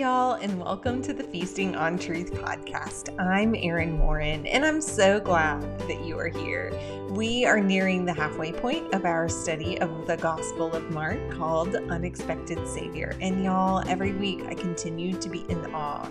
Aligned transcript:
y'all, 0.00 0.32
and 0.36 0.58
welcome 0.58 1.02
to 1.02 1.12
the 1.12 1.22
Feasting 1.22 1.76
on 1.76 1.98
Truth 1.98 2.32
podcast. 2.32 3.14
I'm 3.20 3.54
Erin 3.54 3.98
Warren, 3.98 4.46
and 4.46 4.64
I'm 4.64 4.80
so 4.80 5.20
glad 5.20 5.60
that 5.80 6.06
you 6.06 6.18
are 6.18 6.28
here. 6.28 6.72
We 7.10 7.44
are 7.44 7.60
nearing 7.60 8.06
the 8.06 8.14
halfway 8.14 8.50
point 8.50 8.94
of 8.94 9.04
our 9.04 9.28
study 9.28 9.78
of 9.78 10.06
the 10.06 10.16
Gospel 10.16 10.72
of 10.72 10.90
Mark 10.90 11.18
called 11.30 11.74
Unexpected 11.74 12.66
Savior. 12.66 13.14
And 13.20 13.44
y'all, 13.44 13.86
every 13.86 14.12
week 14.12 14.42
I 14.46 14.54
continue 14.54 15.18
to 15.18 15.28
be 15.28 15.44
in 15.50 15.66
awe 15.74 16.08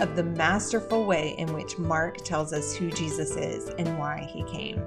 of 0.00 0.16
the 0.16 0.22
masterful 0.22 1.06
way 1.06 1.34
in 1.38 1.52
which 1.52 1.78
Mark 1.78 2.18
tells 2.18 2.52
us 2.52 2.74
who 2.74 2.90
Jesus 2.90 3.36
is 3.36 3.68
and 3.78 3.98
why 3.98 4.28
he 4.32 4.42
came. 4.44 4.82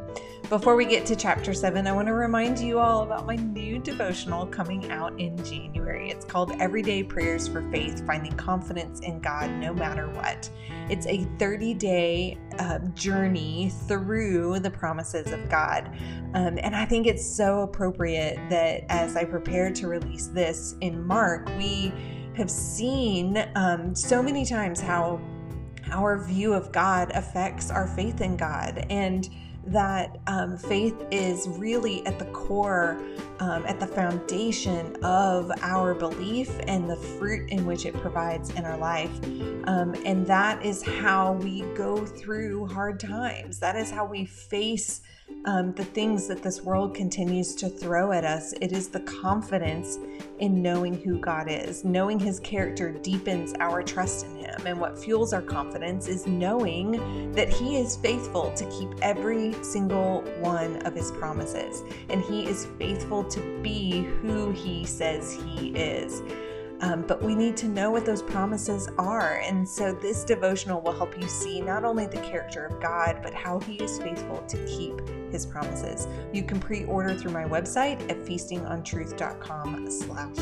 Before 0.50 0.76
we 0.76 0.86
get 0.86 1.08
to 1.08 1.16
chapter 1.16 1.56
7, 1.56 1.88
I 1.88 1.92
want 1.92 2.08
to 2.08 2.14
remind 2.14 2.60
you 2.60 2.78
all 2.78 3.02
about 3.02 3.26
my 3.26 3.36
new 3.36 3.80
devotional 3.80 4.46
coming 4.46 4.92
out 4.92 5.20
in 5.20 5.44
January. 5.44 6.12
It's 6.12 6.24
called 6.24 6.52
Everyday 6.62 7.02
Prayers 7.02 7.48
for 7.48 7.68
Faith 7.72 8.06
Finding 8.06 8.34
Confidence 8.34 9.00
in 9.00 9.20
God 9.22 9.50
No 9.50 9.74
Matter 9.74 10.08
What. 10.12 10.48
It's 10.88 11.08
a 11.08 11.24
30 11.40 11.74
day 11.74 12.38
uh, 12.60 12.78
journey 12.94 13.72
through 13.88 14.60
the 14.60 14.70
promises 14.70 15.32
of 15.32 15.50
God. 15.50 15.90
Um, 16.36 16.60
and 16.62 16.76
I 16.76 16.86
think 16.86 17.08
it's 17.08 17.26
so 17.26 17.62
appropriate 17.62 18.38
that 18.50 18.84
as 18.90 19.16
I 19.16 19.24
prepare 19.24 19.72
to 19.72 19.88
release 19.88 20.28
this 20.28 20.76
in 20.82 21.04
Mark, 21.04 21.48
we 21.58 21.92
have 22.36 22.50
seen 22.50 23.46
um, 23.56 23.96
so 23.96 24.22
many 24.22 24.46
times 24.46 24.82
how 24.82 25.20
our 25.92 26.18
view 26.18 26.54
of 26.54 26.72
God 26.72 27.12
affects 27.12 27.70
our 27.70 27.88
faith 27.88 28.22
in 28.22 28.36
God. 28.38 28.86
And 28.90 29.30
that 29.68 30.20
um, 30.28 30.58
faith 30.58 30.96
is 31.10 31.48
really 31.48 32.06
at 32.06 32.20
the 32.20 32.26
core, 32.26 33.02
um, 33.40 33.66
at 33.66 33.80
the 33.80 33.88
foundation 33.88 34.96
of 35.04 35.52
our 35.62 35.96
belief 35.96 36.52
and 36.68 36.90
the 36.90 36.96
fruit 36.96 37.50
in 37.50 37.66
which 37.66 37.86
it 37.86 37.94
provides 37.96 38.52
in 38.52 38.64
our 38.64 38.78
life. 38.78 39.12
Um, 39.66 39.96
and 40.06 40.26
that 40.28 40.64
is 40.64 40.84
how 40.84 41.34
we 41.34 41.62
go 41.74 42.06
through 42.06 42.68
hard 42.68 43.00
times. 43.00 43.60
That 43.60 43.76
is 43.76 43.90
how 43.90 44.06
we 44.06 44.26
face 44.26 45.02
um, 45.46 45.74
the 45.74 45.86
things 45.86 46.28
that 46.28 46.42
this 46.42 46.62
world 46.62 46.96
continues 46.96 47.54
to 47.56 47.70
throw 47.70 48.12
at 48.12 48.26
us. 48.26 48.54
It 48.62 48.72
is 48.72 48.90
the 48.90 49.00
confidence 49.02 50.00
in 50.40 50.62
knowing 50.62 50.96
who 50.96 51.20
God 51.20 51.48
is. 51.50 51.86
Knowing 51.86 52.20
His 52.20 52.40
character 52.40 52.92
deepens 52.92 53.54
our 53.60 53.84
trust 53.84 54.26
in 54.26 54.38
Him. 54.38 54.62
And 54.66 54.80
what 54.80 54.98
fuels 54.98 55.34
our 55.34 55.42
confidence 55.42 56.08
is 56.08 56.26
knowing 56.26 57.32
that 57.34 57.50
He 57.50 57.78
is 57.78 57.96
faithful 57.98 58.52
to 58.54 58.66
keep 58.72 58.90
every 59.02 59.54
single 59.64 60.22
one 60.40 60.78
of 60.86 60.96
His 60.96 61.12
promises. 61.12 61.84
And 62.10 62.22
He 62.22 62.48
is 62.48 62.68
faithful 62.80 63.24
to 63.26 63.62
be 63.62 64.04
who 64.22 64.52
He 64.52 64.84
says 64.86 65.34
He 65.34 65.70
is. 65.70 66.24
Um, 66.86 67.02
but 67.02 67.20
we 67.20 67.34
need 67.34 67.58
to 67.58 67.68
know 67.68 67.90
what 67.90 68.06
those 68.06 68.22
promises 68.22 68.90
are. 69.00 69.42
And 69.44 69.68
so 69.68 69.92
this 69.92 70.24
devotional 70.24 70.82
will 70.82 70.92
help 70.92 71.20
you 71.20 71.28
see 71.28 71.60
not 71.60 71.84
only 71.84 72.06
the 72.06 72.18
character 72.18 72.64
of 72.64 72.80
God, 72.80 73.22
but 73.24 73.34
how 73.34 73.60
He 73.60 73.78
is 73.78 73.98
faithful 73.98 74.44
to 74.48 74.66
keep 74.68 75.02
His 75.32 75.48
promises. 75.48 76.08
You 76.32 76.44
can 76.44 76.60
pre-order 76.60 77.16
through 77.16 77.32
my 77.32 77.46
website 77.46 78.00
at 78.08 78.24
feastingontruth.com 78.24 79.90
slash 79.90 80.36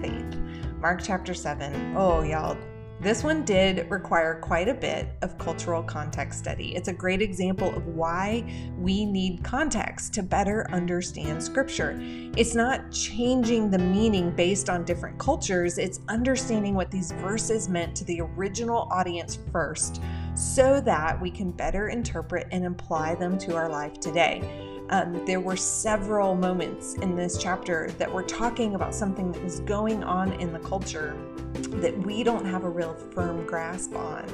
faith. 0.00 0.38
Mark 0.80 1.02
chapter 1.04 1.34
7. 1.34 1.94
Oh, 1.94 2.22
y'all, 2.22 2.56
this 3.00 3.24
one 3.24 3.46
did 3.46 3.90
require 3.90 4.34
quite 4.40 4.68
a 4.68 4.74
bit 4.74 5.08
of 5.22 5.38
cultural 5.38 5.82
context 5.82 6.38
study. 6.38 6.76
It's 6.76 6.88
a 6.88 6.92
great 6.92 7.22
example 7.22 7.74
of 7.74 7.86
why 7.86 8.44
we 8.78 9.06
need 9.06 9.42
context 9.42 10.12
to 10.14 10.22
better 10.22 10.66
understand 10.70 11.42
scripture. 11.42 11.98
It's 12.36 12.54
not 12.54 12.92
changing 12.92 13.70
the 13.70 13.78
meaning 13.78 14.30
based 14.32 14.68
on 14.68 14.84
different 14.84 15.18
cultures, 15.18 15.78
it's 15.78 16.00
understanding 16.08 16.74
what 16.74 16.90
these 16.90 17.12
verses 17.12 17.70
meant 17.70 17.96
to 17.96 18.04
the 18.04 18.20
original 18.20 18.86
audience 18.90 19.38
first 19.50 20.02
so 20.34 20.80
that 20.82 21.18
we 21.20 21.30
can 21.30 21.50
better 21.50 21.88
interpret 21.88 22.48
and 22.52 22.66
apply 22.66 23.14
them 23.14 23.38
to 23.38 23.56
our 23.56 23.70
life 23.70 23.98
today. 23.98 24.69
Um, 24.90 25.24
there 25.24 25.40
were 25.40 25.56
several 25.56 26.34
moments 26.34 26.94
in 26.94 27.14
this 27.14 27.38
chapter 27.38 27.90
that 27.98 28.12
were 28.12 28.24
talking 28.24 28.74
about 28.74 28.94
something 28.94 29.30
that 29.32 29.42
was 29.42 29.60
going 29.60 30.02
on 30.02 30.32
in 30.34 30.52
the 30.52 30.58
culture 30.58 31.16
that 31.80 31.96
we 31.98 32.22
don't 32.22 32.44
have 32.44 32.64
a 32.64 32.68
real 32.68 32.94
firm 32.94 33.46
grasp 33.46 33.94
on. 33.94 34.24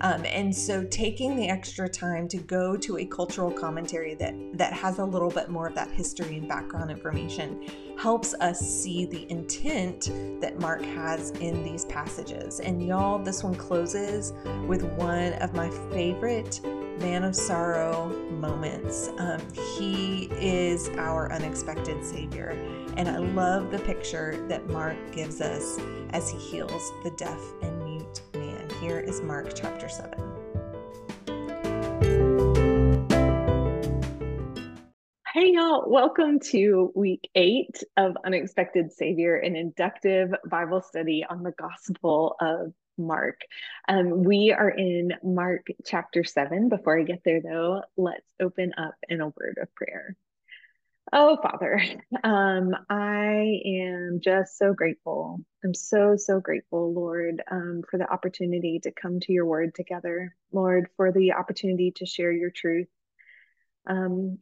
Um, 0.00 0.24
and 0.24 0.54
so 0.54 0.84
taking 0.84 1.36
the 1.36 1.48
extra 1.48 1.88
time 1.88 2.28
to 2.28 2.38
go 2.38 2.76
to 2.76 2.98
a 2.98 3.04
cultural 3.04 3.50
commentary 3.50 4.14
that, 4.14 4.34
that 4.54 4.72
has 4.72 4.98
a 4.98 5.04
little 5.04 5.30
bit 5.30 5.48
more 5.48 5.66
of 5.66 5.74
that 5.74 5.90
history 5.90 6.36
and 6.36 6.48
background 6.48 6.90
information 6.90 7.66
helps 7.96 8.34
us 8.34 8.60
see 8.60 9.06
the 9.06 9.30
intent 9.30 10.10
that 10.40 10.58
Mark 10.60 10.82
has 10.82 11.30
in 11.32 11.62
these 11.62 11.84
passages. 11.86 12.60
And 12.60 12.86
y'all, 12.86 13.18
this 13.18 13.42
one 13.42 13.54
closes 13.54 14.32
with 14.66 14.84
one 14.94 15.32
of 15.34 15.54
my 15.54 15.70
favorite 15.90 16.60
man 17.00 17.24
of 17.24 17.34
sorrow 17.34 18.08
moments. 18.30 19.10
Um, 19.18 19.40
he 19.78 20.28
is 20.32 20.88
our 20.96 21.32
unexpected 21.32 22.04
Savior. 22.04 22.50
And 22.96 23.08
I 23.08 23.18
love 23.18 23.70
the 23.70 23.78
picture 23.78 24.46
that 24.48 24.68
Mark 24.68 24.96
gives 25.12 25.40
us 25.40 25.78
as 26.10 26.30
he 26.30 26.38
heals 26.38 26.92
the 27.02 27.10
deaf 27.10 27.40
and 27.62 27.84
mute 27.84 28.22
man. 28.34 28.68
Here 28.80 29.00
is 29.00 29.20
Mark 29.20 29.54
chapter 29.54 29.88
7. 29.88 30.25
Hey, 35.38 35.52
y'all, 35.52 35.84
welcome 35.86 36.40
to 36.52 36.90
week 36.94 37.28
eight 37.34 37.84
of 37.98 38.16
Unexpected 38.24 38.90
Savior, 38.90 39.36
an 39.36 39.54
inductive 39.54 40.30
Bible 40.48 40.80
study 40.80 41.26
on 41.28 41.42
the 41.42 41.52
Gospel 41.52 42.36
of 42.40 42.72
Mark. 42.96 43.42
Um, 43.86 44.24
we 44.24 44.50
are 44.52 44.70
in 44.70 45.12
Mark 45.22 45.66
chapter 45.84 46.24
7. 46.24 46.70
Before 46.70 46.98
I 46.98 47.02
get 47.02 47.20
there, 47.22 47.42
though, 47.42 47.82
let's 47.98 48.24
open 48.40 48.72
up 48.78 48.94
in 49.10 49.20
a 49.20 49.26
word 49.26 49.58
of 49.60 49.74
prayer. 49.74 50.16
Oh, 51.12 51.36
Father, 51.42 51.82
um, 52.24 52.74
I 52.88 53.60
am 53.66 54.20
just 54.24 54.56
so 54.56 54.72
grateful. 54.72 55.40
I'm 55.62 55.74
so, 55.74 56.16
so 56.16 56.40
grateful, 56.40 56.94
Lord, 56.94 57.42
um, 57.50 57.82
for 57.90 57.98
the 57.98 58.10
opportunity 58.10 58.80
to 58.84 58.90
come 58.90 59.20
to 59.20 59.34
your 59.34 59.44
word 59.44 59.74
together. 59.74 60.34
Lord, 60.50 60.88
for 60.96 61.12
the 61.12 61.34
opportunity 61.34 61.90
to 61.96 62.06
share 62.06 62.32
your 62.32 62.50
truth. 62.50 62.88
Um, 63.86 64.38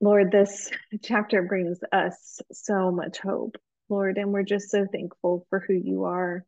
Lord, 0.00 0.30
this 0.30 0.70
chapter 1.02 1.42
brings 1.42 1.78
us 1.92 2.40
so 2.52 2.90
much 2.90 3.18
hope, 3.18 3.56
Lord, 3.88 4.18
and 4.18 4.32
we're 4.32 4.42
just 4.42 4.70
so 4.70 4.86
thankful 4.90 5.46
for 5.50 5.60
who 5.60 5.74
you 5.74 6.04
are. 6.04 6.44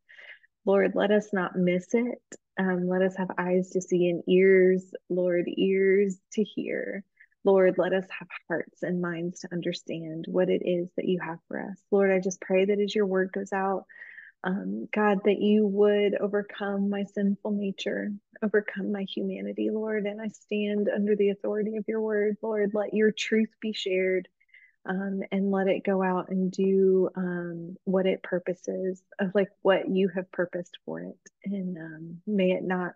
Lord, 0.65 0.93
let 0.95 1.11
us 1.11 1.29
not 1.33 1.57
miss 1.57 1.87
it. 1.93 2.23
Um, 2.59 2.89
let 2.89 3.03
us 3.03 3.17
have 3.17 3.31
eyes 3.39 3.71
to 3.71 3.81
see 3.81 4.09
and 4.09 4.23
ears, 4.29 4.85
Lord, 5.09 5.47
ears 5.47 6.19
to 6.33 6.43
hear. 6.43 7.05
Lord, 7.45 7.77
let 7.79 7.93
us 7.93 8.05
have 8.19 8.29
hearts 8.49 8.83
and 8.83 9.01
minds 9.01 9.41
to 9.41 9.49
understand 9.53 10.27
what 10.29 10.51
it 10.51 10.63
is 10.65 10.89
that 10.97 11.07
you 11.07 11.21
have 11.21 11.39
for 11.47 11.61
us. 11.61 11.79
Lord, 11.91 12.11
I 12.11 12.19
just 12.19 12.41
pray 12.41 12.65
that 12.67 12.81
as 12.81 12.95
your 12.95 13.07
word 13.07 13.31
goes 13.33 13.53
out, 13.53 13.85
um, 14.45 14.89
God, 14.95 15.19
that 15.25 15.41
you 15.41 15.67
would 15.67 16.15
overcome 16.21 16.91
my 16.91 17.05
sinful 17.05 17.51
nature, 17.53 18.11
overcome 18.43 18.93
my 18.93 19.03
humanity, 19.03 19.71
Lord. 19.71 20.07
And 20.07 20.21
I 20.21 20.29
stand 20.29 20.89
under 20.95 21.17
the 21.17 21.31
authority 21.31 21.77
of 21.77 21.85
your 21.89 22.01
word, 22.01 22.37
Lord. 22.43 22.71
Let 22.75 22.95
your 22.95 23.13
truth 23.13 23.51
be 23.61 23.73
shared 23.73 24.29
um, 24.89 25.21
and 25.33 25.51
let 25.51 25.69
it 25.69 25.85
go 25.85 26.03
out 26.03 26.31
and 26.31 26.51
do 26.51 27.11
um, 27.17 27.77
what 27.85 28.07
it 28.07 28.23
purposes 28.23 29.03
of 29.19 29.31
like 29.35 29.49
what 29.63 29.89
you 29.89 30.09
have 30.15 30.31
purposed 30.33 30.79
for 30.85 31.01
it. 31.01 31.19
And 31.45 31.77
um, 31.77 32.19
may 32.27 32.53
it 32.53 32.65
not 32.65 32.93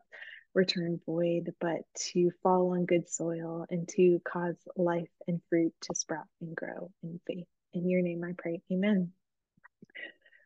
return 0.55 1.01
void, 1.07 1.55
but 1.61 1.81
to 2.13 2.31
fall 2.43 2.73
on 2.73 2.87
good 2.87 3.09
soil 3.09 3.67
and 3.71 3.89
to 3.89 4.21
cause 4.31 4.57
life 4.77 5.11
and 5.29 5.41
fruit 5.49 5.73
to 5.83 5.95
sprout 5.95 6.27
and 6.41 6.55
grow 6.55 6.91
in 7.03 7.21
faith. 7.27 7.47
In 7.75 7.89
your 7.89 8.03
name 8.03 8.23
I 8.25 8.33
pray. 8.37 8.61
Amen. 8.73 9.13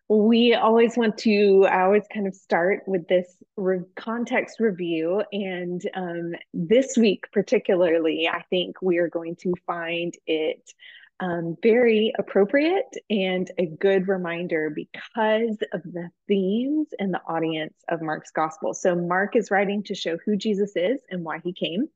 We 0.09 0.55
always 0.55 0.97
want 0.97 1.19
to, 1.19 1.67
I 1.69 1.83
always 1.83 2.05
kind 2.13 2.29
of 2.29 2.35
start 2.35 2.85
with 2.87 3.09
this 3.09 3.27
re- 3.57 3.81
context 3.97 4.61
review. 4.61 5.25
And 5.33 5.83
um, 5.95 6.33
this 6.55 6.97
week, 6.97 7.25
particularly, 7.33 8.29
I 8.33 8.43
think 8.49 8.81
we 8.81 8.99
are 8.99 9.09
going 9.09 9.35
to 9.37 9.53
find 9.67 10.15
it 10.27 10.73
um, 11.19 11.57
very 11.63 12.13
appropriate 12.19 12.95
and 13.09 13.51
a 13.59 13.67
good 13.67 14.07
reminder 14.07 14.71
because 14.71 15.57
of 15.73 15.83
the 15.83 16.11
themes 16.29 16.89
and 16.99 17.13
the 17.13 17.23
audience 17.27 17.75
of 17.89 18.03
Mark's 18.03 18.31
gospel. 18.31 18.75
So, 18.75 18.95
Mark 18.95 19.35
is 19.35 19.51
writing 19.51 19.83
to 19.85 19.95
show 19.95 20.19
who 20.25 20.37
Jesus 20.37 20.73
is 20.77 21.01
and 21.11 21.25
why 21.25 21.41
he 21.43 21.53
came. 21.53 21.89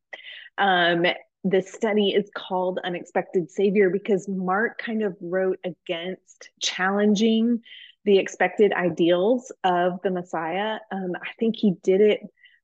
Um, 0.58 1.06
the 1.44 1.62
study 1.62 2.10
is 2.10 2.30
called 2.34 2.80
Unexpected 2.84 3.50
Savior 3.50 3.88
because 3.88 4.28
Mark 4.28 4.78
kind 4.78 5.02
of 5.02 5.16
wrote 5.20 5.58
against 5.64 6.50
challenging 6.60 7.62
the 8.04 8.18
expected 8.18 8.72
ideals 8.72 9.52
of 9.64 10.00
the 10.02 10.10
Messiah. 10.10 10.78
Um, 10.90 11.12
I 11.14 11.30
think 11.38 11.56
he 11.56 11.74
did 11.82 12.00
it 12.00 12.20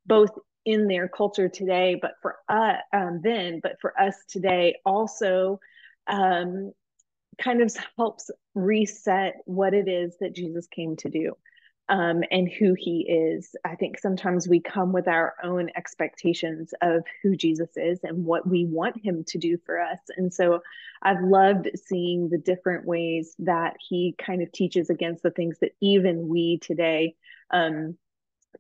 both 0.07 0.31
in 0.65 0.89
their 0.89 1.09
culture 1.09 1.49
today, 1.49 1.99
but 2.01 2.13
for 2.23 2.37
us 2.49 2.79
uh, 2.93 2.97
um, 2.97 3.21
then, 3.23 3.61
but 3.63 3.77
for 3.81 3.99
us 4.01 4.17
today 4.29 4.77
also 4.85 5.61
um, 6.07 6.73
kind 7.39 7.63
of 7.63 7.75
helps 7.97 8.31
reset 8.55 9.37
what 9.45 9.75
it 9.75 9.89
is 9.89 10.17
that 10.21 10.35
Jesus 10.35 10.67
came 10.67 10.97
to 10.97 11.09
do. 11.09 11.35
Um, 11.89 12.23
and 12.31 12.49
who 12.49 12.75
he 12.77 13.07
is. 13.09 13.55
I 13.65 13.77
think 13.77 13.99
sometimes 13.99 14.49
we 14.49 14.61
come 14.61 14.93
with 14.93 15.07
our 15.07 15.35
own 15.43 15.71
expectations 15.77 16.75
of 16.83 17.05
who 17.23 17.37
Jesus 17.37 17.71
is 17.77 18.01
and 18.03 18.25
what 18.25 18.49
we 18.49 18.65
want 18.65 19.05
him 19.05 19.25
to 19.29 19.39
do 19.39 19.57
for 19.65 19.81
us. 19.81 20.01
And 20.17 20.33
so 20.33 20.63
I've 21.03 21.23
loved 21.23 21.69
seeing 21.87 22.29
the 22.29 22.39
different 22.39 22.87
ways 22.87 23.35
that 23.41 23.77
he 23.89 24.15
kind 24.19 24.43
of 24.43 24.51
teaches 24.51 24.91
against 24.91 25.23
the 25.23 25.31
things 25.31 25.59
that 25.61 25.73
even 25.81 26.29
we 26.29 26.59
today 26.59 27.15
um, 27.51 27.97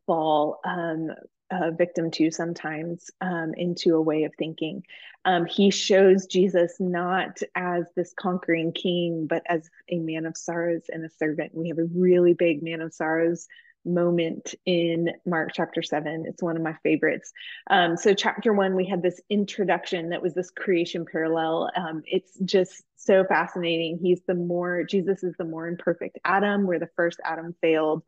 fall 0.06 0.61
um, 0.64 1.11
uh, 1.50 1.70
victim 1.70 2.10
to 2.12 2.31
sometimes 2.31 3.10
um, 3.20 3.52
into 3.56 3.94
a 3.94 4.00
way 4.00 4.25
of 4.25 4.34
thinking. 4.38 4.82
Um, 5.25 5.46
he 5.46 5.70
shows 5.70 6.26
Jesus 6.26 6.76
not 6.78 7.38
as 7.54 7.84
this 7.96 8.12
conquering 8.19 8.72
king, 8.72 9.26
but 9.28 9.43
as 9.48 9.69
a 9.88 9.98
man 9.98 10.26
of 10.26 10.37
sorrows 10.37 10.84
and 10.88 11.04
a 11.04 11.10
servant. 11.10 11.54
We 11.54 11.69
have 11.69 11.78
a 11.78 11.84
really 11.84 12.34
big 12.34 12.62
man 12.62 12.81
of 12.81 12.94
sorrows 12.94 13.46
moment 13.84 14.54
in 14.66 15.10
Mark 15.25 15.50
chapter 15.54 15.82
7. 15.82 16.25
It's 16.26 16.43
one 16.43 16.56
of 16.56 16.62
my 16.62 16.75
favorites. 16.82 17.32
Um, 17.70 17.96
so, 17.96 18.14
chapter 18.14 18.52
one, 18.52 18.75
we 18.75 18.84
had 18.84 19.02
this 19.02 19.20
introduction 19.31 20.10
that 20.10 20.22
was 20.22 20.34
this 20.34 20.50
creation 20.50 21.06
parallel. 21.10 21.70
Um, 21.76 22.02
it's 22.04 22.37
just 22.44 22.82
so 22.96 23.25
fascinating. 23.25 23.98
He's 24.02 24.20
the 24.26 24.34
more, 24.34 24.82
Jesus 24.82 25.22
is 25.22 25.34
the 25.38 25.44
more 25.44 25.69
imperfect 25.69 26.19
Adam, 26.25 26.66
where 26.66 26.81
the 26.81 26.90
first 26.96 27.20
Adam 27.25 27.54
failed, 27.60 28.02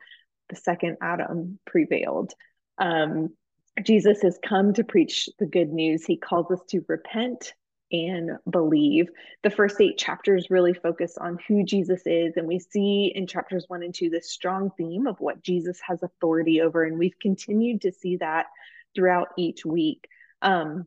the 0.50 0.56
second 0.56 0.96
Adam 1.00 1.58
prevailed. 1.64 2.34
Um, 2.78 3.30
Jesus 3.82 4.22
has 4.22 4.38
come 4.44 4.72
to 4.74 4.84
preach 4.84 5.28
the 5.38 5.46
good 5.46 5.70
news. 5.70 6.04
He 6.04 6.16
calls 6.16 6.50
us 6.50 6.60
to 6.70 6.84
repent 6.88 7.52
and 7.90 8.32
believe. 8.50 9.08
The 9.42 9.50
first 9.50 9.80
eight 9.80 9.96
chapters 9.96 10.50
really 10.50 10.74
focus 10.74 11.16
on 11.18 11.38
who 11.46 11.64
Jesus 11.64 12.02
is. 12.06 12.36
And 12.36 12.46
we 12.46 12.58
see 12.58 13.12
in 13.14 13.26
chapters 13.26 13.64
one 13.68 13.82
and 13.82 13.94
two 13.94 14.10
this 14.10 14.30
strong 14.30 14.70
theme 14.76 15.06
of 15.06 15.20
what 15.20 15.42
Jesus 15.42 15.78
has 15.86 16.02
authority 16.02 16.60
over. 16.60 16.84
And 16.84 16.98
we've 16.98 17.18
continued 17.20 17.82
to 17.82 17.92
see 17.92 18.16
that 18.16 18.46
throughout 18.94 19.28
each 19.38 19.64
week. 19.64 20.06
Um, 20.42 20.86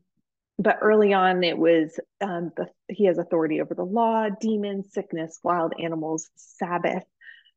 but 0.58 0.78
early 0.80 1.12
on, 1.12 1.42
it 1.42 1.58
was 1.58 1.98
um, 2.20 2.52
the, 2.56 2.68
he 2.88 3.06
has 3.06 3.18
authority 3.18 3.60
over 3.60 3.74
the 3.74 3.84
law, 3.84 4.28
demons, 4.40 4.92
sickness, 4.92 5.40
wild 5.42 5.72
animals, 5.82 6.30
Sabbath. 6.36 7.04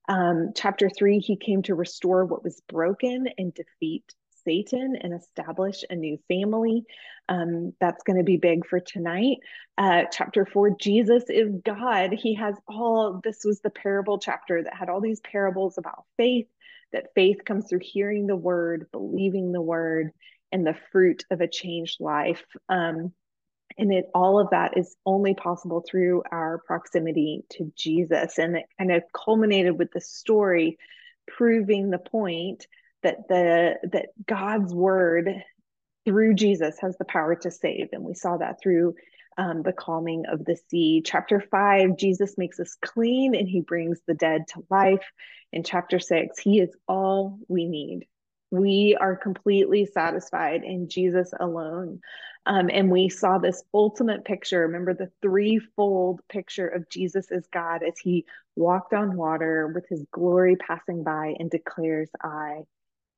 Um, 0.07 0.53
chapter 0.55 0.89
three, 0.89 1.19
he 1.19 1.35
came 1.35 1.61
to 1.63 1.75
restore 1.75 2.25
what 2.25 2.43
was 2.43 2.61
broken 2.67 3.27
and 3.37 3.53
defeat 3.53 4.05
Satan 4.45 4.95
and 5.01 5.13
establish 5.13 5.83
a 5.89 5.95
new 5.95 6.17
family. 6.27 6.83
Um, 7.27 7.73
that's 7.79 8.03
going 8.03 8.17
to 8.17 8.23
be 8.23 8.37
big 8.37 8.65
for 8.65 8.79
tonight. 8.79 9.37
Uh, 9.77 10.03
chapter 10.11 10.45
four 10.45 10.71
Jesus 10.79 11.23
is 11.29 11.49
God. 11.63 12.13
He 12.13 12.35
has 12.35 12.55
all, 12.67 13.19
this 13.23 13.43
was 13.43 13.59
the 13.61 13.69
parable 13.69 14.19
chapter 14.19 14.63
that 14.63 14.75
had 14.75 14.89
all 14.89 15.01
these 15.01 15.21
parables 15.21 15.77
about 15.77 16.05
faith, 16.17 16.47
that 16.93 17.13
faith 17.15 17.43
comes 17.45 17.67
through 17.67 17.81
hearing 17.81 18.27
the 18.27 18.35
word, 18.35 18.87
believing 18.91 19.51
the 19.51 19.61
word, 19.61 20.11
and 20.51 20.65
the 20.65 20.77
fruit 20.91 21.25
of 21.31 21.41
a 21.41 21.47
changed 21.47 21.99
life. 21.99 22.45
Um, 22.69 23.11
and 23.77 23.91
it 23.91 24.05
all 24.13 24.39
of 24.39 24.51
that 24.51 24.77
is 24.77 24.95
only 25.05 25.33
possible 25.33 25.83
through 25.89 26.23
our 26.31 26.61
proximity 26.65 27.43
to 27.49 27.71
jesus 27.75 28.37
and 28.39 28.57
it 28.57 28.65
kind 28.77 28.91
of 28.91 29.03
culminated 29.13 29.77
with 29.77 29.91
the 29.91 30.01
story 30.01 30.77
proving 31.27 31.89
the 31.89 31.97
point 31.97 32.67
that 33.05 33.27
the 33.29 33.75
that 33.93 34.07
god's 34.27 34.73
word 34.73 35.29
through 36.05 36.33
jesus 36.33 36.75
has 36.81 36.97
the 36.97 37.05
power 37.05 37.35
to 37.35 37.51
save. 37.51 37.89
And 37.93 38.03
we 38.03 38.15
saw 38.15 38.37
that 38.37 38.59
through 38.61 38.95
um, 39.37 39.63
the 39.63 39.73
calming 39.73 40.23
of 40.31 40.45
the 40.45 40.57
sea. 40.69 41.01
Chapter 41.05 41.39
five 41.51 41.97
jesus 41.97 42.37
makes 42.37 42.59
us 42.59 42.75
clean 42.83 43.35
and 43.35 43.47
he 43.47 43.61
brings 43.61 43.99
the 44.07 44.15
dead 44.15 44.41
to 44.49 44.65
life. 44.69 45.05
In 45.53 45.63
chapter 45.63 45.99
six 45.99 46.39
he 46.39 46.59
is 46.59 46.75
all 46.87 47.39
we 47.47 47.67
need. 47.67 48.07
We 48.51 48.97
are 48.99 49.15
completely 49.15 49.85
satisfied 49.85 50.63
in 50.63 50.89
jesus 50.89 51.31
alone. 51.39 52.01
Um, 52.47 52.69
and 52.71 52.91
we 52.91 53.09
saw 53.09 53.37
this 53.37 53.63
ultimate 53.73 54.23
picture. 54.23 54.61
Remember 54.61 54.93
the 54.93 55.11
threefold 55.21 56.21
picture 56.29 56.67
of 56.67 56.89
Jesus 56.89 57.31
as 57.31 57.47
God 57.51 57.81
as 57.81 57.97
he 57.97 58.25
walked 58.55 58.93
on 58.93 59.17
water 59.17 59.71
with 59.73 59.87
his 59.89 60.05
glory 60.11 60.55
passing 60.55 61.03
by 61.03 61.33
and 61.39 61.49
declares, 61.49 62.09
I 62.23 62.61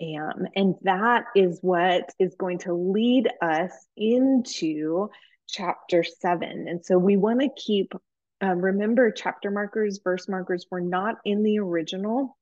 am. 0.02 0.48
And 0.56 0.76
that 0.84 1.26
is 1.36 1.60
what 1.62 2.12
is 2.20 2.36
going 2.36 2.60
to 2.60 2.74
lead 2.74 3.30
us 3.42 3.72
into 3.96 5.10
chapter 5.48 6.04
seven. 6.04 6.68
And 6.68 6.86
so 6.86 6.98
we 6.98 7.18
want 7.18 7.42
to 7.42 7.50
keep, 7.56 7.94
um, 8.42 8.60
remember, 8.60 9.12
chapter 9.12 9.50
markers, 9.50 10.00
verse 10.04 10.28
markers 10.28 10.66
were 10.70 10.82
not 10.82 11.16
in 11.26 11.44
the 11.44 11.60
original. 11.60 12.38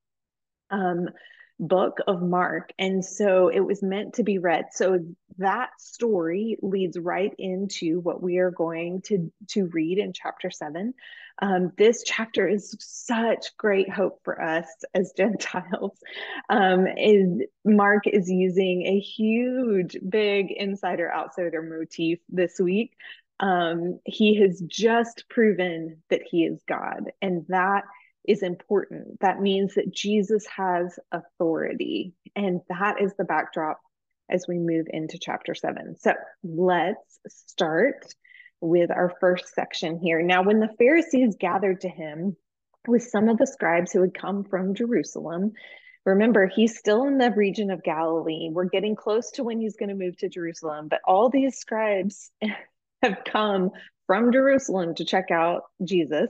Um, 0.69 1.09
book 1.59 1.99
of 2.07 2.21
Mark. 2.21 2.71
And 2.77 3.03
so 3.03 3.47
it 3.47 3.61
was 3.61 3.81
meant 3.81 4.15
to 4.15 4.23
be 4.23 4.37
read. 4.37 4.65
So 4.71 4.99
that 5.37 5.69
story 5.79 6.57
leads 6.61 6.97
right 6.97 7.33
into 7.37 7.99
what 7.99 8.21
we 8.21 8.37
are 8.37 8.51
going 8.51 9.01
to, 9.03 9.31
to 9.49 9.65
read 9.67 9.97
in 9.97 10.13
chapter 10.13 10.49
seven. 10.49 10.93
Um, 11.41 11.71
this 11.77 12.03
chapter 12.05 12.47
is 12.47 12.75
such 12.79 13.55
great 13.57 13.89
hope 13.89 14.21
for 14.23 14.41
us 14.41 14.67
as 14.93 15.13
Gentiles. 15.17 15.97
Um, 16.49 16.87
is 16.87 17.41
Mark 17.65 18.03
is 18.05 18.29
using 18.29 18.85
a 18.85 18.99
huge, 18.99 19.97
big 20.07 20.51
insider 20.51 21.13
outsider 21.13 21.61
motif 21.61 22.19
this 22.29 22.59
week. 22.59 22.93
Um, 23.41 23.99
he 24.05 24.39
has 24.41 24.61
just 24.65 25.25
proven 25.29 26.01
that 26.09 26.21
he 26.29 26.45
is 26.45 26.61
God, 26.67 27.11
and 27.21 27.45
that 27.49 27.83
is 28.27 28.43
important. 28.43 29.19
That 29.21 29.41
means 29.41 29.75
that 29.75 29.93
Jesus 29.93 30.45
has 30.55 30.97
authority. 31.11 32.13
And 32.35 32.61
that 32.69 33.01
is 33.01 33.13
the 33.17 33.23
backdrop 33.23 33.79
as 34.29 34.45
we 34.47 34.57
move 34.57 34.87
into 34.89 35.19
chapter 35.19 35.53
seven. 35.53 35.95
So 35.99 36.13
let's 36.43 37.19
start 37.27 38.13
with 38.61 38.89
our 38.91 39.13
first 39.19 39.53
section 39.53 39.99
here. 39.99 40.21
Now, 40.21 40.43
when 40.43 40.59
the 40.59 40.73
Pharisees 40.79 41.35
gathered 41.39 41.81
to 41.81 41.89
him 41.89 42.35
with 42.87 43.03
some 43.03 43.29
of 43.29 43.37
the 43.37 43.47
scribes 43.47 43.91
who 43.91 44.01
had 44.01 44.13
come 44.13 44.43
from 44.43 44.75
Jerusalem, 44.75 45.51
remember, 46.05 46.47
he's 46.47 46.77
still 46.77 47.05
in 47.05 47.17
the 47.17 47.31
region 47.31 47.69
of 47.71 47.83
Galilee. 47.83 48.49
We're 48.51 48.65
getting 48.65 48.95
close 48.95 49.31
to 49.31 49.43
when 49.43 49.59
he's 49.59 49.75
going 49.75 49.89
to 49.89 49.95
move 49.95 50.17
to 50.17 50.29
Jerusalem, 50.29 50.87
but 50.87 51.01
all 51.05 51.29
these 51.29 51.57
scribes 51.57 52.31
have 53.03 53.19
come 53.25 53.71
from 54.07 54.31
Jerusalem 54.31 54.95
to 54.95 55.05
check 55.05 55.31
out 55.31 55.63
Jesus 55.83 56.29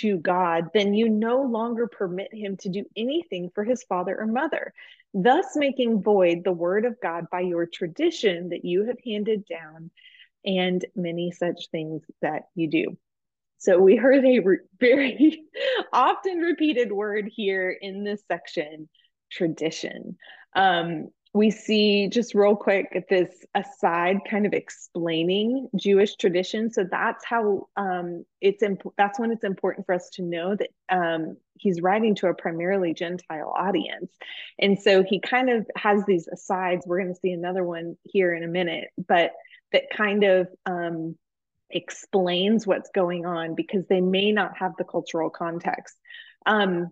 to 0.00 0.18
God, 0.18 0.70
then 0.74 0.94
you 0.94 1.08
no 1.08 1.42
longer 1.42 1.86
permit 1.86 2.32
him 2.32 2.56
to 2.58 2.68
do 2.68 2.84
anything 2.96 3.50
for 3.54 3.64
his 3.64 3.82
father 3.84 4.16
or 4.18 4.26
mother, 4.26 4.72
thus 5.14 5.46
making 5.56 6.02
void 6.02 6.44
the 6.44 6.52
word 6.52 6.84
of 6.84 7.00
God 7.00 7.26
by 7.30 7.40
your 7.40 7.66
tradition 7.66 8.50
that 8.50 8.64
you 8.64 8.86
have 8.86 8.98
handed 9.04 9.44
down 9.46 9.90
and 10.44 10.84
many 10.96 11.30
such 11.30 11.68
things 11.70 12.02
that 12.20 12.44
you 12.54 12.68
do. 12.68 12.96
So 13.58 13.78
we 13.78 13.96
heard 13.96 14.24
a 14.24 14.40
re- 14.40 14.58
very 14.80 15.44
often 15.92 16.38
repeated 16.38 16.90
word 16.90 17.30
here 17.32 17.70
in 17.70 18.04
this 18.04 18.22
section 18.26 18.88
tradition. 19.30 20.16
Um, 20.54 21.08
we 21.34 21.50
see 21.50 22.08
just 22.08 22.34
real 22.34 22.54
quick 22.54 22.92
at 22.94 23.08
this 23.08 23.30
aside 23.54 24.18
kind 24.28 24.44
of 24.44 24.52
explaining 24.52 25.68
Jewish 25.74 26.16
tradition. 26.16 26.70
So 26.70 26.84
that's 26.90 27.24
how 27.24 27.68
um, 27.76 28.24
it's 28.40 28.62
imp- 28.62 28.94
that's 28.98 29.18
when 29.18 29.32
it's 29.32 29.44
important 29.44 29.86
for 29.86 29.94
us 29.94 30.10
to 30.14 30.22
know 30.22 30.54
that 30.56 30.68
um, 30.90 31.36
he's 31.58 31.80
writing 31.80 32.14
to 32.16 32.26
a 32.26 32.34
primarily 32.34 32.92
Gentile 32.92 33.52
audience, 33.56 34.12
and 34.58 34.78
so 34.78 35.02
he 35.02 35.20
kind 35.20 35.48
of 35.48 35.66
has 35.76 36.04
these 36.04 36.28
asides. 36.28 36.86
We're 36.86 37.00
going 37.00 37.14
to 37.14 37.20
see 37.20 37.32
another 37.32 37.64
one 37.64 37.96
here 38.02 38.34
in 38.34 38.44
a 38.44 38.48
minute, 38.48 38.88
but 39.08 39.32
that 39.72 39.84
kind 39.96 40.24
of 40.24 40.48
um, 40.66 41.16
explains 41.70 42.66
what's 42.66 42.90
going 42.94 43.24
on 43.24 43.54
because 43.54 43.86
they 43.88 44.02
may 44.02 44.32
not 44.32 44.58
have 44.58 44.72
the 44.76 44.84
cultural 44.84 45.30
context. 45.30 45.96
Um, 46.44 46.90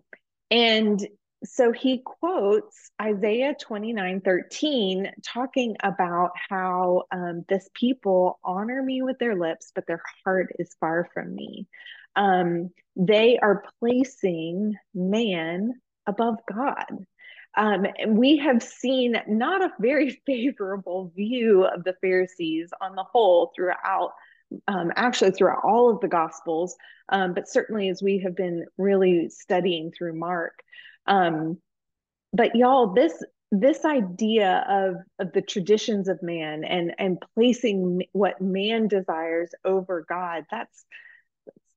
and 0.49 1.05
so 1.43 1.71
he 1.71 1.99
quotes 1.99 2.91
Isaiah 3.01 3.55
29 3.59 4.21
13, 4.21 5.11
talking 5.23 5.75
about 5.83 6.31
how 6.49 7.03
um, 7.11 7.45
this 7.49 7.67
people 7.73 8.39
honor 8.43 8.83
me 8.83 9.01
with 9.01 9.17
their 9.17 9.35
lips, 9.35 9.71
but 9.73 9.87
their 9.87 10.01
heart 10.23 10.51
is 10.59 10.75
far 10.79 11.09
from 11.13 11.33
me. 11.33 11.67
Um, 12.15 12.69
they 12.95 13.39
are 13.39 13.63
placing 13.79 14.75
man 14.93 15.81
above 16.05 16.35
God. 16.51 17.05
Um, 17.57 17.85
and 17.97 18.17
we 18.17 18.37
have 18.37 18.63
seen 18.63 19.15
not 19.27 19.61
a 19.61 19.73
very 19.79 20.21
favorable 20.25 21.11
view 21.15 21.65
of 21.65 21.83
the 21.83 21.95
Pharisees 22.01 22.69
on 22.79 22.95
the 22.95 23.03
whole 23.03 23.51
throughout 23.55 24.11
um, 24.67 24.91
actually 24.97 25.31
throughout 25.31 25.63
all 25.63 25.89
of 25.89 26.01
the 26.01 26.09
Gospels, 26.09 26.75
um, 27.07 27.33
but 27.33 27.47
certainly 27.47 27.87
as 27.87 28.03
we 28.03 28.19
have 28.19 28.35
been 28.35 28.65
really 28.77 29.29
studying 29.29 29.91
through 29.91 30.13
Mark. 30.13 30.61
Um, 31.07 31.57
but 32.33 32.55
y'all, 32.55 32.93
this 32.93 33.13
this 33.51 33.83
idea 33.83 34.65
of 34.69 34.95
of 35.19 35.33
the 35.33 35.41
traditions 35.41 36.07
of 36.07 36.21
man 36.23 36.63
and 36.63 36.93
and 36.97 37.17
placing 37.35 38.03
what 38.13 38.39
man 38.39 38.87
desires 38.87 39.51
over 39.65 40.05
God, 40.07 40.45
that's 40.49 40.85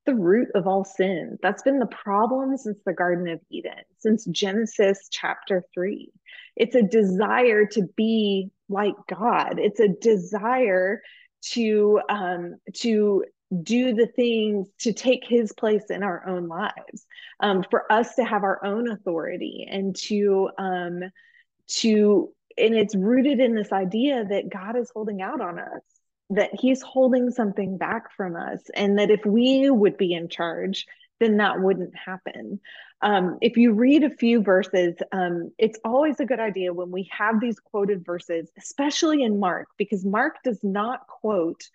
the 0.07 0.15
root 0.15 0.49
of 0.55 0.67
all 0.67 0.85
sin. 0.85 1.39
That's 1.43 1.63
been 1.63 1.79
the 1.79 1.87
problem 1.87 2.57
since 2.57 2.79
the 2.85 2.93
Garden 2.93 3.29
of 3.29 3.41
Eden, 3.51 3.83
since 3.99 4.25
Genesis 4.27 5.09
chapter 5.11 5.65
three. 5.73 6.13
It's 6.57 6.75
a 6.75 6.83
desire 6.83 7.67
to 7.67 7.89
be 7.97 8.51
like 8.69 8.95
God. 9.09 9.59
It's 9.59 9.81
a 9.81 9.89
desire 9.89 11.03
to 11.53 12.01
um, 12.09 12.57
to 12.75 13.25
do 13.63 13.95
the 13.95 14.07
things 14.07 14.69
to 14.81 14.93
take 14.93 15.25
his 15.27 15.53
place 15.53 15.85
in 15.91 16.03
our 16.03 16.27
own 16.27 16.49
lives. 16.49 17.07
Um, 17.41 17.65
for 17.71 17.91
us 17.93 18.15
to 18.17 18.25
have 18.25 18.43
our 18.43 18.65
own 18.65 18.91
authority 18.91 19.67
and 19.71 19.95
to 19.97 20.51
um, 20.59 21.03
to 21.67 22.33
and 22.57 22.75
it's 22.75 22.95
rooted 22.95 23.41
in 23.41 23.55
this 23.55 23.73
idea 23.73 24.25
that 24.25 24.51
god 24.51 24.77
is 24.77 24.91
holding 24.95 25.23
out 25.23 25.41
on 25.41 25.59
us 25.59 25.83
that 26.31 26.51
he's 26.59 26.83
holding 26.83 27.31
something 27.31 27.77
back 27.77 28.11
from 28.17 28.35
us 28.37 28.61
and 28.75 28.99
that 28.99 29.11
if 29.11 29.25
we 29.27 29.71
would 29.71 29.97
be 29.97 30.13
in 30.13 30.29
charge 30.29 30.87
then 31.21 31.37
that 31.37 31.61
wouldn't 31.61 31.95
happen. 31.95 32.59
Um, 33.01 33.39
if 33.41 33.57
you 33.57 33.73
read 33.73 34.03
a 34.03 34.11
few 34.11 34.43
verses 34.43 34.95
um, 35.13 35.53
it's 35.59 35.79
always 35.85 36.21
a 36.21 36.25
good 36.25 36.41
idea 36.41 36.73
when 36.73 36.91
we 36.91 37.09
have 37.13 37.41
these 37.41 37.59
quoted 37.61 38.05
verses 38.05 38.51
especially 38.59 39.23
in 39.23 39.39
mark 39.39 39.69
because 39.77 40.05
mark 40.05 40.37
does 40.45 40.63
not 40.63 41.07
quote 41.07 41.69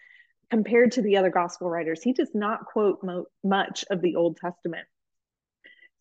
compared 0.50 0.94
to 0.94 1.02
the 1.02 1.18
other 1.18 1.30
gospel 1.30 1.70
writers, 1.70 2.02
he 2.02 2.14
does 2.14 2.32
not 2.34 2.66
quote 2.66 3.04
mo- 3.04 3.26
much 3.44 3.86
of 3.90 4.02
the 4.02 4.16
Old 4.16 4.38
Testament. 4.38 4.88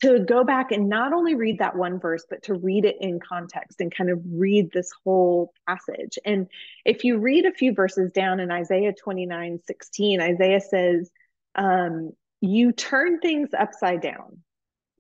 To 0.02 0.20
go 0.20 0.44
back 0.44 0.70
and 0.70 0.88
not 0.88 1.12
only 1.12 1.34
read 1.34 1.58
that 1.58 1.74
one 1.74 1.98
verse, 1.98 2.24
but 2.30 2.44
to 2.44 2.54
read 2.54 2.84
it 2.84 2.96
in 3.00 3.18
context 3.18 3.80
and 3.80 3.92
kind 3.92 4.10
of 4.10 4.20
read 4.24 4.70
this 4.70 4.92
whole 5.04 5.52
passage. 5.66 6.18
And 6.24 6.46
if 6.84 7.02
you 7.02 7.18
read 7.18 7.46
a 7.46 7.52
few 7.52 7.74
verses 7.74 8.12
down 8.12 8.38
in 8.38 8.52
Isaiah 8.52 8.92
29 8.92 9.58
16, 9.66 10.20
Isaiah 10.20 10.60
says, 10.60 11.10
um, 11.56 12.12
You 12.40 12.70
turn 12.70 13.18
things 13.18 13.50
upside 13.58 14.00
down. 14.00 14.44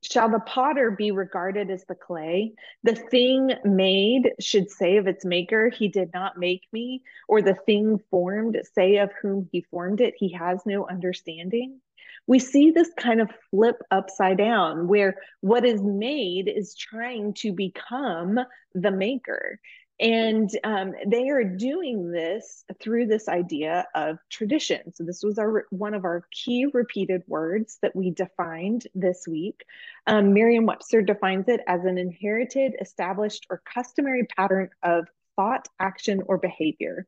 Shall 0.02 0.30
the 0.30 0.40
potter 0.40 0.90
be 0.90 1.10
regarded 1.10 1.70
as 1.70 1.84
the 1.84 1.94
clay? 1.94 2.54
The 2.84 2.94
thing 2.94 3.52
made 3.64 4.32
should 4.40 4.70
say 4.70 4.96
of 4.96 5.06
its 5.06 5.24
maker, 5.24 5.70
He 5.70 5.88
did 5.88 6.10
not 6.14 6.38
make 6.38 6.62
me, 6.72 7.02
or 7.28 7.42
the 7.42 7.54
thing 7.54 7.98
formed 8.10 8.60
say 8.74 8.98
of 8.98 9.10
whom 9.20 9.48
He 9.50 9.62
formed 9.62 10.00
it, 10.00 10.14
He 10.16 10.32
has 10.32 10.64
no 10.64 10.86
understanding. 10.86 11.80
We 12.26 12.38
see 12.38 12.70
this 12.70 12.90
kind 12.98 13.20
of 13.20 13.30
flip 13.50 13.76
upside 13.90 14.36
down 14.38 14.86
where 14.86 15.16
what 15.40 15.64
is 15.64 15.82
made 15.82 16.48
is 16.48 16.74
trying 16.74 17.34
to 17.34 17.52
become 17.52 18.38
the 18.74 18.90
maker. 18.90 19.58
And 20.00 20.48
um, 20.62 20.94
they 21.06 21.28
are 21.28 21.42
doing 21.42 22.12
this 22.12 22.64
through 22.80 23.06
this 23.06 23.28
idea 23.28 23.84
of 23.96 24.18
tradition. 24.30 24.94
So 24.94 25.02
this 25.02 25.22
was 25.24 25.38
our 25.38 25.66
one 25.70 25.94
of 25.94 26.04
our 26.04 26.24
key 26.30 26.66
repeated 26.72 27.22
words 27.26 27.78
that 27.82 27.96
we 27.96 28.10
defined 28.12 28.86
this 28.94 29.26
week. 29.26 29.64
Um, 30.06 30.32
Merriam-Webster 30.32 31.02
defines 31.02 31.48
it 31.48 31.60
as 31.66 31.84
an 31.84 31.98
inherited, 31.98 32.76
established, 32.80 33.46
or 33.50 33.60
customary 33.64 34.24
pattern 34.36 34.70
of 34.84 35.08
thought, 35.34 35.68
action, 35.80 36.22
or 36.26 36.38
behavior, 36.38 37.06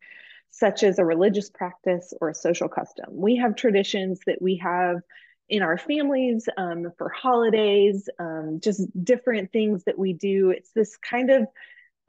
such 0.51 0.83
as 0.83 0.99
a 0.99 1.05
religious 1.05 1.49
practice 1.49 2.13
or 2.21 2.31
a 2.31 2.35
social 2.35 2.69
custom. 2.69 3.07
We 3.11 3.37
have 3.37 3.55
traditions 3.55 4.21
that 4.27 4.43
we 4.43 4.57
have 4.57 4.97
in 5.49 5.63
our 5.63 5.79
families 5.79 6.49
um, 6.57 6.91
for 6.99 7.09
holidays, 7.09 8.09
um, 8.19 8.59
just 8.61 8.83
different 9.05 9.53
things 9.53 9.85
that 9.85 9.99
we 9.99 10.13
do. 10.13 10.51
It's 10.51 10.71
this 10.73 10.97
kind 10.97 11.31
of 11.31 11.47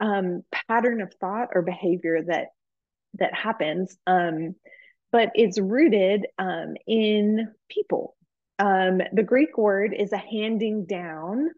um, 0.02 0.42
pattern 0.68 1.00
of 1.00 1.14
thought 1.14 1.50
or 1.54 1.62
behavior 1.62 2.20
that 2.26 2.48
that 3.14 3.34
happens, 3.34 3.96
um, 4.06 4.56
but 5.12 5.30
it's 5.34 5.60
rooted 5.60 6.26
um, 6.38 6.74
in 6.86 7.48
people. 7.70 8.16
Um, 8.58 9.00
the 9.12 9.22
Greek 9.22 9.56
word 9.56 9.94
is 9.96 10.12
a 10.12 10.18
handing 10.18 10.86
down. 10.86 11.50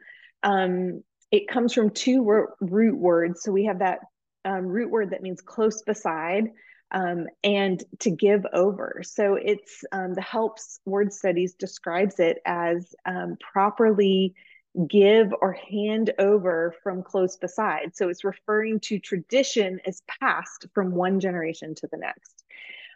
Um, 0.43 1.03
it 1.31 1.49
comes 1.49 1.73
from 1.73 1.91
two 1.91 2.23
root 2.61 2.99
words. 2.99 3.43
So 3.43 3.51
we 3.51 3.65
have 3.65 3.79
that 3.79 4.01
um, 4.45 4.67
root 4.67 4.91
word 4.91 5.11
that 5.11 5.23
means 5.23 5.41
close 5.41 5.83
beside, 5.83 6.51
and 6.93 7.83
to 8.01 8.11
give 8.11 8.45
over. 8.53 9.01
So 9.05 9.35
it's 9.35 9.81
the 9.91 10.23
Helps 10.23 10.81
Word 10.85 11.13
Studies 11.13 11.55
describes 11.55 12.21
it 12.21 12.39
as 12.45 12.95
properly 13.53 14.35
give 14.89 15.33
or 15.41 15.53
hand 15.53 16.13
over 16.19 16.75
from 16.83 17.03
close 17.03 17.37
beside. 17.37 17.95
So 17.95 18.09
it's 18.09 18.25
referring 18.25 18.81
to 18.81 18.99
tradition 18.99 19.81
as 19.87 20.03
passed 20.21 20.67
from 20.75 20.93
one 20.93 21.21
generation 21.21 21.75
to 21.77 21.89
the 21.91 21.99
next. 21.99 22.45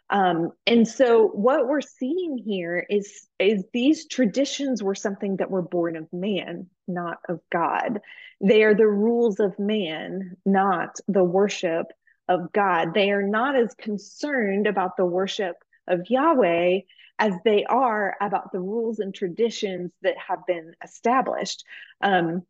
Um, 0.09 0.51
and 0.65 0.87
so 0.87 1.27
what 1.27 1.67
we're 1.67 1.81
seeing 1.81 2.37
here 2.37 2.85
is, 2.89 3.27
is 3.37 3.63
these 3.73 4.07
traditions 4.07 4.81
were 4.81 4.95
something 4.95 5.37
that 5.37 5.51
were 5.51 5.61
born 5.61 5.95
of 5.95 6.11
man, 6.11 6.67
not 6.87 7.19
of 7.29 7.39
God. 7.51 8.01
They 8.41 8.63
are 8.63 8.73
the 8.73 8.87
rules 8.87 9.39
of 9.39 9.57
man, 9.59 10.35
not 10.45 10.97
the 11.07 11.23
worship 11.23 11.87
of 12.27 12.51
God. 12.51 12.93
They 12.93 13.11
are 13.11 13.23
not 13.23 13.55
as 13.55 13.73
concerned 13.75 14.65
about 14.65 14.97
the 14.97 15.05
worship 15.05 15.55
of 15.87 16.09
Yahweh 16.09 16.79
as 17.19 17.33
they 17.45 17.65
are 17.65 18.15
about 18.21 18.51
the 18.51 18.59
rules 18.59 18.99
and 18.99 19.13
traditions 19.13 19.91
that 20.01 20.15
have 20.17 20.39
been 20.47 20.73
established. 20.83 21.63
Um, 22.01 22.43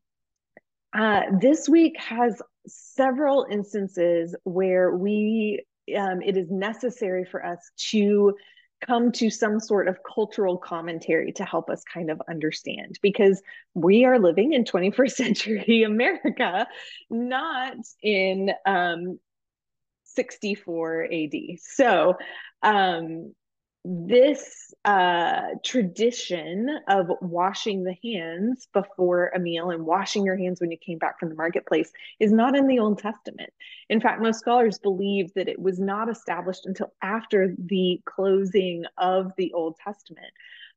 uh, 0.94 1.24
this 1.40 1.68
week 1.68 1.98
has 2.00 2.42
several 2.68 3.46
instances 3.50 4.36
where 4.44 4.96
we 4.96 5.64
um, 5.98 6.22
it 6.22 6.38
is 6.38 6.52
necessary 6.52 7.26
for 7.26 7.44
us 7.44 7.72
to 7.92 8.36
come 8.86 9.12
to 9.12 9.30
some 9.30 9.60
sort 9.60 9.88
of 9.88 9.98
cultural 10.04 10.58
commentary 10.58 11.32
to 11.34 11.44
help 11.44 11.70
us 11.70 11.84
kind 11.84 12.10
of 12.10 12.22
understand 12.30 12.98
because 13.02 13.42
we 13.74 14.06
are 14.06 14.20
living 14.20 14.54
in 14.54 14.64
21st 14.64 15.12
century 15.24 15.84
America, 15.84 16.68
not 17.10 17.76
in 18.02 18.52
um, 18.66 19.20
64 20.06 21.08
AD. 21.12 21.34
So, 21.60 22.16
um, 22.62 23.34
this 23.86 24.74
uh, 24.84 25.42
tradition 25.64 26.80
of 26.88 27.10
washing 27.22 27.84
the 27.84 27.96
hands 28.04 28.68
before 28.74 29.32
a 29.34 29.40
meal 29.40 29.70
and 29.70 29.86
washing 29.86 30.26
your 30.26 30.38
hands 30.38 30.60
when 30.60 30.72
you 30.72 30.78
came 30.78 30.98
back 30.98 31.20
from 31.20 31.30
the 31.30 31.36
marketplace 31.36 31.92
is 32.20 32.32
not 32.32 32.56
in 32.56 32.68
the 32.68 32.80
Old 32.80 33.00
Testament. 33.00 33.52
In 33.90 34.02
fact, 34.02 34.22
most 34.22 34.40
scholars 34.40 34.80
believe 34.80 35.34
that 35.36 35.48
it 35.48 35.60
was 35.60 35.80
not 35.80 36.10
established 36.10 36.66
until 36.66 36.94
after 37.02 37.56
the 37.58 38.02
closing 38.06 38.84
of 38.98 39.32
the 39.38 39.54
Old 39.54 39.78
Testament. 39.78 40.34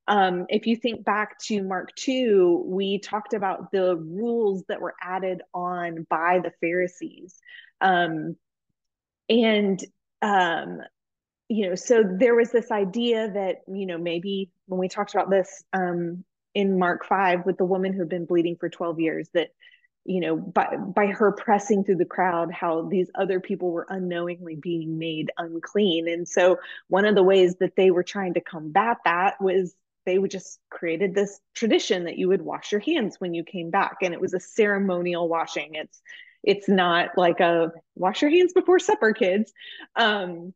Um, 0.09 0.47
if 0.49 0.67
you 0.67 0.77
think 0.77 1.05
back 1.05 1.39
to 1.41 1.63
Mark 1.63 1.95
2, 1.97 2.65
we 2.67 2.99
talked 2.99 3.35
about 3.35 3.71
the 3.73 3.97
rules 3.97 4.65
that 4.69 4.81
were 4.81 4.95
added 5.01 5.43
on 5.55 6.07
by 6.09 6.41
the 6.43 6.53
Pharisees. 6.61 7.41
Um, 7.81 8.37
and 9.29 9.83
um, 10.21 10.81
you 11.53 11.69
know, 11.69 11.75
so 11.75 12.03
there 12.03 12.35
was 12.35 12.51
this 12.51 12.71
idea 12.71 13.31
that, 13.31 13.57
you 13.69 13.85
know, 13.85 13.99
maybe 13.99 14.51
when 14.69 14.81
we 14.81 14.89
talked 14.89 15.15
about 15.15 15.29
this 15.29 15.63
um, 15.75 16.25
in 16.55 16.79
Mark 16.79 17.05
5 17.05 17.45
with 17.45 17.59
the 17.59 17.67
woman 17.67 17.93
who 17.93 17.99
had 17.99 18.09
been 18.09 18.25
bleeding 18.25 18.57
for 18.57 18.71
12 18.71 19.01
years, 19.01 19.29
that, 19.35 19.51
you 20.07 20.21
know, 20.21 20.35
by, 20.35 20.77
by 20.77 21.09
her 21.09 21.31
pressing 21.31 21.85
through 21.85 21.97
the 21.97 22.07
crowd, 22.07 22.51
how 22.51 22.89
these 22.89 23.11
other 23.15 23.39
people 23.39 23.71
were 23.71 23.85
unknowingly 23.91 24.57
being 24.57 24.99
made 24.99 25.31
unclean. 25.37 26.09
And 26.09 26.27
so 26.27 26.59
one 26.89 27.05
of 27.05 27.15
the 27.15 27.23
ways 27.23 27.57
that 27.61 27.77
they 27.77 27.91
were 27.91 28.03
trying 28.03 28.33
to 28.33 28.41
combat 28.41 28.97
that 29.05 29.39
was 29.39 29.75
they 30.07 30.19
would 30.19 30.31
just 30.31 30.59
created 30.71 31.15
this 31.15 31.39
tradition 31.55 32.05
that 32.05 32.17
you 32.17 32.29
would 32.29 32.41
wash 32.41 32.73
your 32.73 32.81
hands 32.81 33.17
when 33.19 33.35
you 33.35 33.45
came 33.45 33.69
back. 33.69 33.99
And 34.01 34.15
it 34.15 34.21
was 34.23 34.33
a 34.33 34.41
ceremonial 34.41 35.29
washing. 35.29 35.75
It's, 35.75 36.01
it's 36.43 36.67
not 36.67 37.11
like 37.19 37.41
a 37.41 37.73
wash 37.95 38.23
your 38.23 38.31
hands 38.31 38.55
before 38.55 38.79
supper, 38.79 39.13
kids. 39.13 39.53
Um, 39.95 40.55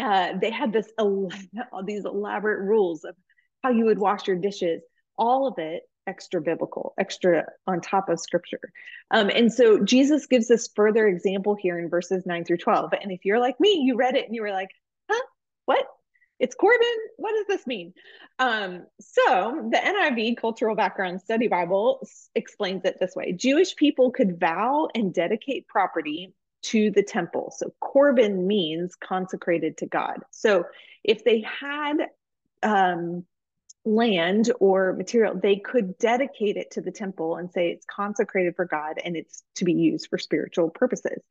uh, 0.00 0.34
they 0.40 0.50
had 0.50 0.72
this 0.72 0.90
these 1.84 2.04
elaborate 2.04 2.60
rules 2.60 3.04
of 3.04 3.14
how 3.62 3.70
you 3.70 3.86
would 3.86 3.98
wash 3.98 4.26
your 4.26 4.36
dishes. 4.36 4.82
All 5.16 5.46
of 5.46 5.54
it 5.58 5.82
extra 6.06 6.40
biblical, 6.40 6.94
extra 6.98 7.44
on 7.66 7.80
top 7.80 8.08
of 8.08 8.20
scripture. 8.20 8.72
Um, 9.10 9.30
and 9.30 9.52
so 9.52 9.82
Jesus 9.82 10.26
gives 10.26 10.48
this 10.48 10.68
further 10.74 11.06
example 11.06 11.54
here 11.54 11.78
in 11.78 11.88
verses 11.88 12.26
9 12.26 12.44
through 12.44 12.58
12. 12.58 12.92
And 13.00 13.12
if 13.12 13.24
you're 13.24 13.38
like 13.38 13.60
me, 13.60 13.82
you 13.84 13.96
read 13.96 14.16
it 14.16 14.26
and 14.26 14.34
you 14.34 14.42
were 14.42 14.50
like, 14.50 14.70
huh, 15.08 15.22
what? 15.66 15.86
It's 16.38 16.54
Corban. 16.54 16.86
What 17.16 17.32
does 17.32 17.46
this 17.46 17.66
mean? 17.66 17.92
Um, 18.38 18.86
so 18.98 19.68
the 19.70 19.76
NIV 19.76 20.38
Cultural 20.38 20.74
Background 20.74 21.20
Study 21.20 21.48
Bible 21.48 22.04
explains 22.34 22.84
it 22.84 22.96
this 22.98 23.14
way 23.14 23.32
Jewish 23.32 23.76
people 23.76 24.10
could 24.10 24.40
vow 24.40 24.88
and 24.94 25.12
dedicate 25.12 25.68
property 25.68 26.34
to 26.62 26.90
the 26.90 27.02
temple. 27.02 27.52
So 27.56 27.72
Corban 27.80 28.46
means 28.46 28.94
consecrated 28.96 29.76
to 29.78 29.86
God. 29.86 30.20
So 30.30 30.64
if 31.04 31.24
they 31.24 31.40
had 31.42 31.96
um, 32.62 33.24
land 33.84 34.52
or 34.60 34.92
material, 34.92 35.34
they 35.34 35.56
could 35.56 35.96
dedicate 35.98 36.56
it 36.56 36.72
to 36.72 36.80
the 36.80 36.92
temple 36.92 37.36
and 37.36 37.50
say 37.50 37.70
it's 37.70 37.86
consecrated 37.86 38.56
for 38.56 38.66
God 38.66 38.98
and 39.04 39.16
it's 39.16 39.42
to 39.56 39.64
be 39.64 39.72
used 39.72 40.08
for 40.08 40.18
spiritual 40.18 40.70
purposes. 40.70 41.22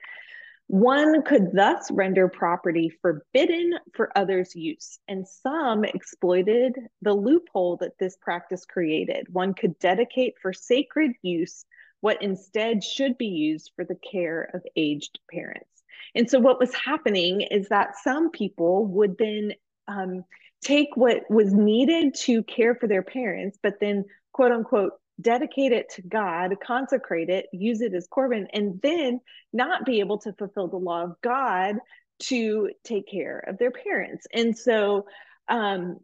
One 0.67 1.23
could 1.23 1.51
thus 1.51 1.89
render 1.89 2.27
property 2.27 2.91
forbidden 3.01 3.79
for 3.95 4.15
others' 4.15 4.55
use, 4.55 4.99
and 5.07 5.27
some 5.27 5.83
exploited 5.83 6.75
the 7.01 7.13
loophole 7.13 7.77
that 7.77 7.97
this 7.97 8.15
practice 8.17 8.65
created. 8.65 9.25
One 9.31 9.55
could 9.55 9.79
dedicate 9.79 10.35
for 10.39 10.53
sacred 10.53 11.13
use 11.23 11.65
what 12.01 12.21
instead 12.21 12.83
should 12.83 13.17
be 13.17 13.27
used 13.27 13.71
for 13.75 13.85
the 13.85 13.97
care 14.11 14.49
of 14.53 14.61
aged 14.75 15.19
parents. 15.31 15.69
And 16.15 16.29
so, 16.29 16.39
what 16.39 16.59
was 16.59 16.73
happening 16.73 17.41
is 17.41 17.69
that 17.69 17.97
some 17.97 18.31
people 18.31 18.85
would 18.85 19.17
then 19.17 19.53
um, 19.87 20.23
take 20.61 20.89
what 20.95 21.29
was 21.29 21.53
needed 21.53 22.15
to 22.15 22.43
care 22.43 22.75
for 22.75 22.87
their 22.87 23.03
parents, 23.03 23.57
but 23.61 23.79
then, 23.79 24.05
quote 24.33 24.51
unquote, 24.51 24.93
dedicate 25.21 25.71
it 25.71 25.89
to 25.95 26.01
God, 26.01 26.55
consecrate 26.65 27.29
it, 27.29 27.47
use 27.51 27.81
it 27.81 27.93
as 27.93 28.07
Corban, 28.07 28.47
and 28.53 28.79
then 28.81 29.19
not 29.51 29.85
be 29.85 29.99
able 29.99 30.19
to 30.19 30.33
fulfill 30.33 30.67
the 30.67 30.77
law 30.77 31.03
of 31.03 31.15
God 31.21 31.75
to 32.23 32.69
take 32.83 33.09
care 33.09 33.39
of 33.39 33.57
their 33.57 33.71
parents. 33.71 34.27
And 34.33 34.57
so, 34.57 35.05
um, 35.47 35.97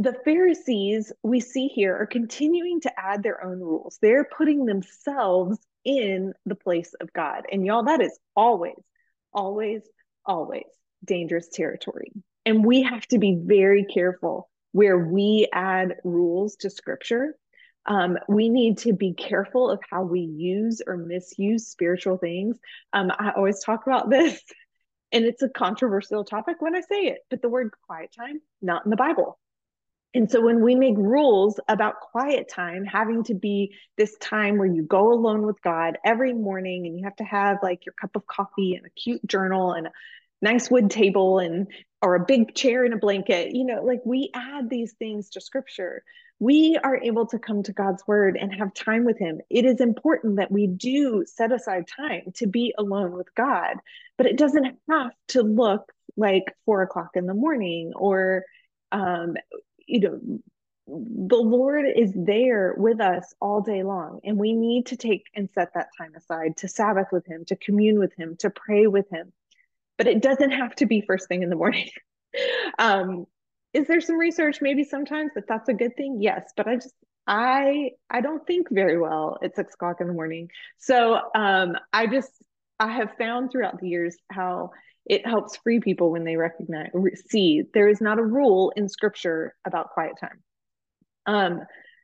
the 0.00 0.16
Pharisees 0.24 1.12
we 1.22 1.40
see 1.40 1.68
here 1.68 1.94
are 1.94 2.06
continuing 2.06 2.80
to 2.80 2.92
add 2.98 3.22
their 3.22 3.44
own 3.44 3.60
rules. 3.60 3.98
They're 4.00 4.24
putting 4.24 4.64
themselves 4.64 5.58
in 5.84 6.32
the 6.46 6.54
place 6.54 6.94
of 7.02 7.12
God. 7.12 7.44
And 7.52 7.66
y'all, 7.66 7.84
that 7.84 8.00
is 8.00 8.18
always, 8.34 8.80
always, 9.34 9.82
always 10.24 10.64
dangerous 11.04 11.50
territory. 11.52 12.12
And 12.46 12.64
we 12.64 12.82
have 12.82 13.06
to 13.08 13.18
be 13.18 13.36
very 13.38 13.84
careful 13.84 14.48
where 14.72 14.96
we 14.96 15.48
add 15.52 15.96
rules 16.02 16.56
to 16.56 16.70
scripture. 16.70 17.34
Um, 17.84 18.16
we 18.26 18.48
need 18.48 18.78
to 18.78 18.94
be 18.94 19.12
careful 19.12 19.68
of 19.68 19.80
how 19.90 20.02
we 20.04 20.20
use 20.20 20.80
or 20.86 20.96
misuse 20.96 21.66
spiritual 21.66 22.16
things. 22.16 22.58
Um, 22.94 23.12
I 23.18 23.32
always 23.36 23.62
talk 23.62 23.86
about 23.86 24.08
this, 24.08 24.40
and 25.12 25.26
it's 25.26 25.42
a 25.42 25.50
controversial 25.50 26.24
topic 26.24 26.56
when 26.60 26.74
I 26.74 26.80
say 26.80 27.08
it, 27.08 27.18
but 27.28 27.42
the 27.42 27.50
word 27.50 27.72
quiet 27.86 28.14
time, 28.18 28.40
not 28.62 28.86
in 28.86 28.90
the 28.90 28.96
Bible. 28.96 29.38
And 30.14 30.30
so 30.30 30.40
when 30.40 30.62
we 30.62 30.74
make 30.74 30.96
rules 30.96 31.60
about 31.68 32.00
quiet 32.00 32.48
time 32.48 32.84
having 32.84 33.22
to 33.24 33.34
be 33.34 33.74
this 33.96 34.16
time 34.18 34.58
where 34.58 34.66
you 34.66 34.82
go 34.82 35.12
alone 35.12 35.46
with 35.46 35.62
God 35.62 35.98
every 36.04 36.32
morning 36.32 36.86
and 36.86 36.98
you 36.98 37.04
have 37.04 37.16
to 37.16 37.24
have 37.24 37.58
like 37.62 37.86
your 37.86 37.92
cup 37.92 38.16
of 38.16 38.26
coffee 38.26 38.74
and 38.74 38.84
a 38.86 38.90
cute 38.90 39.24
journal 39.24 39.72
and 39.72 39.86
a 39.86 39.92
nice 40.42 40.70
wood 40.70 40.90
table 40.90 41.38
and 41.38 41.68
or 42.02 42.14
a 42.14 42.24
big 42.24 42.54
chair 42.54 42.84
and 42.84 42.94
a 42.94 42.96
blanket, 42.96 43.54
you 43.54 43.64
know, 43.64 43.84
like 43.84 44.00
we 44.04 44.30
add 44.34 44.68
these 44.68 44.94
things 44.94 45.30
to 45.30 45.40
scripture. 45.40 46.02
We 46.38 46.78
are 46.82 46.96
able 46.96 47.26
to 47.26 47.38
come 47.38 47.62
to 47.64 47.72
God's 47.72 48.02
word 48.06 48.38
and 48.40 48.52
have 48.54 48.72
time 48.72 49.04
with 49.04 49.18
him. 49.18 49.40
It 49.50 49.66
is 49.66 49.80
important 49.80 50.36
that 50.36 50.50
we 50.50 50.66
do 50.66 51.24
set 51.26 51.52
aside 51.52 51.84
time 51.94 52.32
to 52.36 52.46
be 52.46 52.74
alone 52.78 53.12
with 53.12 53.32
God, 53.34 53.76
but 54.16 54.26
it 54.26 54.38
doesn't 54.38 54.78
have 54.88 55.12
to 55.28 55.42
look 55.42 55.92
like 56.16 56.44
four 56.64 56.82
o'clock 56.82 57.10
in 57.14 57.26
the 57.26 57.34
morning 57.34 57.92
or 57.94 58.44
um, 58.90 59.34
you 59.90 60.00
know, 60.00 60.20
the 60.86 61.36
Lord 61.36 61.84
is 61.94 62.12
there 62.14 62.74
with 62.76 63.00
us 63.00 63.34
all 63.40 63.60
day 63.60 63.82
long, 63.82 64.20
and 64.24 64.38
we 64.38 64.52
need 64.52 64.86
to 64.86 64.96
take 64.96 65.24
and 65.34 65.48
set 65.54 65.74
that 65.74 65.88
time 65.96 66.14
aside 66.16 66.56
to 66.58 66.68
Sabbath 66.68 67.08
with 67.12 67.26
Him, 67.26 67.44
to 67.46 67.56
commune 67.56 67.98
with 67.98 68.12
Him, 68.14 68.36
to 68.40 68.50
pray 68.50 68.86
with 68.86 69.08
Him. 69.10 69.32
But 69.98 70.06
it 70.06 70.22
doesn't 70.22 70.50
have 70.50 70.74
to 70.76 70.86
be 70.86 71.02
first 71.02 71.28
thing 71.28 71.42
in 71.42 71.50
the 71.50 71.56
morning. 71.56 71.90
um, 72.78 73.26
is 73.72 73.86
there 73.86 74.00
some 74.00 74.16
research 74.16 74.60
maybe 74.60 74.82
sometimes 74.84 75.32
that 75.34 75.46
that's 75.46 75.68
a 75.68 75.74
good 75.74 75.96
thing? 75.96 76.18
Yes, 76.20 76.50
but 76.56 76.66
I 76.66 76.76
just 76.76 76.94
I 77.26 77.90
I 78.08 78.20
don't 78.20 78.44
think 78.46 78.68
very 78.70 78.98
well 78.98 79.38
at 79.42 79.54
six 79.54 79.74
o'clock 79.74 80.00
in 80.00 80.08
the 80.08 80.12
morning. 80.12 80.48
So 80.78 81.20
um, 81.34 81.76
I 81.92 82.06
just 82.06 82.32
I 82.80 82.92
have 82.92 83.12
found 83.18 83.52
throughout 83.52 83.80
the 83.80 83.88
years 83.88 84.16
how 84.30 84.70
it 85.06 85.26
helps 85.26 85.56
free 85.56 85.80
people 85.80 86.10
when 86.10 86.24
they 86.24 86.36
recognize 86.36 86.90
see 87.28 87.62
there 87.74 87.88
is 87.88 88.00
not 88.00 88.18
a 88.18 88.24
rule 88.24 88.72
in 88.76 88.88
scripture 88.88 89.54
about 89.64 89.90
quiet 89.90 90.12
time 90.20 90.42
um 91.26 91.60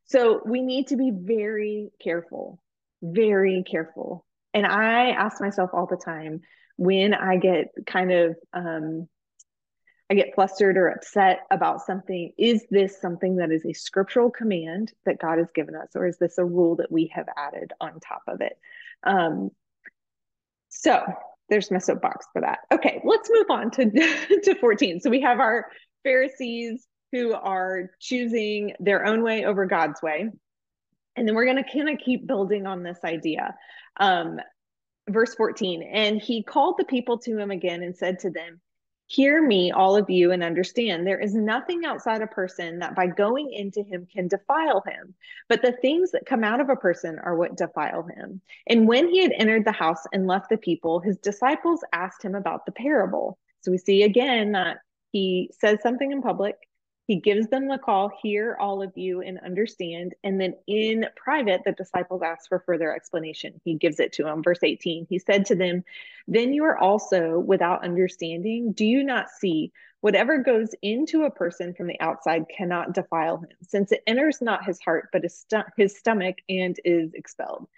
so 0.06 0.40
we 0.44 0.62
need 0.62 0.88
to 0.88 0.96
be 0.96 1.10
very 1.14 1.90
careful 2.02 2.60
very 3.02 3.62
careful 3.68 4.24
and 4.54 4.66
i 4.66 5.10
ask 5.10 5.40
myself 5.40 5.70
all 5.72 5.86
the 5.86 5.96
time 5.96 6.40
when 6.76 7.14
i 7.14 7.36
get 7.36 7.68
kind 7.86 8.12
of 8.12 8.36
um 8.52 9.08
I 10.08 10.14
get 10.14 10.34
flustered 10.34 10.76
or 10.76 10.88
upset 10.88 11.40
about 11.50 11.84
something. 11.84 12.32
Is 12.38 12.64
this 12.70 13.00
something 13.00 13.36
that 13.36 13.50
is 13.50 13.64
a 13.66 13.72
scriptural 13.72 14.30
command 14.30 14.92
that 15.04 15.18
God 15.18 15.38
has 15.38 15.48
given 15.52 15.74
us, 15.74 15.88
or 15.96 16.06
is 16.06 16.16
this 16.18 16.38
a 16.38 16.44
rule 16.44 16.76
that 16.76 16.92
we 16.92 17.10
have 17.12 17.26
added 17.36 17.72
on 17.80 17.98
top 17.98 18.22
of 18.28 18.40
it? 18.40 18.56
Um, 19.02 19.50
so 20.68 21.02
there's 21.48 21.70
my 21.70 21.78
soapbox 21.78 22.26
for 22.32 22.42
that. 22.42 22.60
Okay, 22.72 23.00
let's 23.04 23.30
move 23.30 23.46
on 23.50 23.70
to, 23.72 23.90
to 24.44 24.54
14. 24.60 25.00
So 25.00 25.10
we 25.10 25.20
have 25.22 25.40
our 25.40 25.66
Pharisees 26.02 26.86
who 27.12 27.32
are 27.34 27.90
choosing 28.00 28.74
their 28.80 29.06
own 29.06 29.22
way 29.22 29.44
over 29.44 29.66
God's 29.66 30.02
way. 30.02 30.28
And 31.14 31.26
then 31.26 31.34
we're 31.34 31.44
going 31.44 31.62
to 31.62 31.72
kind 31.72 31.88
of 31.88 31.98
keep 31.98 32.26
building 32.26 32.66
on 32.66 32.82
this 32.82 32.98
idea. 33.04 33.54
Um, 33.98 34.38
verse 35.08 35.34
14, 35.34 35.82
and 35.82 36.20
he 36.20 36.42
called 36.42 36.74
the 36.78 36.84
people 36.84 37.18
to 37.18 37.38
him 37.38 37.50
again 37.50 37.82
and 37.82 37.96
said 37.96 38.18
to 38.20 38.30
them, 38.30 38.60
Hear 39.08 39.40
me, 39.40 39.70
all 39.70 39.96
of 39.96 40.10
you, 40.10 40.32
and 40.32 40.42
understand 40.42 41.06
there 41.06 41.20
is 41.20 41.32
nothing 41.32 41.84
outside 41.84 42.22
a 42.22 42.26
person 42.26 42.80
that 42.80 42.96
by 42.96 43.06
going 43.06 43.52
into 43.52 43.84
him 43.84 44.06
can 44.12 44.26
defile 44.26 44.82
him, 44.84 45.14
but 45.48 45.62
the 45.62 45.70
things 45.70 46.10
that 46.10 46.26
come 46.26 46.42
out 46.42 46.60
of 46.60 46.70
a 46.70 46.76
person 46.76 47.20
are 47.20 47.36
what 47.36 47.56
defile 47.56 48.02
him. 48.02 48.40
And 48.66 48.88
when 48.88 49.08
he 49.08 49.22
had 49.22 49.32
entered 49.32 49.64
the 49.64 49.70
house 49.70 50.02
and 50.12 50.26
left 50.26 50.48
the 50.48 50.56
people, 50.56 50.98
his 50.98 51.18
disciples 51.18 51.84
asked 51.92 52.24
him 52.24 52.34
about 52.34 52.66
the 52.66 52.72
parable. 52.72 53.38
So 53.60 53.70
we 53.70 53.78
see 53.78 54.02
again 54.02 54.52
that 54.52 54.78
he 55.12 55.50
says 55.60 55.78
something 55.82 56.10
in 56.10 56.20
public, 56.20 56.56
he 57.06 57.16
gives 57.16 57.46
them 57.48 57.68
the 57.68 57.78
call, 57.78 58.10
hear 58.20 58.56
all 58.58 58.82
of 58.82 58.96
you 58.96 59.20
and 59.20 59.38
understand. 59.38 60.14
And 60.24 60.40
then 60.40 60.54
in 60.66 61.06
private, 61.14 61.62
the 61.64 61.70
disciples 61.70 62.22
ask 62.24 62.48
for 62.48 62.58
further 62.66 62.92
explanation. 62.92 63.60
He 63.64 63.74
gives 63.74 64.00
it 64.00 64.12
to 64.14 64.24
them. 64.24 64.42
Verse 64.42 64.58
18, 64.62 65.06
he 65.08 65.20
said 65.20 65.46
to 65.46 65.54
them, 65.54 65.84
Then 66.26 66.52
you 66.52 66.64
are 66.64 66.76
also 66.76 67.38
without 67.38 67.84
understanding. 67.84 68.72
Do 68.72 68.84
you 68.84 69.04
not 69.04 69.28
see? 69.30 69.72
Whatever 70.00 70.38
goes 70.38 70.70
into 70.82 71.22
a 71.22 71.30
person 71.30 71.74
from 71.74 71.86
the 71.86 72.00
outside 72.00 72.44
cannot 72.54 72.92
defile 72.92 73.38
him, 73.38 73.48
since 73.62 73.92
it 73.92 74.02
enters 74.06 74.42
not 74.42 74.64
his 74.64 74.80
heart, 74.80 75.08
but 75.12 75.22
his, 75.22 75.38
st- 75.48 75.66
his 75.76 75.96
stomach 75.96 76.36
and 76.48 76.78
is 76.84 77.14
expelled. 77.14 77.68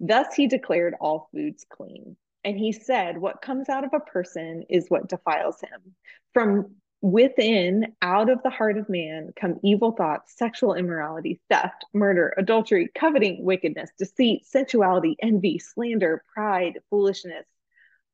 Thus 0.00 0.34
he 0.34 0.48
declared 0.48 0.94
all 0.98 1.28
foods 1.32 1.66
clean. 1.68 2.16
And 2.44 2.58
he 2.58 2.72
said, 2.72 3.18
What 3.18 3.42
comes 3.42 3.68
out 3.68 3.84
of 3.84 3.92
a 3.92 4.00
person 4.00 4.64
is 4.68 4.88
what 4.88 5.08
defiles 5.08 5.60
him. 5.60 5.94
From 6.32 6.76
within, 7.02 7.94
out 8.00 8.30
of 8.30 8.42
the 8.42 8.50
heart 8.50 8.78
of 8.78 8.88
man, 8.88 9.32
come 9.38 9.58
evil 9.62 9.90
thoughts, 9.90 10.36
sexual 10.36 10.74
immorality, 10.74 11.40
theft, 11.50 11.84
murder, 11.92 12.32
adultery, 12.38 12.88
coveting, 12.94 13.44
wickedness, 13.44 13.90
deceit, 13.98 14.46
sensuality, 14.46 15.16
envy, 15.20 15.58
slander, 15.58 16.24
pride, 16.32 16.78
foolishness. 16.88 17.44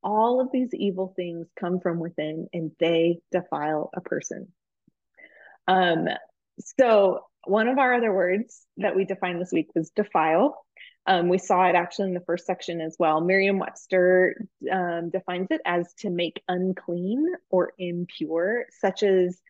All 0.03 0.41
of 0.41 0.51
these 0.53 0.73
evil 0.73 1.13
things 1.15 1.47
come 1.61 1.81
from 1.81 1.99
within 1.99 2.49
and 2.55 2.73
they 2.81 3.21
defile 3.31 3.91
a 3.95 4.01
person. 4.01 4.49
Um, 5.67 6.09
so, 6.59 7.25
one 7.45 7.69
of 7.69 7.79
our 7.79 7.95
other 7.95 8.13
words 8.13 8.63
that 8.79 8.97
we 8.97 9.05
defined 9.05 9.41
this 9.41 9.53
week 9.53 9.69
was 9.75 9.91
defile. 9.91 10.65
Um, 11.09 11.31
we 11.31 11.39
saw 11.39 11.65
it 11.65 11.75
actually 11.75 12.09
in 12.09 12.15
the 12.15 12.21
first 12.21 12.45
section 12.45 12.83
as 12.83 12.95
well. 12.99 13.23
Merriam 13.23 13.59
Webster 13.59 14.45
um, 14.71 15.09
defines 15.09 15.49
it 15.51 15.63
as 15.65 15.93
to 16.01 16.11
make 16.11 16.43
unclean 16.49 17.27
or 17.49 17.73
impure, 17.79 18.67
such 18.79 19.03
as 19.03 19.41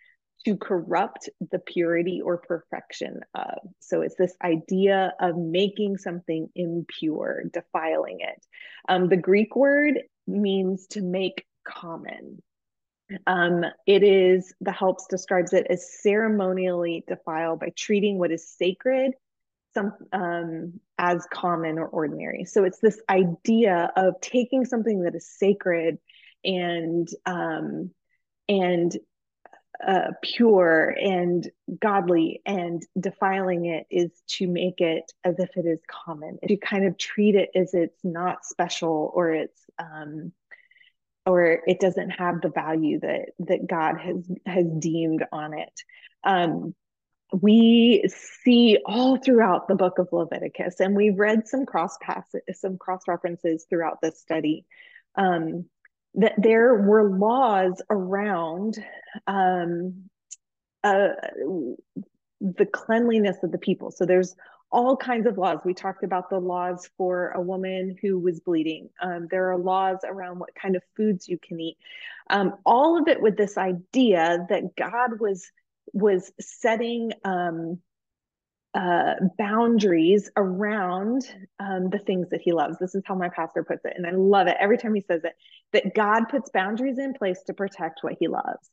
to 0.45 0.57
corrupt 0.57 1.29
the 1.51 1.59
purity 1.59 2.23
or 2.25 2.39
perfection 2.39 3.23
of. 3.35 3.59
So 3.81 4.03
it's 4.03 4.15
this 4.15 4.35
idea 4.41 5.13
of 5.21 5.37
making 5.37 5.97
something 5.97 6.49
impure, 6.55 7.43
defiling 7.53 8.21
it. 8.21 8.47
Um, 8.89 9.09
the 9.09 9.17
Greek 9.17 9.57
word 9.57 9.99
means 10.29 10.87
to 10.91 11.03
make 11.03 11.45
common. 11.67 12.41
Um, 13.27 13.65
it 13.85 14.05
is, 14.05 14.55
the 14.61 14.71
helps 14.71 15.09
describes 15.09 15.53
it 15.53 15.67
as 15.69 16.01
ceremonially 16.03 17.03
defile 17.09 17.57
by 17.57 17.73
treating 17.77 18.17
what 18.19 18.31
is 18.31 18.49
sacred 18.49 19.15
some 19.79 19.93
um, 20.13 20.81
as 20.99 21.27
common 21.33 21.79
or 21.79 21.87
ordinary. 21.87 22.45
So 22.45 22.65
it's 22.65 22.81
this 22.81 23.01
idea 23.09 23.91
of 23.97 24.21
taking 24.21 24.65
something 24.65 25.03
that 25.03 25.15
is 25.15 25.29
sacred 25.29 25.99
and 26.45 27.09
um, 27.27 27.91
and 28.49 28.97
uh, 29.87 30.11
pure 30.23 30.95
and 31.01 31.49
godly 31.81 32.43
and 32.45 32.83
defiling 32.99 33.67
it 33.67 33.87
is 33.91 34.11
to 34.27 34.49
make 34.49 34.81
it 34.81 35.13
as 35.23 35.39
if 35.39 35.51
it 35.57 35.67
is 35.67 35.79
common 35.89 36.37
to 36.47 36.57
kind 36.57 36.85
of 36.85 36.99
treat 36.99 37.37
it 37.37 37.51
as 37.55 37.75
it's 37.75 38.01
not 38.03 38.45
special 38.45 39.13
or 39.15 39.31
it's 39.31 39.61
um, 39.79 40.33
or 41.25 41.61
it 41.65 41.79
doesn't 41.79 42.11
have 42.11 42.41
the 42.41 42.49
value 42.49 42.99
that 42.99 43.27
that 43.39 43.69
god 43.69 44.01
has 44.01 44.29
has 44.47 44.67
deemed 44.81 45.25
on 45.31 45.57
it 45.57 45.83
um, 46.25 46.75
we 47.33 48.05
see 48.43 48.79
all 48.87 49.19
throughout 49.19 49.69
the 49.69 49.75
book 49.75 49.99
of 49.99 50.09
leviticus 50.13 50.81
and 50.81 50.97
we've 50.97 51.19
read 51.19 51.47
some 51.47 51.67
cross 51.67 51.97
passages 52.01 52.61
some 52.61 52.79
cross 52.79 53.03
references 53.07 53.67
throughout 53.69 54.01
this 54.01 54.19
study 54.19 54.65
um, 55.17 55.67
that 56.15 56.35
there 56.39 56.75
were 56.75 57.11
laws 57.11 57.83
around 57.91 58.83
um, 59.27 60.09
uh, 60.83 61.09
the 62.41 62.67
cleanliness 62.67 63.37
of 63.43 63.53
the 63.53 63.59
people. 63.59 63.91
So 63.91 64.07
there's 64.07 64.35
all 64.71 64.97
kinds 64.97 65.27
of 65.27 65.39
laws. 65.39 65.59
We 65.65 65.75
talked 65.75 66.05
about 66.05 66.31
the 66.31 66.39
laws 66.39 66.89
for 66.97 67.31
a 67.31 67.41
woman 67.41 67.97
who 68.01 68.19
was 68.19 68.41
bleeding. 68.41 68.91
Um, 69.01 69.29
there 69.31 69.51
are 69.51 69.59
laws 69.59 69.99
around 70.05 70.39
what 70.39 70.55
kind 70.55 70.77
of 70.77 70.83
foods 70.97 71.29
you 71.29 71.39
can 71.39 71.61
eat. 71.61 71.79
Um, 72.31 72.55
all 72.67 73.01
of 73.01 73.09
it 73.09 73.21
with 73.21 73.37
this 73.37 73.57
idea 73.57 74.47
that 74.51 74.77
God 74.77 75.19
was 75.21 75.51
was 75.93 76.33
setting 76.41 77.13
um, 77.25 77.81
uh, 78.75 79.15
boundaries 79.39 80.31
around 80.37 81.23
um, 81.59 81.91
the 81.91 81.99
things 81.99 82.29
that 82.31 82.41
he 82.41 82.53
loves. 82.53 82.79
This 82.79 82.95
is 82.95 83.03
how 83.07 83.15
my 83.15 83.29
pastor 83.29 83.65
puts 83.65 83.85
it. 83.85 83.95
And 83.97 84.07
I 84.07 84.13
love 84.13 84.47
it 84.47 84.57
every 84.61 84.79
time 84.79 84.95
he 84.95 85.01
says 85.01 85.23
it 85.25 85.35
that 85.73 85.95
God 85.95 86.29
puts 86.29 86.51
boundaries 86.51 86.99
in 86.99 87.15
place 87.15 87.43
to 87.47 87.55
protect 87.55 88.01
what 88.03 88.15
he 88.19 88.29
loves. 88.29 88.71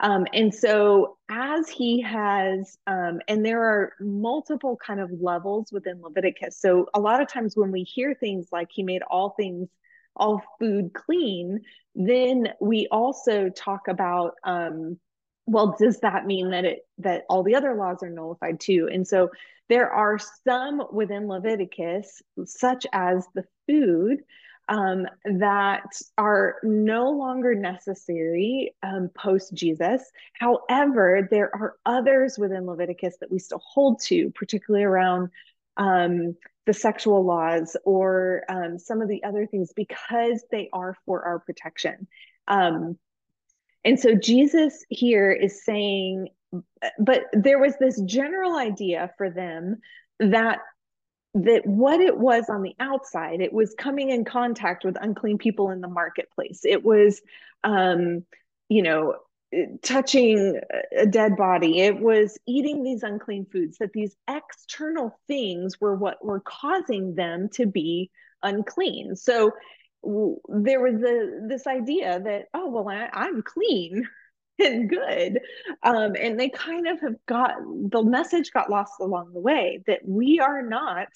Um, 0.00 0.26
and 0.34 0.54
so, 0.54 1.16
as 1.30 1.70
he 1.70 2.02
has, 2.02 2.76
um, 2.86 3.20
and 3.28 3.44
there 3.44 3.62
are 3.62 3.92
multiple 3.98 4.76
kind 4.84 5.00
of 5.00 5.10
levels 5.10 5.72
within 5.72 6.02
Leviticus. 6.02 6.60
So, 6.60 6.86
a 6.92 7.00
lot 7.00 7.22
of 7.22 7.28
times 7.28 7.56
when 7.56 7.72
we 7.72 7.82
hear 7.82 8.14
things 8.14 8.48
like 8.52 8.68
he 8.70 8.82
made 8.82 9.00
all 9.02 9.30
things, 9.30 9.70
all 10.14 10.42
food 10.58 10.92
clean, 10.92 11.60
then 11.94 12.48
we 12.60 12.88
also 12.90 13.48
talk 13.48 13.88
about 13.88 14.34
um, 14.44 14.98
well 15.46 15.76
does 15.78 16.00
that 16.00 16.26
mean 16.26 16.50
that 16.50 16.64
it 16.64 16.80
that 16.98 17.24
all 17.28 17.42
the 17.42 17.54
other 17.54 17.74
laws 17.74 18.02
are 18.02 18.10
nullified 18.10 18.60
too? 18.60 18.88
And 18.92 19.06
so 19.06 19.30
there 19.68 19.90
are 19.90 20.18
some 20.18 20.82
within 20.92 21.28
leviticus 21.28 22.22
such 22.44 22.86
as 22.92 23.26
the 23.34 23.44
food 23.66 24.22
um, 24.68 25.06
that 25.24 25.86
are 26.18 26.56
no 26.64 27.10
longer 27.10 27.54
necessary 27.54 28.74
um, 28.82 29.10
post 29.16 29.54
jesus. 29.54 30.02
However 30.34 31.28
there 31.30 31.54
are 31.54 31.74
others 31.86 32.36
within 32.38 32.66
leviticus 32.66 33.16
that 33.20 33.30
we 33.30 33.38
still 33.38 33.62
hold 33.64 34.00
to 34.02 34.30
particularly 34.30 34.84
around 34.84 35.30
um, 35.76 36.36
the 36.66 36.72
sexual 36.72 37.24
laws 37.24 37.76
or 37.84 38.42
um, 38.48 38.78
some 38.78 39.00
of 39.00 39.08
the 39.08 39.22
other 39.22 39.46
things 39.46 39.72
because 39.74 40.44
they 40.50 40.68
are 40.72 40.96
for 41.06 41.22
our 41.24 41.38
protection. 41.38 42.08
Um, 42.48 42.98
and 43.86 44.00
so 44.00 44.16
Jesus 44.16 44.84
here 44.88 45.30
is 45.30 45.64
saying, 45.64 46.28
but 46.98 47.22
there 47.32 47.60
was 47.60 47.76
this 47.78 48.00
general 48.02 48.56
idea 48.56 49.12
for 49.16 49.30
them 49.30 49.76
that 50.18 50.58
that 51.34 51.66
what 51.66 52.00
it 52.00 52.16
was 52.18 52.46
on 52.48 52.62
the 52.62 52.74
outside 52.80 53.40
it 53.42 53.52
was 53.52 53.74
coming 53.78 54.08
in 54.10 54.24
contact 54.24 54.84
with 54.84 54.96
unclean 55.00 55.38
people 55.38 55.70
in 55.70 55.80
the 55.80 55.88
marketplace. 55.88 56.60
It 56.64 56.84
was 56.84 57.22
um 57.62 58.24
you 58.68 58.82
know 58.82 59.14
touching 59.82 60.58
a 60.96 61.06
dead 61.06 61.36
body. 61.36 61.80
It 61.80 62.00
was 62.00 62.36
eating 62.46 62.82
these 62.82 63.04
unclean 63.04 63.46
foods 63.52 63.78
that 63.78 63.92
these 63.92 64.16
external 64.28 65.16
things 65.28 65.80
were 65.80 65.94
what 65.94 66.24
were 66.24 66.40
causing 66.40 67.14
them 67.14 67.48
to 67.50 67.66
be 67.66 68.10
unclean. 68.42 69.14
So 69.14 69.52
there 70.02 70.80
was 70.80 71.02
a, 71.02 71.48
this 71.48 71.66
idea 71.66 72.20
that 72.20 72.44
oh 72.54 72.70
well 72.70 72.88
I, 72.88 73.08
i'm 73.12 73.42
clean 73.42 74.06
and 74.58 74.88
good. 74.88 75.40
Um, 75.82 76.14
and 76.18 76.38
they 76.38 76.48
kind 76.48 76.86
of 76.88 77.00
have 77.00 77.16
got 77.26 77.52
the 77.60 78.02
message 78.02 78.52
got 78.52 78.70
lost 78.70 78.94
along 79.00 79.32
the 79.32 79.40
way 79.40 79.82
that 79.86 80.00
we 80.06 80.40
are 80.40 80.62
not 80.62 81.08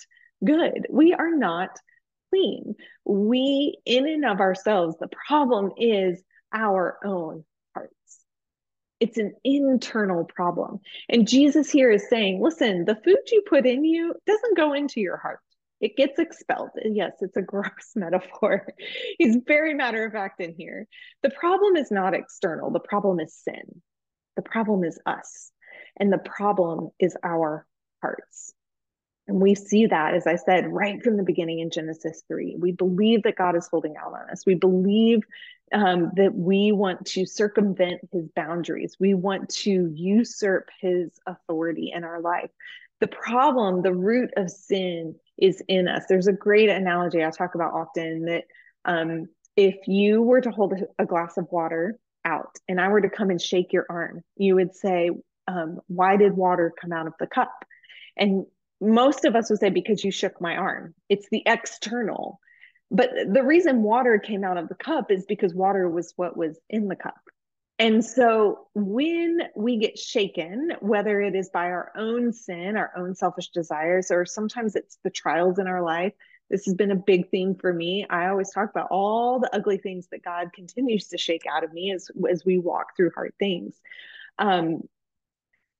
good. 0.45 0.87
We 0.91 1.15
are 1.15 1.35
not 1.35 1.71
clean. 2.31 2.75
We 3.05 3.79
in 3.85 4.09
and 4.09 4.25
of 4.25 4.41
ourselves 4.41 4.97
the 5.01 5.09
problem 5.29 5.73
is 5.77 6.23
our 6.53 6.99
own 7.05 7.45
hearts. 7.75 7.95
It's 9.01 9.19
an 9.19 9.35
internal 9.43 10.25
problem. 10.25 10.81
And 11.09 11.27
jesus 11.27 11.71
here 11.71 11.91
is 11.91 12.09
saying 12.09 12.43
listen 12.43 12.85
the 12.85 12.97
food 12.97 13.19
you 13.33 13.43
put 13.49 13.67
in 13.67 13.85
you 13.85 14.15
doesn't 14.27 14.57
go 14.57 14.75
into 14.75 15.01
your 15.01 15.17
heart 15.17 15.41
it 15.81 15.97
gets 15.97 16.19
expelled. 16.19 16.71
Yes, 16.85 17.13
it's 17.21 17.37
a 17.37 17.43
gross 17.53 17.93
metaphor. 17.95 18.67
He's 19.19 19.37
very 19.47 19.75
matter 19.75 20.05
of 20.05 20.13
fact 20.13 20.41
in 20.41 20.55
here. 20.57 20.87
The 21.23 21.31
problem 21.31 21.77
is 21.77 21.91
not 21.91 22.15
external, 22.15 22.71
the 22.71 22.81
problem 22.81 23.21
is 23.21 23.35
sin. 23.35 23.83
The 24.37 24.43
problem 24.43 24.85
is 24.85 24.99
us. 25.07 25.51
And 25.99 26.13
the 26.13 26.19
problem 26.19 26.91
is 26.99 27.17
our 27.23 27.67
hearts. 28.01 28.55
And 29.29 29.41
we 29.41 29.55
see 29.55 29.87
that, 29.87 30.15
as 30.15 30.27
I 30.27 30.37
said, 30.37 30.67
right 30.73 31.03
from 31.03 31.17
the 31.17 31.23
beginning 31.23 31.61
in 31.61 31.71
Genesis 31.71 32.23
3. 32.27 32.57
We 32.59 32.73
believe 32.73 33.23
that 33.23 33.37
God 33.37 33.55
is 33.55 33.69
holding 33.71 33.95
out 33.97 34.13
on 34.13 34.31
us. 34.31 34.45
We 34.45 34.55
believe 34.55 35.21
um, 35.73 36.11
that 36.17 36.35
we 36.35 36.73
want 36.73 37.07
to 37.07 37.27
circumvent 37.27 38.01
his 38.13 38.29
boundaries. 38.35 38.97
We 38.99 39.15
want 39.15 39.49
to 39.61 39.93
usurp 39.95 40.69
his 40.81 41.11
authority 41.27 41.93
in 41.95 42.03
our 42.03 42.21
life. 42.21 42.51
The 42.99 43.07
problem, 43.07 43.83
the 43.83 43.95
root 43.95 44.31
of 44.37 44.51
sin, 44.51 45.15
is 45.41 45.63
in 45.69 45.89
us. 45.89 46.05
There's 46.09 46.27
a 46.27 46.33
great 46.33 46.69
analogy 46.69 47.25
I 47.25 47.31
talk 47.31 47.55
about 47.55 47.73
often 47.73 48.27
that 48.27 48.45
um, 48.85 49.29
if 49.57 49.87
you 49.87 50.23
were 50.23 50.41
to 50.41 50.51
hold 50.51 50.75
a, 50.99 51.07
glass 51.07 51.37
of 51.37 51.47
water 51.51 51.99
out 52.25 52.57
and 52.69 52.81
I 52.81 52.89
were 52.89 53.01
to 53.01 53.11
come 53.11 53.31
and 53.31 53.41
shake 53.41 53.73
your 53.73 53.87
arm, 53.89 54.23
you 54.37 54.55
would 54.55 54.75
say, 54.75 55.11
um, 55.49 55.81
Why 55.87 56.17
did 56.17 56.37
water 56.37 56.73
come 56.81 56.93
out 56.93 57.07
of 57.07 57.15
the 57.19 57.27
cup? 57.27 57.53
And 58.17 58.47
most 58.81 59.25
of 59.25 59.37
us 59.37 59.51
would 59.51 59.61
say, 59.61 59.71
Because 59.71 60.05
you 60.05 60.11
shook 60.11 60.41
my 60.41 60.57
arm. 60.57 60.95
It's 61.09 61.29
the 61.31 61.43
external. 61.47 62.41
But 62.91 63.11
the 63.33 63.45
reason 63.45 63.83
water 63.83 64.19
came 64.19 64.45
out 64.45 64.57
of 64.57 64.69
the 64.69 64.75
cup 64.75 65.11
is 65.11 65.25
because 65.27 65.55
water 65.55 65.89
was 65.89 66.13
what 66.17 66.37
was 66.37 66.59
in 66.69 66.89
the 66.89 66.97
cup. 66.97 67.21
And 67.81 68.05
so 68.05 68.67
when 68.75 69.41
we 69.57 69.79
get 69.79 69.99
shaken, 69.99 70.73
whether 70.81 71.19
it 71.23 71.35
is 71.35 71.49
by 71.49 71.65
our 71.71 71.91
own 71.97 72.31
sin, 72.31 72.77
our 72.77 72.93
own 72.95 73.15
selfish 73.15 73.49
desires, 73.49 74.11
or 74.11 74.27
sometimes 74.27 74.77
it's 74.77 74.99
the 75.03 75.09
trials 75.09 75.59
in 75.59 75.67
our 75.67 75.83
life, 75.83 76.13
this 76.51 76.67
has 76.67 76.75
been 76.75 76.91
a 76.91 76.97
big 76.97 77.31
theme 77.31 77.55
for 77.55 77.73
me. 77.73 78.05
I 78.11 78.29
always 78.29 78.51
talk 78.51 78.69
about 78.69 78.89
all 78.91 79.41
the 79.41 79.49
ugly 79.57 79.79
things 79.79 80.09
that 80.13 80.23
God 80.23 80.53
continues 80.53 81.09
to 81.09 81.17
shake 81.17 81.45
out 81.51 81.65
of 81.65 81.73
me 81.73 81.91
as, 81.93 82.11
as 82.31 82.45
we 82.45 82.59
walk 82.59 82.89
through 82.99 83.13
hard 83.15 83.33
things. 83.39 83.81
Um, 84.39 84.83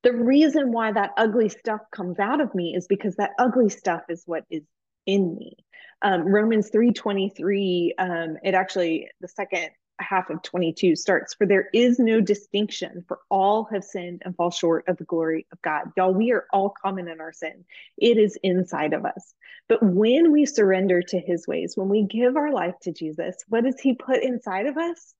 the 0.01 0.13
reason 0.13 0.71
why 0.71 0.93
that 0.93 1.11
ugly 1.17 1.49
stuff 1.49 1.81
comes 1.91 2.17
out 2.17 2.41
of 2.41 2.55
me 2.55 2.73
is 2.75 2.87
because 2.87 3.17
that 3.17 3.31
ugly 3.37 3.69
stuff 3.69 4.01
is 4.09 4.23
what 4.25 4.43
is 4.49 4.63
in 5.05 5.35
me. 5.35 5.55
Um, 6.01 6.23
Romans 6.23 6.71
3:23, 6.71 7.93
um, 7.99 8.37
it 8.43 8.55
actually 8.55 9.07
the 9.19 9.27
second 9.27 9.69
half 10.01 10.29
of 10.29 10.41
22 10.41 10.95
starts 10.95 11.33
For 11.33 11.45
there 11.45 11.69
is 11.73 11.99
no 11.99 12.21
distinction, 12.21 13.03
for 13.07 13.19
all 13.29 13.65
have 13.65 13.83
sinned 13.83 14.21
and 14.25 14.35
fall 14.35 14.51
short 14.51 14.87
of 14.87 14.97
the 14.97 15.03
glory 15.03 15.47
of 15.51 15.61
God. 15.61 15.91
Y'all, 15.95 16.13
we 16.13 16.31
are 16.31 16.45
all 16.51 16.73
common 16.83 17.07
in 17.07 17.21
our 17.21 17.33
sin, 17.33 17.65
it 17.97 18.17
is 18.17 18.37
inside 18.43 18.93
of 18.93 19.05
us. 19.05 19.33
But 19.69 19.83
when 19.83 20.31
we 20.31 20.45
surrender 20.45 21.01
to 21.01 21.19
his 21.19 21.47
ways, 21.47 21.77
when 21.77 21.89
we 21.89 22.03
give 22.03 22.35
our 22.35 22.51
life 22.51 22.75
to 22.81 22.91
Jesus, 22.91 23.35
what 23.47 23.63
does 23.63 23.79
he 23.79 23.93
put 23.93 24.23
inside 24.23 24.65
of 24.65 24.77
us? 24.77 25.13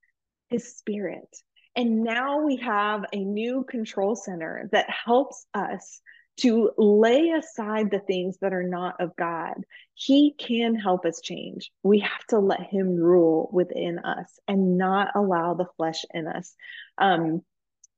His 0.49 0.77
spirit. 0.77 1.29
And 1.75 2.03
now 2.03 2.41
we 2.41 2.57
have 2.57 3.05
a 3.13 3.23
new 3.23 3.63
control 3.63 4.15
center 4.15 4.67
that 4.73 4.89
helps 4.89 5.45
us 5.53 6.01
to 6.41 6.71
lay 6.77 7.29
aside 7.29 7.91
the 7.91 7.99
things 7.99 8.37
that 8.41 8.53
are 8.53 8.63
not 8.63 8.99
of 8.99 9.15
God. 9.15 9.55
He 9.93 10.33
can 10.37 10.75
help 10.75 11.05
us 11.05 11.21
change. 11.21 11.71
We 11.83 11.99
have 11.99 12.25
to 12.29 12.39
let 12.39 12.61
Him 12.61 12.95
rule 12.95 13.49
within 13.53 13.99
us 13.99 14.39
and 14.47 14.77
not 14.77 15.09
allow 15.15 15.53
the 15.53 15.67
flesh 15.77 16.03
in 16.13 16.27
us. 16.27 16.55
Um, 16.97 17.43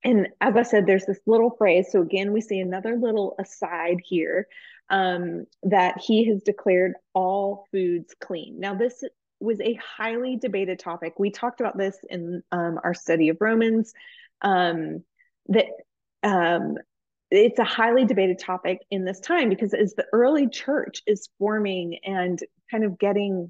and 0.03 0.27
as 0.41 0.55
I 0.57 0.63
said, 0.63 0.85
there's 0.85 1.05
this 1.05 1.21
little 1.25 1.55
phrase. 1.57 1.87
So 1.91 2.01
again, 2.01 2.33
we 2.33 2.41
see 2.41 2.59
another 2.59 2.97
little 2.97 3.35
aside 3.39 4.01
here 4.03 4.47
um, 4.89 5.45
that 5.63 6.01
He 6.01 6.25
has 6.29 6.43
declared 6.43 6.93
all 7.13 7.67
foods 7.71 8.13
clean. 8.19 8.59
Now, 8.59 8.75
this 8.75 9.03
was 9.39 9.61
a 9.61 9.79
highly 9.97 10.37
debated 10.37 10.79
topic. 10.79 11.13
We 11.17 11.31
talked 11.31 11.61
about 11.61 11.77
this 11.77 11.97
in 12.09 12.43
um, 12.51 12.79
our 12.83 12.93
study 12.93 13.29
of 13.29 13.37
Romans. 13.39 13.93
Um, 14.41 15.03
that 15.47 15.67
um, 16.23 16.77
it's 17.33 17.59
a 17.59 17.63
highly 17.63 18.05
debated 18.05 18.37
topic 18.37 18.79
in 18.91 19.05
this 19.05 19.19
time 19.19 19.49
because 19.49 19.73
as 19.73 19.95
the 19.95 20.05
early 20.13 20.47
church 20.47 21.01
is 21.07 21.29
forming 21.39 21.97
and 22.05 22.39
kind 22.69 22.83
of 22.83 22.99
getting 22.99 23.49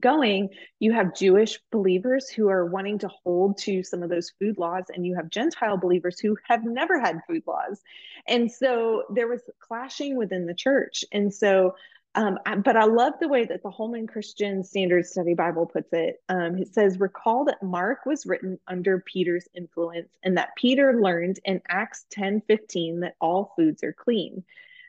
going, 0.00 0.48
you 0.80 0.92
have 0.92 1.14
Jewish 1.14 1.60
believers 1.70 2.28
who 2.28 2.48
are 2.48 2.66
wanting 2.66 2.98
to 3.00 3.08
hold 3.08 3.58
to 3.58 3.82
some 3.82 4.02
of 4.02 4.10
those 4.10 4.32
food 4.40 4.58
laws, 4.58 4.84
and 4.92 5.06
you 5.06 5.14
have 5.14 5.28
Gentile 5.30 5.76
believers 5.76 6.18
who 6.18 6.36
have 6.48 6.64
never 6.64 6.98
had 6.98 7.20
food 7.28 7.42
laws. 7.46 7.80
And 8.26 8.50
so 8.50 9.04
there 9.10 9.28
was 9.28 9.42
clashing 9.60 10.16
within 10.16 10.46
the 10.46 10.54
church. 10.54 11.04
And 11.12 11.32
so 11.32 11.76
um, 12.14 12.38
but 12.64 12.76
I 12.76 12.84
love 12.84 13.14
the 13.20 13.28
way 13.28 13.44
that 13.44 13.62
the 13.62 13.70
Holman 13.70 14.06
Christian 14.06 14.62
Standard 14.62 15.06
Study 15.06 15.34
Bible 15.34 15.66
puts 15.66 15.92
it. 15.92 16.22
Um, 16.28 16.58
it 16.58 16.72
says, 16.72 17.00
Recall 17.00 17.44
that 17.46 17.62
Mark 17.62 18.06
was 18.06 18.26
written 18.26 18.58
under 18.68 19.00
Peter's 19.00 19.48
influence 19.54 20.10
and 20.22 20.36
that 20.36 20.54
Peter 20.56 21.00
learned 21.00 21.40
in 21.44 21.60
Acts 21.68 22.06
10 22.10 22.42
15 22.46 23.00
that 23.00 23.16
all 23.20 23.52
foods 23.56 23.82
are 23.82 23.92
clean. 23.92 24.44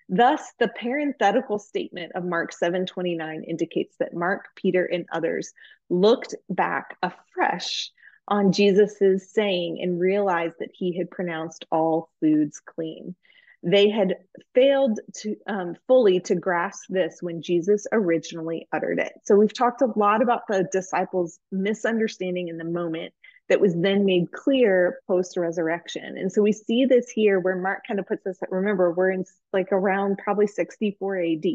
Thus, 0.08 0.54
the 0.60 0.68
parenthetical 0.68 1.58
statement 1.58 2.12
of 2.14 2.26
Mark 2.26 2.54
7 2.54 2.86
29 2.86 3.44
indicates 3.44 3.96
that 3.98 4.14
Mark, 4.14 4.50
Peter, 4.56 4.86
and 4.86 5.08
others 5.12 5.52
looked 5.90 6.36
back 6.50 6.96
afresh 7.02 7.92
on 8.28 8.52
Jesus's 8.52 9.32
saying 9.32 9.80
and 9.82 10.00
realized 10.00 10.56
that 10.60 10.72
he 10.74 10.96
had 10.96 11.10
pronounced 11.10 11.66
all 11.72 12.10
foods 12.20 12.60
clean. 12.60 13.16
They 13.66 13.90
had 13.90 14.16
failed 14.54 15.00
to 15.22 15.36
um, 15.48 15.76
fully 15.88 16.20
to 16.22 16.36
grasp 16.36 16.84
this 16.88 17.18
when 17.22 17.42
Jesus 17.42 17.88
originally 17.92 18.68
uttered 18.72 19.00
it. 19.00 19.14
So 19.24 19.36
we've 19.36 19.54
talked 19.54 19.82
a 19.82 19.92
lot 19.96 20.22
about 20.22 20.42
the 20.48 20.70
disciples' 20.72 21.40
misunderstanding 21.52 22.48
in 22.48 22.58
the 22.58 22.64
moment 22.64 23.12
that 23.50 23.60
was 23.60 23.74
then 23.76 24.06
made 24.06 24.32
clear 24.32 25.00
post 25.08 25.36
resurrection. 25.36 26.18
And 26.18 26.32
so 26.32 26.44
we 26.44 26.52
see 26.52 26.86
this 26.86 27.10
here 27.10 27.40
where 27.40 27.56
Mark 27.56 27.82
kind 27.88 28.00
of 28.00 28.08
puts 28.08 28.26
us 28.28 28.38
remember, 28.50 28.92
we're 28.92 29.12
in 29.12 29.26
like 29.52 29.72
around 29.72 30.20
probably 30.20 30.48
64 30.48 31.20
AD. 31.20 31.46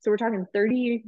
So 0.00 0.10
we're 0.10 0.18
talking 0.18 0.46
30, 0.52 1.04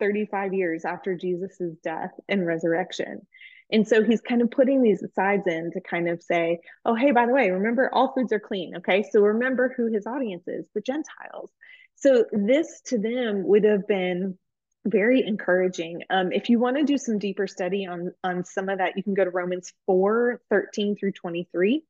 35 0.00 0.54
years 0.54 0.84
after 0.84 1.14
Jesus's 1.16 1.76
death 1.84 2.12
and 2.28 2.44
resurrection. 2.44 3.26
And 3.72 3.86
so 3.88 4.04
he's 4.04 4.20
kind 4.20 4.42
of 4.42 4.50
putting 4.50 4.82
these 4.82 5.02
asides 5.02 5.46
in 5.46 5.70
to 5.72 5.80
kind 5.80 6.08
of 6.08 6.22
say, 6.22 6.60
oh, 6.84 6.94
hey, 6.94 7.12
by 7.12 7.26
the 7.26 7.32
way, 7.32 7.50
remember 7.50 7.90
all 7.92 8.12
foods 8.12 8.32
are 8.32 8.40
clean. 8.40 8.76
Okay. 8.76 9.04
So 9.10 9.20
remember 9.20 9.74
who 9.76 9.90
his 9.92 10.06
audience 10.06 10.44
is 10.46 10.66
the 10.74 10.80
Gentiles. 10.80 11.50
So 11.96 12.24
this 12.32 12.82
to 12.86 12.98
them 12.98 13.46
would 13.46 13.64
have 13.64 13.86
been 13.86 14.38
very 14.84 15.26
encouraging. 15.26 16.02
Um, 16.10 16.30
if 16.32 16.50
you 16.50 16.58
want 16.58 16.76
to 16.76 16.84
do 16.84 16.98
some 16.98 17.18
deeper 17.18 17.46
study 17.46 17.86
on, 17.86 18.12
on 18.22 18.44
some 18.44 18.68
of 18.68 18.78
that, 18.78 18.96
you 18.96 19.02
can 19.02 19.14
go 19.14 19.24
to 19.24 19.30
Romans 19.30 19.72
4 19.86 20.42
13 20.50 20.96
through 20.96 21.12
23 21.12 21.82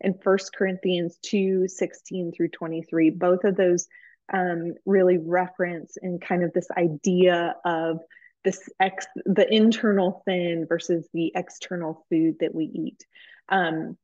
and 0.00 0.22
First 0.22 0.54
Corinthians 0.54 1.18
2 1.22 1.68
16 1.68 2.32
through 2.32 2.48
23. 2.48 3.10
Both 3.10 3.44
of 3.44 3.56
those 3.56 3.88
um, 4.32 4.74
really 4.84 5.18
reference 5.18 5.96
and 6.00 6.20
kind 6.20 6.42
of 6.42 6.52
this 6.52 6.68
idea 6.76 7.56
of 7.64 8.00
this 8.44 8.68
ex 8.78 9.06
the 9.24 9.46
internal 9.52 10.22
sin 10.26 10.66
versus 10.68 11.08
the 11.12 11.32
external 11.34 12.04
food 12.10 12.36
that 12.40 12.54
we 12.54 12.64
eat. 12.64 13.04
Um, 13.48 13.96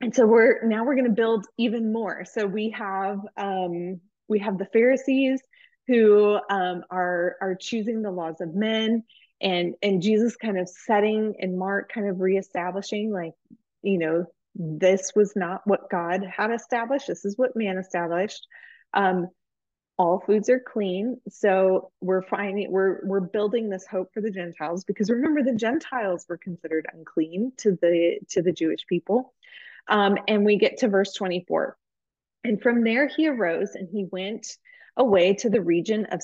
and 0.00 0.14
so 0.14 0.26
we're 0.26 0.66
now 0.66 0.84
we're 0.84 0.94
going 0.94 1.06
to 1.06 1.10
build 1.10 1.46
even 1.56 1.92
more. 1.92 2.24
So 2.24 2.46
we 2.46 2.70
have 2.70 3.20
um, 3.36 4.00
we 4.28 4.40
have 4.40 4.58
the 4.58 4.66
pharisees 4.66 5.40
who 5.86 6.38
um, 6.50 6.84
are 6.90 7.36
are 7.40 7.56
choosing 7.58 8.02
the 8.02 8.10
laws 8.10 8.40
of 8.40 8.54
men 8.54 9.04
and 9.40 9.74
and 9.82 10.00
jesus 10.00 10.34
kind 10.34 10.58
of 10.58 10.66
setting 10.66 11.34
and 11.40 11.58
mark 11.58 11.92
kind 11.92 12.08
of 12.08 12.22
reestablishing 12.22 13.12
like 13.12 13.34
you 13.82 13.98
know 13.98 14.24
this 14.58 15.12
was 15.14 15.34
not 15.36 15.60
what 15.66 15.90
god 15.90 16.24
had 16.24 16.50
established. 16.50 17.06
This 17.06 17.24
is 17.24 17.36
what 17.36 17.56
man 17.56 17.78
established. 17.78 18.46
Um, 18.94 19.28
all 19.98 20.20
foods 20.20 20.48
are 20.50 20.60
clean. 20.60 21.20
So 21.28 21.90
we're 22.00 22.22
finding 22.22 22.70
we're 22.70 23.00
we're 23.04 23.20
building 23.20 23.70
this 23.70 23.86
hope 23.86 24.12
for 24.12 24.20
the 24.20 24.30
gentiles 24.30 24.84
because 24.84 25.10
remember 25.10 25.42
the 25.42 25.54
gentiles 25.54 26.26
were 26.28 26.36
considered 26.36 26.86
unclean 26.92 27.52
to 27.58 27.72
the 27.80 28.18
to 28.30 28.42
the 28.42 28.52
jewish 28.52 28.86
people. 28.86 29.32
Um, 29.88 30.18
and 30.28 30.44
we 30.44 30.58
get 30.58 30.78
to 30.78 30.88
verse 30.88 31.12
24 31.14 31.76
and 32.42 32.60
from 32.60 32.82
there 32.82 33.08
he 33.08 33.28
arose 33.28 33.74
and 33.74 33.88
he 33.88 34.04
went 34.10 34.56
away 34.96 35.34
to 35.34 35.50
the 35.50 35.60
region 35.60 36.06
of 36.06 36.22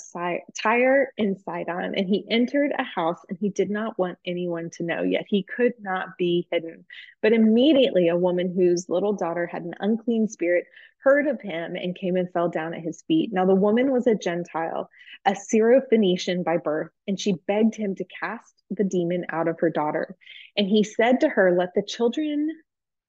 Tyre 0.55 1.13
and 1.19 1.39
Sidon, 1.39 1.95
and 1.95 2.09
he 2.09 2.25
entered 2.31 2.73
a 2.77 2.83
house 2.83 3.21
and 3.29 3.37
he 3.39 3.51
did 3.51 3.71
not 3.71 3.99
want 3.99 4.19
anyone 4.25 4.71
to 4.75 4.83
know, 4.83 5.03
yet 5.03 5.27
he 5.29 5.43
could 5.43 5.75
not 5.81 6.17
be 6.17 6.49
hidden. 6.51 6.85
But 7.21 7.33
immediately 7.33 8.09
a 8.09 8.17
woman 8.17 8.53
whose 8.55 8.89
little 8.89 9.13
daughter 9.13 9.47
had 9.47 9.63
an 9.63 9.75
unclean 9.81 10.29
spirit 10.29 10.65
heard 11.03 11.27
of 11.27 11.41
him 11.41 11.75
and 11.75 11.97
came 11.97 12.17
and 12.17 12.33
fell 12.33 12.49
down 12.49 12.75
at 12.75 12.81
his 12.81 13.03
feet. 13.03 13.33
Now 13.33 13.45
the 13.45 13.55
woman 13.55 13.93
was 13.93 14.07
a 14.07 14.15
Gentile, 14.15 14.89
a 15.25 15.33
Syrophoenician 15.33 16.45
by 16.45 16.57
birth, 16.57 16.91
and 17.07 17.19
she 17.19 17.35
begged 17.47 17.75
him 17.75 17.95
to 17.97 18.05
cast 18.21 18.63
the 18.71 18.85
demon 18.85 19.27
out 19.31 19.49
of 19.49 19.59
her 19.61 19.71
daughter. 19.71 20.17
And 20.57 20.69
he 20.69 20.85
said 20.85 21.21
to 21.21 21.29
her, 21.29 21.55
Let 21.57 21.75
the 21.75 21.83
children 21.83 22.49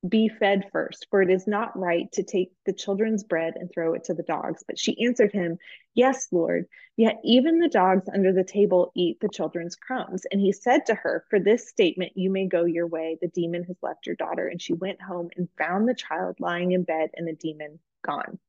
be 0.08 0.28
fed 0.28 0.70
first, 0.72 1.08
for 1.10 1.22
it 1.22 1.30
is 1.30 1.48
not 1.48 1.78
right 1.80 2.12
to 2.12 2.24
take 2.24 2.52
the 2.66 2.74
children's 2.74 3.24
bread 3.24 3.54
and 3.56 3.72
throw 3.72 3.94
it 3.94 4.04
to 4.06 4.14
the 4.14 4.24
dogs. 4.24 4.64
But 4.68 4.78
she 4.78 5.06
answered 5.06 5.32
him, 5.32 5.58
Yes, 5.94 6.28
Lord, 6.32 6.66
yet 6.98 7.20
even 7.24 7.60
the 7.60 7.70
dogs 7.70 8.10
under 8.14 8.34
the 8.34 8.44
table 8.44 8.92
eat 8.96 9.20
the 9.22 9.30
children's 9.30 9.76
crumbs. 9.76 10.26
And 10.32 10.42
he 10.42 10.52
said 10.52 10.86
to 10.88 10.96
her, 10.96 11.24
For 11.30 11.40
this 11.40 11.70
statement 11.70 12.14
you 12.16 12.30
may 12.30 12.48
go 12.48 12.66
your 12.66 12.88
way. 12.88 13.18
The 13.22 13.30
demon 13.30 13.64
has 13.64 13.78
left 13.82 14.06
your 14.06 14.16
daughter. 14.16 14.48
And 14.48 14.62
she 14.62 14.74
went 14.74 15.02
home 15.02 15.30
and 15.38 15.48
found 15.58 15.88
the 15.88 15.96
child 15.96 16.36
lying 16.40 16.74
in 16.74 16.84
bed 16.84 17.12
and 17.16 17.28
the 17.28 17.34
demon 17.34 17.80
gone. 18.06 18.40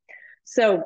So, 0.44 0.84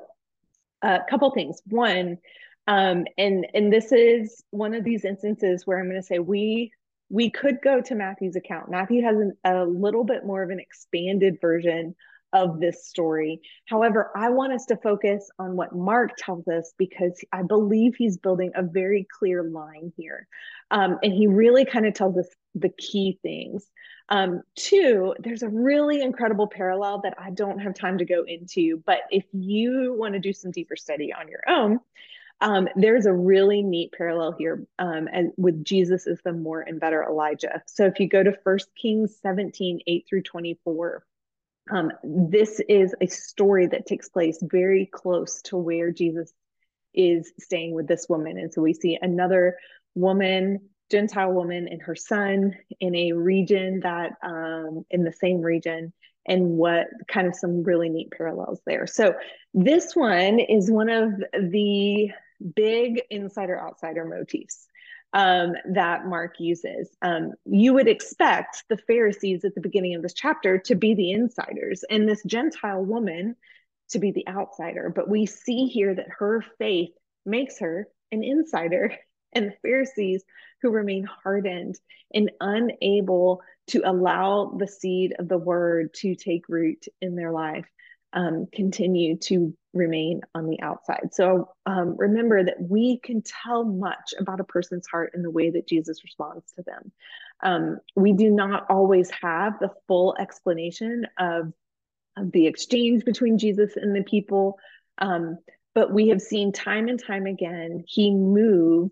a 0.83 1.01
couple 1.09 1.31
things. 1.31 1.61
One, 1.67 2.19
um, 2.67 3.07
and 3.17 3.47
and 3.55 3.73
this 3.73 3.91
is 3.93 4.45
one 4.51 4.75
of 4.75 4.85
these 4.85 5.05
instances 5.05 5.67
where 5.67 5.79
I'm 5.79 5.89
going 5.89 6.01
to 6.01 6.07
say 6.07 6.19
we 6.19 6.73
we 7.11 7.31
could 7.31 7.61
go 7.63 7.81
to 7.81 7.95
Matthew's 7.95 8.37
account. 8.37 8.71
Matthew 8.71 9.03
has 9.03 9.17
an, 9.17 9.37
a 9.45 9.65
little 9.65 10.05
bit 10.05 10.25
more 10.25 10.43
of 10.43 10.51
an 10.51 10.61
expanded 10.61 11.41
version 11.41 11.95
of 12.33 12.61
this 12.61 12.87
story. 12.87 13.41
However, 13.67 14.11
I 14.15 14.29
want 14.31 14.53
us 14.53 14.67
to 14.67 14.77
focus 14.77 15.31
on 15.39 15.57
what 15.57 15.75
Mark 15.75 16.11
tells 16.19 16.47
us 16.47 16.75
because 16.77 17.19
I 17.33 17.43
believe 17.43 17.95
he's 17.97 18.19
building 18.19 18.53
a 18.55 18.63
very 18.63 19.07
clear 19.19 19.43
line 19.43 19.93
here. 19.97 20.29
Um, 20.71 20.99
and 21.03 21.13
he 21.13 21.27
really 21.27 21.65
kind 21.65 21.87
of 21.87 21.95
tells 21.95 22.19
us 22.19 22.29
the 22.55 22.69
key 22.69 23.19
things. 23.23 23.65
Um, 24.11 24.43
two, 24.55 25.15
there's 25.19 25.43
a 25.43 25.49
really 25.49 26.03
incredible 26.03 26.47
parallel 26.47 27.01
that 27.03 27.15
I 27.19 27.31
don't 27.31 27.61
have 27.61 27.75
time 27.75 27.99
to 27.99 28.05
go 28.05 28.25
into, 28.27 28.83
but 28.85 29.01
if 29.11 29.25
you 29.33 29.95
want 29.99 30.15
to 30.15 30.21
do 30.21 30.33
some 30.33 30.51
deeper 30.51 30.77
study 30.77 31.13
on 31.13 31.29
your 31.29 31.43
own, 31.49 31.81
um, 32.41 32.69
there's 32.77 33.07
a 33.07 33.13
really 33.13 33.63
neat 33.63 33.93
parallel 33.93 34.33
here 34.33 34.65
um, 34.79 35.09
and 35.13 35.33
with 35.37 35.65
Jesus 35.65 36.07
is 36.07 36.21
the 36.25 36.33
more 36.33 36.61
and 36.61 36.79
better 36.79 37.03
Elijah. 37.03 37.63
So 37.67 37.87
if 37.87 37.99
you 37.99 38.09
go 38.09 38.23
to 38.23 38.33
First 38.45 38.69
Kings 38.81 39.17
17, 39.23 39.81
8 39.87 40.07
through 40.09 40.23
24, 40.23 41.05
um, 41.71 41.93
this 42.03 42.61
is 42.69 42.95
a 43.01 43.07
story 43.09 43.67
that 43.67 43.87
takes 43.87 44.09
place 44.09 44.39
very 44.41 44.87
close 44.87 45.43
to 45.43 45.57
where 45.57 45.91
Jesus 45.91 46.33
is 46.95 47.33
staying 47.39 47.75
with 47.75 47.87
this 47.87 48.07
woman. 48.09 48.39
And 48.39 48.53
so 48.53 48.63
we 48.63 48.73
see 48.73 48.99
another 49.01 49.57
woman, 49.95 50.61
Gentile 50.91 51.33
woman, 51.33 51.69
and 51.69 51.83
her 51.83 51.97
son 51.97 52.57
in 52.81 52.95
a 52.95 53.13
region 53.13 53.81
that, 53.81 54.13
um, 54.23 54.85
in 54.91 55.05
the 55.05 55.13
same 55.13 55.43
region, 55.43 55.93
and 56.27 56.51
what 56.51 56.87
kind 57.09 57.27
of 57.27 57.35
some 57.35 57.63
really 57.63 57.89
neat 57.89 58.11
parallels 58.11 58.61
there. 58.67 58.87
So 58.87 59.15
this 59.55 59.97
one 59.97 60.39
is 60.41 60.71
one 60.71 60.89
of 60.89 61.13
the 61.33 62.11
big 62.55 63.03
insider 63.11 63.61
outsider 63.61 64.05
motifs. 64.05 64.67
um, 65.13 65.55
that 65.73 66.07
Mark 66.07 66.35
uses. 66.39 66.91
Um, 67.03 67.33
you 67.47 67.73
would 67.75 67.89
expect 67.89 68.65
the 68.69 68.77
Pharisees 68.77 69.45
at 69.45 69.55
the 69.55 69.61
beginning 69.61 69.95
of 69.95 70.03
this 70.03 70.13
chapter 70.13 70.59
to 70.59 70.75
be 70.75 70.95
the 70.95 71.13
insiders 71.13 71.85
and 71.89 72.09
this 72.09 72.23
Gentile 72.25 72.85
woman 72.85 73.37
to 73.91 73.99
be 73.99 74.11
the 74.13 74.29
outsider. 74.29 74.93
But 74.95 75.09
we 75.09 75.25
see 75.25 75.67
here 75.67 75.95
that 75.95 76.09
her 76.19 76.45
faith 76.59 76.91
makes 77.25 77.59
her 77.61 77.89
an 78.13 78.23
insider. 78.23 78.93
And 79.35 79.49
the 79.49 79.57
Pharisees 79.61 80.25
who 80.63 80.71
remain 80.71 81.05
hardened 81.05 81.79
and 82.15 82.31
unable 82.41 83.43
to 83.67 83.83
allow 83.85 84.57
the 84.59 84.67
seed 84.67 85.15
of 85.19 85.29
the 85.29 85.37
word 85.37 85.93
to 85.97 86.15
take 86.15 86.49
root 86.49 86.87
in 87.03 87.15
their 87.15 87.31
life 87.31 87.67
um, 88.13 88.47
continue 88.53 89.17
to 89.19 89.55
remain 89.75 90.23
on 90.35 90.49
the 90.49 90.61
outside. 90.61 91.11
So 91.13 91.51
um, 91.67 91.97
remember 91.97 92.43
that 92.43 92.61
we 92.61 92.99
can 92.99 93.23
tell 93.23 93.65
much 93.65 94.15
about 94.19 94.41
a 94.41 94.45
person's 94.45 94.87
heart 94.87 95.13
in 95.15 95.23
the 95.23 95.31
way 95.31 95.51
that 95.51 95.69
Jesus 95.69 96.03
responds 96.03 96.53
to 96.57 96.63
them. 96.63 96.93
Um, 97.43 97.79
we 97.95 98.13
do 98.13 98.31
not 98.31 98.67
always 98.71 99.11
have 99.23 99.59
the 99.59 99.71
full 99.87 100.17
explanation 100.19 101.07
of, 101.19 101.53
of 102.17 102.33
the 102.33 102.47
exchange 102.47 103.05
between 103.05 103.39
Jesus 103.39 103.77
and 103.77 103.95
the 103.95 104.03
people, 104.03 104.59
um, 104.99 105.39
but 105.75 105.93
we 105.93 106.09
have 106.09 106.21
seen 106.21 106.53
time 106.53 106.89
and 106.89 107.01
time 107.01 107.27
again 107.27 107.85
he 107.87 108.11
move 108.11 108.91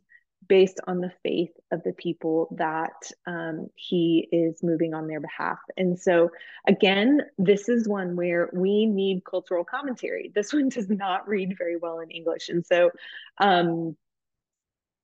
based 0.49 0.81
on 0.87 1.01
the 1.01 1.13
faith 1.23 1.53
of 1.71 1.83
the 1.83 1.93
people 1.93 2.55
that 2.59 3.11
um, 3.27 3.69
he 3.75 4.29
is 4.33 4.63
moving 4.63 4.95
on 4.95 5.07
their 5.07 5.21
behalf. 5.21 5.59
And 5.77 5.99
so, 5.99 6.31
again, 6.67 7.21
this 7.39 7.69
is 7.69 7.89
one 7.89 8.17
where 8.17 8.51
we 8.53 8.87
need 8.87 9.25
cultural 9.25 9.65
commentary. 9.65 10.33
This 10.35 10.53
one 10.53 10.69
does 10.71 10.89
not 10.89 11.29
read 11.29 11.55
very 11.59 11.77
well 11.77 12.01
in 12.01 12.11
English. 12.11 12.49
And 12.49 12.65
so, 12.65 12.91
um, 13.39 13.97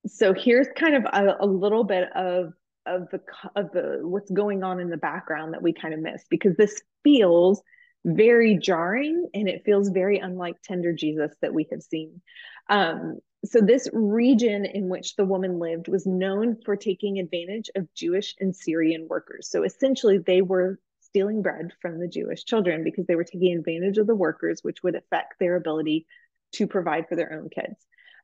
so 0.07 0.35
here's 0.35 0.67
kind 0.77 0.97
of 0.97 1.05
a, 1.05 1.37
a 1.41 1.47
little 1.47 1.85
bit 1.85 2.09
of 2.15 2.53
of 2.85 3.09
the 3.11 3.21
of 3.55 3.71
the 3.71 4.01
what's 4.03 4.31
going 4.31 4.65
on 4.65 4.81
in 4.81 4.91
the 4.91 4.97
background 4.97 5.55
that 5.55 5.63
we 5.63 5.73
kind 5.73 5.95
of 5.95 6.01
miss 6.01 6.25
because 6.29 6.57
this 6.57 6.83
feels 7.05 7.63
very 8.05 8.59
jarring 8.59 9.29
and 9.35 9.49
it 9.49 9.63
feels 9.65 9.89
very 9.89 10.19
unlike 10.19 10.57
tender 10.63 10.93
Jesus 10.93 11.33
that 11.41 11.55
we 11.55 11.69
have 11.71 11.83
seen. 11.83 12.21
Um, 12.69 13.19
so 13.45 13.61
this 13.61 13.89
region 13.93 14.65
in 14.65 14.89
which 14.89 15.17
the 15.17 15.25
woman 15.25 15.59
lived 15.59 15.89
was 15.89 16.07
known 16.07 16.57
for 16.65 16.77
taking 16.77 17.19
advantage 17.19 17.71
of 17.75 17.93
Jewish 17.95 18.35
and 18.39 18.55
Syrian 18.55 19.09
workers. 19.09 19.49
So 19.51 19.65
essentially 19.65 20.19
they 20.19 20.43
were 20.43 20.79
stealing 21.01 21.43
bread 21.43 21.73
from 21.81 21.99
the 21.99 22.09
Jewish 22.09 22.45
children 22.45 22.85
because 22.85 23.07
they 23.07 23.17
were 23.17 23.25
taking 23.25 23.57
advantage 23.59 23.99
of 23.99 24.07
the 24.07 24.15
workers, 24.15 24.61
which 24.63 24.83
would 24.83 24.95
affect 24.95 25.35
their 25.41 25.57
ability 25.57 26.07
to 26.53 26.67
provide 26.67 27.09
for 27.09 27.17
their 27.17 27.33
own 27.33 27.49
kids. 27.51 27.77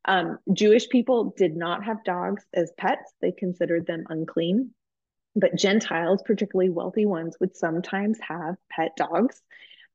Um, 0.04 0.38
Jewish 0.52 0.88
people 0.88 1.34
did 1.36 1.56
not 1.56 1.84
have 1.84 2.04
dogs 2.04 2.44
as 2.54 2.72
pets, 2.78 3.12
they 3.20 3.32
considered 3.32 3.86
them 3.86 4.04
unclean. 4.08 4.70
But 5.34 5.56
Gentiles, 5.56 6.22
particularly 6.24 6.70
wealthy 6.70 7.06
ones, 7.06 7.36
would 7.40 7.56
sometimes 7.56 8.18
have 8.26 8.56
pet 8.70 8.92
dogs. 8.96 9.42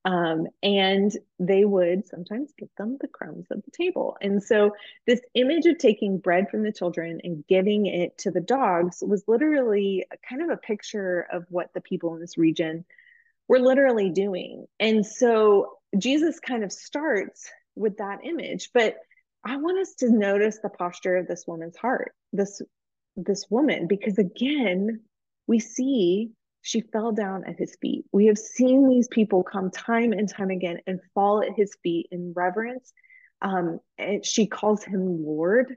Um, 0.06 0.48
and 0.62 1.16
they 1.40 1.64
would 1.64 2.08
sometimes 2.08 2.52
give 2.58 2.68
them 2.78 2.98
the 3.00 3.08
crumbs 3.08 3.48
of 3.52 3.64
the 3.64 3.72
table. 3.72 4.18
And 4.22 4.44
so, 4.44 4.72
this 5.08 5.22
image 5.34 5.66
of 5.66 5.78
taking 5.78 6.18
bread 6.18 6.50
from 6.50 6.64
the 6.64 6.74
children 6.74 7.22
and 7.24 7.46
giving 7.48 7.86
it 7.86 8.18
to 8.20 8.32
the 8.32 8.42
dogs 8.42 9.02
was 9.02 9.24
literally 9.28 10.06
kind 10.28 10.42
of 10.42 10.50
a 10.50 10.58
picture 10.58 11.26
of 11.32 11.46
what 11.50 11.74
the 11.74 11.82
people 11.82 12.14
in 12.16 12.20
this 12.20 12.38
region 12.38 12.84
were 13.48 13.60
literally 13.60 14.10
doing. 14.10 14.66
And 14.78 15.06
so, 15.06 15.78
Jesus 15.98 16.40
kind 16.40 16.66
of 16.66 16.74
starts 16.74 17.50
with 17.76 17.98
that 17.98 18.20
image. 18.26 18.72
But 18.74 18.98
I 19.46 19.58
want 19.58 19.80
us 19.80 19.94
to 19.96 20.10
notice 20.10 20.60
the 20.62 20.70
posture 20.70 21.18
of 21.18 21.28
this 21.28 21.46
woman's 21.48 21.78
heart, 21.78 22.14
this 22.32 22.62
this 23.16 23.46
woman, 23.50 23.88
because 23.88 24.18
again, 24.18 25.02
we 25.48 25.60
see 25.60 26.32
she 26.64 26.80
fell 26.80 27.12
down 27.12 27.44
at 27.44 27.60
his 27.60 27.76
feet. 27.82 28.06
We 28.14 28.28
have 28.28 28.38
seen 28.38 28.88
these 28.88 29.10
people 29.10 29.44
come 29.44 29.70
time 29.70 30.14
and 30.14 30.30
time 30.30 30.50
again 30.50 30.80
and 30.88 31.02
fall 31.14 31.44
at 31.44 31.54
his 31.56 31.76
feet 31.84 32.08
in 32.10 32.32
reverence. 32.36 32.94
Um, 33.42 33.80
and 33.98 34.26
she 34.26 34.48
calls 34.48 34.82
him 34.84 35.26
Lord. 35.26 35.76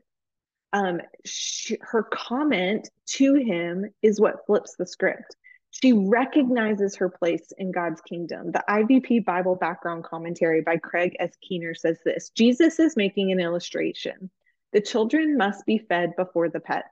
Um, 0.73 1.01
she, 1.25 1.77
her 1.81 2.05
comment 2.05 2.89
to 3.07 3.35
him 3.35 3.91
is 4.01 4.21
what 4.21 4.47
flips 4.47 4.77
the 4.77 4.87
script. 4.87 5.35
She 5.73 5.93
recognizes 5.93 6.95
her 6.97 7.09
place 7.09 7.53
in 7.59 7.73
God's 7.73 8.01
kingdom. 8.03 8.53
The 8.53 8.65
IVP 8.71 9.25
Bible 9.25 9.57
Background 9.57 10.05
Commentary 10.05 10.61
by 10.61 10.77
Craig 10.77 11.17
S. 11.19 11.33
Keener 11.43 11.75
says 11.75 11.99
this 12.05 12.31
Jesus 12.31 12.79
is 12.79 12.97
making 12.97 13.33
an 13.33 13.41
illustration. 13.41 14.31
The 14.73 14.81
children 14.81 15.37
must 15.37 15.67
be 15.67 15.79
fed 15.79 16.15
before 16.17 16.49
the 16.49 16.61
pets. 16.61 16.89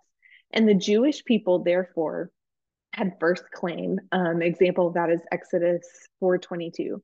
And 0.51 0.69
the 0.69 0.75
Jewish 0.75 1.25
people, 1.25 1.63
therefore, 1.63 2.33
had 2.95 3.17
first 3.19 3.45
claim. 3.53 3.99
Um, 4.13 4.41
example 4.43 4.89
of 4.89 4.95
that 4.95 5.11
is 5.11 5.21
Exodus 5.33 5.87
4:22. 6.21 7.03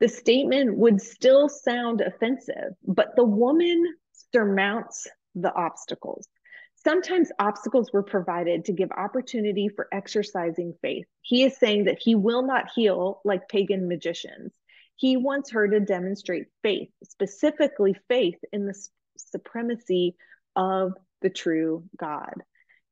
The 0.00 0.08
statement 0.08 0.76
would 0.76 1.00
still 1.00 1.48
sound 1.48 2.00
offensive, 2.00 2.74
but 2.86 3.16
the 3.16 3.24
woman 3.24 3.84
surmounts 4.32 5.06
the 5.34 5.52
obstacles. 5.54 6.28
Sometimes 6.76 7.32
obstacles 7.40 7.92
were 7.92 8.04
provided 8.04 8.64
to 8.64 8.72
give 8.72 8.90
opportunity 8.92 9.68
for 9.68 9.88
exercising 9.92 10.74
faith. 10.80 11.06
He 11.22 11.42
is 11.42 11.56
saying 11.56 11.84
that 11.84 11.98
he 12.00 12.14
will 12.14 12.42
not 12.42 12.70
heal 12.74 13.20
like 13.24 13.48
pagan 13.48 13.88
magicians. 13.88 14.52
He 14.94 15.16
wants 15.16 15.50
her 15.50 15.68
to 15.68 15.80
demonstrate 15.80 16.46
faith, 16.62 16.90
specifically 17.02 17.96
faith 18.08 18.38
in 18.52 18.66
the 18.66 18.74
supremacy 19.16 20.16
of 20.54 20.92
the 21.20 21.30
true 21.30 21.84
God. 21.96 22.34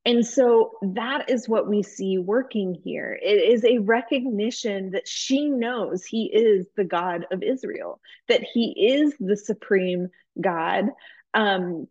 And 0.07 0.25
so 0.25 0.71
that 0.93 1.29
is 1.29 1.49
what 1.49 1.67
we 1.67 1.83
see 1.83 2.17
working 2.17 2.73
here. 2.73 3.19
It 3.21 3.51
is 3.51 3.65
a 3.65 3.79
recognition 3.79 4.91
that 4.91 5.05
she 5.05 5.49
knows 5.49 6.05
he 6.05 6.31
is 6.33 6.65
the 6.77 6.85
God 6.85 7.25
of 7.29 7.43
Israel, 7.43 7.99
that 8.29 8.41
he 8.41 8.95
is 8.95 9.13
the 9.19 9.35
supreme 9.35 10.07
God. 10.39 10.85
Um, 11.33 11.89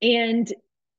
and 0.00 0.52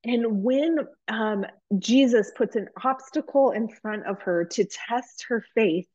and 0.03 0.43
when 0.43 0.79
um, 1.07 1.45
Jesus 1.79 2.29
puts 2.35 2.57
an 2.57 2.67
obstacle 2.83 3.51
in 3.51 3.69
front 3.69 4.05
of 4.05 4.21
her 4.23 4.43
to 4.43 4.65
test 4.65 5.27
her 5.29 5.45
faith, 5.55 5.87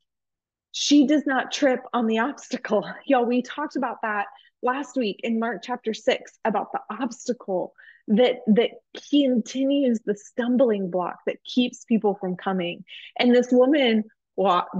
she 0.72 1.06
does 1.06 1.26
not 1.26 1.52
trip 1.52 1.80
on 1.92 2.06
the 2.06 2.18
obstacle. 2.20 2.90
Y'all, 3.04 3.26
we 3.26 3.42
talked 3.42 3.76
about 3.76 4.00
that 4.00 4.24
last 4.62 4.96
week 4.96 5.20
in 5.22 5.38
Mark 5.38 5.60
chapter 5.62 5.92
6 5.92 6.38
about 6.46 6.72
the 6.72 6.80
obstacle 6.90 7.74
that 8.08 8.40
that 8.46 8.70
continues 9.10 10.00
the 10.04 10.16
stumbling 10.16 10.90
block 10.90 11.18
that 11.26 11.44
keeps 11.44 11.84
people 11.84 12.16
from 12.20 12.36
coming. 12.36 12.84
And 13.18 13.34
this 13.34 13.48
woman 13.50 14.04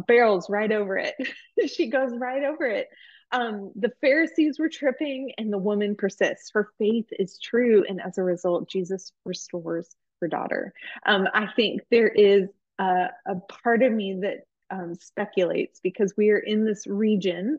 barrels 0.07 0.49
right 0.49 0.71
over 0.71 0.99
it. 0.99 1.15
She 1.69 1.89
goes 1.89 2.13
right 2.17 2.45
over 2.45 2.65
it. 2.67 2.87
Um, 3.33 3.73
the 3.75 3.91
pharisees 4.01 4.61
were 4.61 4.69
tripping 4.69 5.33
and 5.37 5.53
the 5.53 5.59
woman 5.59 5.97
persists. 5.97 6.53
Her 6.55 6.69
faith 6.79 7.07
is 7.11 7.41
true. 7.41 7.85
And 7.89 8.01
as 8.01 8.17
a 8.17 8.23
result 8.23 8.69
jesus 8.69 9.13
restores 9.25 9.89
her 10.21 10.29
daughter. 10.29 10.73
Um, 11.05 11.27
i 11.35 11.49
think 11.57 11.83
there 11.91 12.09
is 12.09 12.49
a, 12.79 13.09
a 13.27 13.35
part 13.63 13.83
of 13.83 13.93
me 13.93 14.21
that 14.23 14.47
um, 14.71 14.95
speculates 14.95 15.81
because 15.83 16.15
we 16.17 16.31
are 16.31 16.39
in 16.39 16.65
this 16.65 16.87
region 16.87 17.59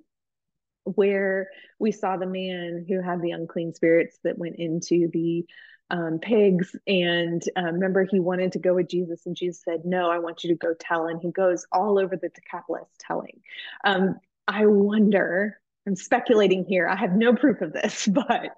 where 0.84 1.50
we 1.80 1.92
saw 1.92 2.18
the 2.18 2.26
man 2.26 2.86
who 2.88 3.02
had 3.02 3.22
the 3.22 3.32
unclean 3.32 3.74
spirits 3.74 4.18
that 4.24 4.38
went 4.38 4.56
into 4.58 5.10
the 5.12 5.46
um, 5.92 6.20
pigs. 6.20 6.76
And 6.88 7.42
um, 7.56 7.76
remember, 7.76 8.04
he 8.04 8.20
wanted 8.20 8.52
to 8.54 8.60
go 8.60 8.76
with 8.76 8.90
Jesus, 8.90 9.26
and 9.26 9.36
Jesus 9.36 9.64
said, 9.64 9.86
No, 9.86 10.10
I 10.10 10.20
want 10.20 10.44
you 10.44 10.50
to 10.52 10.56
go 10.56 10.74
tell. 10.80 11.08
And 11.08 11.22
he 11.22 11.32
goes 11.32 11.66
all 11.72 12.00
over 12.00 12.16
the 12.16 12.30
Decapolis 12.30 12.90
telling. 13.00 13.42
Um, 13.84 14.20
I 14.48 14.66
wonder, 14.66 15.60
I'm 15.88 15.96
speculating 15.96 16.66
here, 16.66 16.88
I 16.88 16.96
have 16.96 17.14
no 17.14 17.36
proof 17.36 17.62
of 17.62 17.74
this, 17.74 18.08
but 18.12 18.52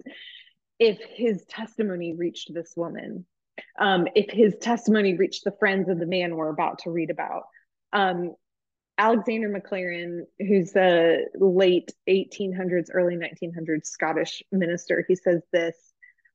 if 0.80 1.00
his 1.16 1.44
testimony 1.46 2.14
reached 2.14 2.54
this 2.54 2.74
woman, 2.76 3.26
um, 3.80 4.08
if 4.16 4.30
his 4.30 4.56
testimony 4.60 5.16
reached 5.16 5.44
the 5.44 5.56
friends 5.60 5.90
of 5.90 6.00
the 6.00 6.06
man 6.06 6.36
we're 6.36 6.50
about 6.50 6.80
to 6.80 6.92
read 6.92 7.10
about, 7.10 7.44
um, 7.94 8.34
Alexander 9.02 9.50
Maclaren, 9.50 10.28
who's 10.40 10.76
a 10.76 11.26
late 11.34 11.92
1800s, 12.08 12.90
early 12.94 13.16
1900s 13.16 13.88
Scottish 13.88 14.44
minister, 14.52 15.04
he 15.08 15.16
says 15.16 15.42
this 15.52 15.76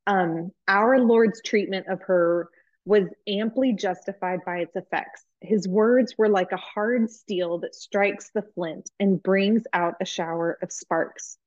um, 0.08 0.50
Our 0.66 0.98
Lord's 0.98 1.40
treatment 1.42 1.86
of 1.86 2.02
her 2.02 2.48
was 2.84 3.04
amply 3.28 3.72
justified 3.72 4.40
by 4.44 4.58
its 4.58 4.74
effects. 4.74 5.24
His 5.40 5.68
words 5.68 6.16
were 6.18 6.28
like 6.28 6.50
a 6.50 6.56
hard 6.56 7.08
steel 7.08 7.58
that 7.60 7.76
strikes 7.76 8.32
the 8.34 8.42
flint 8.56 8.90
and 8.98 9.22
brings 9.22 9.62
out 9.72 9.94
a 10.00 10.04
shower 10.04 10.58
of 10.60 10.72
sparks. 10.72 11.38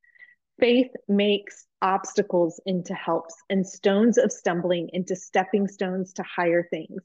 Faith 0.57 0.91
makes 1.09 1.67
obstacles 1.81 2.61
into 2.65 2.93
helps 2.93 3.35
and 3.49 3.67
stones 3.67 4.17
of 4.17 4.31
stumbling 4.31 4.89
into 4.93 5.17
stepping 5.17 5.67
stones 5.67 6.13
to 6.13 6.23
higher 6.23 6.63
things. 6.63 7.01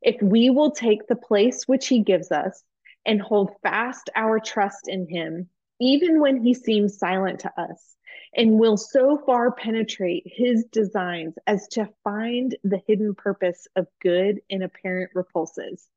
If 0.00 0.22
we 0.22 0.48
will 0.48 0.70
take 0.70 1.08
the 1.08 1.16
place 1.16 1.64
which 1.66 1.88
he 1.88 2.04
gives 2.04 2.30
us 2.30 2.62
and 3.08 3.22
hold 3.22 3.50
fast 3.62 4.10
our 4.14 4.38
trust 4.38 4.86
in 4.86 5.08
him, 5.08 5.48
even 5.80 6.20
when 6.20 6.44
he 6.44 6.52
seems 6.52 6.98
silent 6.98 7.40
to 7.40 7.60
us, 7.60 7.96
and 8.36 8.58
will 8.58 8.76
so 8.76 9.16
far 9.24 9.50
penetrate 9.50 10.24
his 10.26 10.64
designs 10.70 11.34
as 11.46 11.66
to 11.68 11.88
find 12.04 12.54
the 12.64 12.82
hidden 12.86 13.14
purpose 13.14 13.66
of 13.76 13.86
good 14.02 14.40
in 14.50 14.62
apparent 14.62 15.10
repulses. 15.14 15.88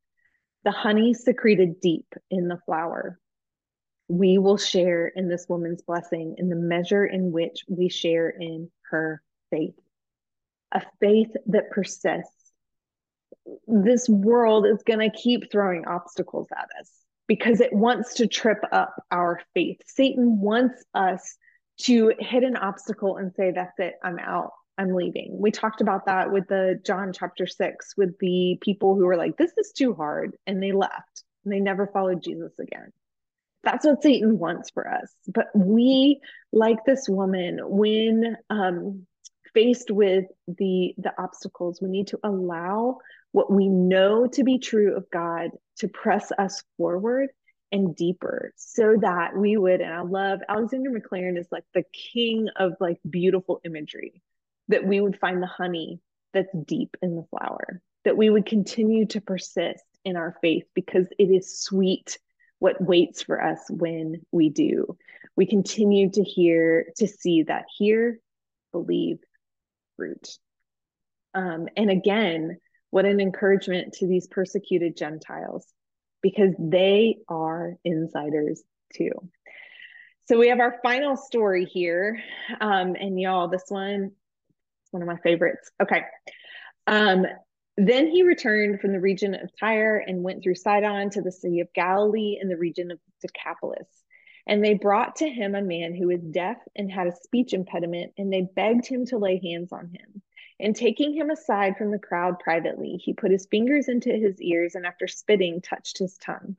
The 0.64 0.72
honey 0.72 1.14
secreted 1.14 1.82
deep 1.82 2.07
in 2.30 2.47
the 2.47 2.62
flower. 2.66 3.20
We 4.07 4.38
will 4.38 4.57
share 4.57 5.09
in 5.09 5.28
this 5.28 5.47
woman's 5.49 5.82
blessing 5.82 6.36
in 6.38 6.47
the 6.47 6.55
measure 6.55 7.05
in 7.05 7.34
which 7.34 7.66
we 7.68 7.89
share 7.89 8.30
in 8.30 8.72
her 8.89 9.22
faith, 9.49 9.76
a 10.72 10.82
faith 11.01 11.36
that 11.47 11.72
persists. 11.72 12.53
This 13.68 14.07
world 14.07 14.66
is 14.66 14.84
going 14.84 14.99
to 14.99 15.18
keep 15.18 15.51
throwing 15.51 15.86
obstacles 15.86 16.47
at 16.55 16.70
us 16.80 17.01
because 17.28 17.61
it 17.61 17.74
wants 17.74 18.15
to 18.15 18.28
trip 18.28 18.59
up 18.72 18.93
our 19.11 19.41
faith. 19.53 19.78
Satan 19.86 20.39
wants 20.39 20.84
us 20.93 21.38
to 21.82 22.13
hit 22.19 22.43
an 22.43 22.57
obstacle 22.57 23.17
and 23.17 23.34
say, 23.36 23.51
That's 23.51 23.78
it, 23.80 23.95
I'm 24.03 24.19
out. 24.19 24.51
I'm 24.78 24.93
leaving. 24.93 25.38
We 25.39 25.51
talked 25.51 25.82
about 25.82 26.05
that 26.07 26.32
with 26.32 26.47
the 26.47 26.80
John 26.86 27.13
chapter 27.13 27.45
six, 27.45 27.93
with 27.97 28.17
the 28.19 28.57
people 28.61 28.95
who 28.95 29.05
were 29.05 29.17
like, 29.17 29.38
This 29.38 29.53
is 29.57 29.72
too 29.72 29.93
hard. 29.93 30.36
And 30.47 30.61
they 30.61 30.72
left 30.72 31.24
and 31.43 31.53
they 31.53 31.59
never 31.59 31.88
followed 31.88 32.24
Jesus 32.24 32.53
again. 32.59 32.91
That's 33.63 33.86
what 33.86 34.01
Satan 34.01 34.39
wants 34.39 34.72
for 34.72 34.88
us. 34.88 35.13
But 35.28 35.47
we, 35.55 36.19
like 36.51 36.84
this 36.86 37.07
woman, 37.07 37.59
when 37.61 38.38
um, 38.49 39.05
faced 39.53 39.91
with 39.91 40.26
the 40.47 40.93
the 40.97 41.13
obstacles, 41.17 41.80
we 41.82 41.89
need 41.89 42.07
to 42.07 42.19
allow 42.24 42.97
what 43.32 43.51
we 43.51 43.69
know 43.69 44.28
to 44.28 44.43
be 44.43 44.59
true 44.59 44.95
of 44.95 45.09
God 45.11 45.51
to 45.82 45.88
press 45.88 46.32
us 46.38 46.63
forward 46.77 47.29
and 47.71 47.95
deeper 47.95 48.51
so 48.55 48.95
that 48.99 49.36
we 49.36 49.55
would 49.57 49.82
and 49.82 49.93
i 49.93 50.01
love 50.01 50.39
alexander 50.49 50.89
maclaren 50.89 51.38
is 51.38 51.47
like 51.51 51.63
the 51.73 51.84
king 51.93 52.47
of 52.57 52.73
like 52.79 52.97
beautiful 53.09 53.61
imagery 53.63 54.21
that 54.67 54.86
we 54.86 54.99
would 54.99 55.19
find 55.19 55.41
the 55.41 55.47
honey 55.47 55.99
that's 56.34 56.53
deep 56.65 56.95
in 57.01 57.15
the 57.15 57.25
flower 57.29 57.82
that 58.03 58.17
we 58.17 58.29
would 58.29 58.45
continue 58.45 59.05
to 59.05 59.21
persist 59.21 59.84
in 60.03 60.15
our 60.15 60.36
faith 60.41 60.63
because 60.73 61.07
it 61.17 61.25
is 61.25 61.59
sweet 61.59 62.17
what 62.59 62.82
waits 62.82 63.23
for 63.23 63.41
us 63.41 63.59
when 63.69 64.21
we 64.32 64.49
do. 64.49 64.97
We 65.36 65.45
continue 65.45 66.11
to 66.11 66.23
hear 66.23 66.86
to 66.97 67.07
see 67.07 67.43
that 67.43 67.65
hear 67.77 68.19
believe 68.71 69.17
fruit. 69.97 70.38
Um, 71.34 71.67
and 71.75 71.89
again 71.89 72.57
what 72.91 73.05
an 73.05 73.19
encouragement 73.19 73.93
to 73.93 74.07
these 74.07 74.27
persecuted 74.27 74.95
gentiles 74.95 75.65
because 76.21 76.53
they 76.59 77.17
are 77.27 77.75
insiders 77.83 78.61
too. 78.93 79.11
So 80.27 80.37
we 80.37 80.49
have 80.49 80.59
our 80.59 80.79
final 80.83 81.17
story 81.17 81.65
here. 81.65 82.21
Um, 82.61 82.95
and 82.95 83.19
y'all, 83.19 83.47
this 83.47 83.65
one 83.69 84.11
is 84.11 84.91
one 84.91 85.01
of 85.01 85.07
my 85.07 85.17
favorites. 85.17 85.71
Okay. 85.81 86.03
Um, 86.87 87.25
then 87.77 88.07
he 88.07 88.23
returned 88.23 88.79
from 88.79 88.91
the 88.91 88.99
region 88.99 89.33
of 89.33 89.49
Tyre 89.59 90.03
and 90.05 90.23
went 90.23 90.43
through 90.43 90.55
Sidon 90.55 91.09
to 91.11 91.21
the 91.21 91.31
city 91.31 91.61
of 91.61 91.73
Galilee 91.73 92.37
in 92.39 92.49
the 92.49 92.57
region 92.57 92.91
of 92.91 92.99
Decapolis. 93.21 93.87
And 94.47 94.63
they 94.63 94.73
brought 94.73 95.17
to 95.17 95.29
him 95.29 95.55
a 95.55 95.61
man 95.61 95.95
who 95.95 96.07
was 96.07 96.21
deaf 96.21 96.57
and 96.75 96.91
had 96.91 97.07
a 97.07 97.15
speech 97.23 97.53
impediment, 97.53 98.13
and 98.17 98.31
they 98.31 98.47
begged 98.55 98.87
him 98.87 99.05
to 99.07 99.17
lay 99.17 99.39
hands 99.43 99.71
on 99.71 99.87
him. 99.87 100.21
And 100.62 100.76
taking 100.76 101.14
him 101.14 101.32
aside 101.32 101.76
from 101.76 101.89
the 101.89 101.99
crowd 101.99 102.39
privately, 102.39 102.97
he 102.97 103.14
put 103.14 103.32
his 103.32 103.47
fingers 103.47 103.89
into 103.89 104.12
his 104.12 104.39
ears 104.41 104.76
and 104.76 104.86
after 104.86 105.07
spitting, 105.07 105.59
touched 105.59 105.97
his 105.97 106.18
tongue. 106.20 106.55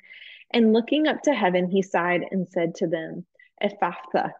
And 0.53 0.72
looking 0.72 1.07
up 1.07 1.22
to 1.22 1.32
heaven, 1.32 1.70
he 1.70 1.82
sighed 1.82 2.24
and 2.30 2.48
said 2.48 2.74
to 2.76 2.88
them, 2.88 3.24
Ephphatha, 3.62 4.32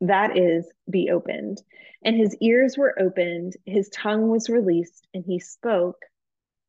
that 0.00 0.36
is, 0.36 0.70
be 0.90 1.10
opened. 1.10 1.62
And 2.04 2.16
his 2.16 2.36
ears 2.40 2.76
were 2.76 3.00
opened, 3.00 3.56
his 3.64 3.88
tongue 3.90 4.28
was 4.28 4.50
released, 4.50 5.06
and 5.14 5.24
he 5.24 5.38
spoke 5.38 6.04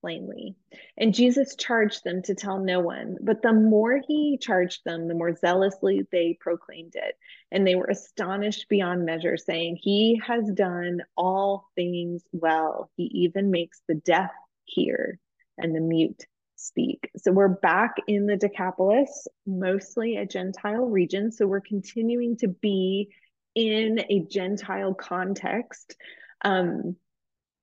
plainly. 0.01 0.55
And 0.97 1.13
Jesus 1.13 1.55
charged 1.55 2.03
them 2.03 2.21
to 2.23 2.35
tell 2.35 2.59
no 2.59 2.79
one, 2.79 3.17
but 3.21 3.41
the 3.41 3.53
more 3.53 4.01
he 4.07 4.37
charged 4.39 4.81
them, 4.85 5.07
the 5.07 5.13
more 5.13 5.35
zealously 5.35 6.05
they 6.11 6.37
proclaimed 6.39 6.93
it. 6.95 7.15
And 7.51 7.65
they 7.65 7.75
were 7.75 7.87
astonished 7.89 8.67
beyond 8.69 9.05
measure, 9.05 9.37
saying, 9.37 9.79
He 9.81 10.21
has 10.25 10.49
done 10.51 11.01
all 11.15 11.67
things 11.75 12.23
well. 12.31 12.91
He 12.95 13.03
even 13.03 13.51
makes 13.51 13.81
the 13.87 13.95
deaf 13.95 14.31
hear 14.65 15.19
and 15.57 15.75
the 15.75 15.79
mute 15.79 16.25
speak. 16.55 17.09
So 17.17 17.31
we're 17.31 17.47
back 17.47 17.95
in 18.07 18.25
the 18.25 18.35
Decapolis, 18.35 19.27
mostly 19.45 20.17
a 20.17 20.25
Gentile 20.25 20.85
region. 20.85 21.31
So 21.31 21.47
we're 21.47 21.61
continuing 21.61 22.37
to 22.37 22.47
be 22.47 23.09
in 23.55 23.99
a 24.09 24.25
Gentile 24.29 24.93
context. 24.93 25.95
Um, 26.43 26.95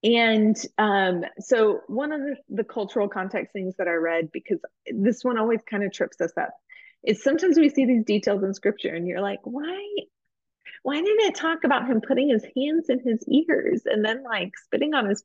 and 0.04 0.54
um, 0.76 1.24
so 1.40 1.80
one 1.86 2.12
of 2.12 2.20
the, 2.20 2.36
the 2.50 2.64
cultural 2.64 3.08
context 3.08 3.54
things 3.54 3.74
that 3.78 3.88
I 3.88 3.94
read, 3.94 4.30
because 4.32 4.58
this 4.86 5.24
one 5.24 5.38
always 5.38 5.60
kind 5.68 5.82
of 5.82 5.92
trips 5.92 6.20
us 6.20 6.32
up, 6.36 6.54
is 7.02 7.22
sometimes 7.22 7.56
we 7.56 7.70
see 7.70 7.86
these 7.86 8.04
details 8.04 8.42
in 8.42 8.52
scripture 8.52 8.94
and 8.94 9.08
you're 9.08 9.22
like, 9.22 9.40
why? 9.44 9.82
Why 10.82 11.00
didn't 11.00 11.30
it 11.30 11.34
talk 11.34 11.64
about 11.64 11.88
him 11.88 12.02
putting 12.06 12.28
his 12.28 12.44
hands 12.54 12.90
in 12.90 13.00
his 13.00 13.24
ears 13.26 13.82
and 13.86 14.04
then 14.04 14.22
like 14.22 14.52
spitting 14.62 14.92
on 14.92 15.08
his 15.08 15.22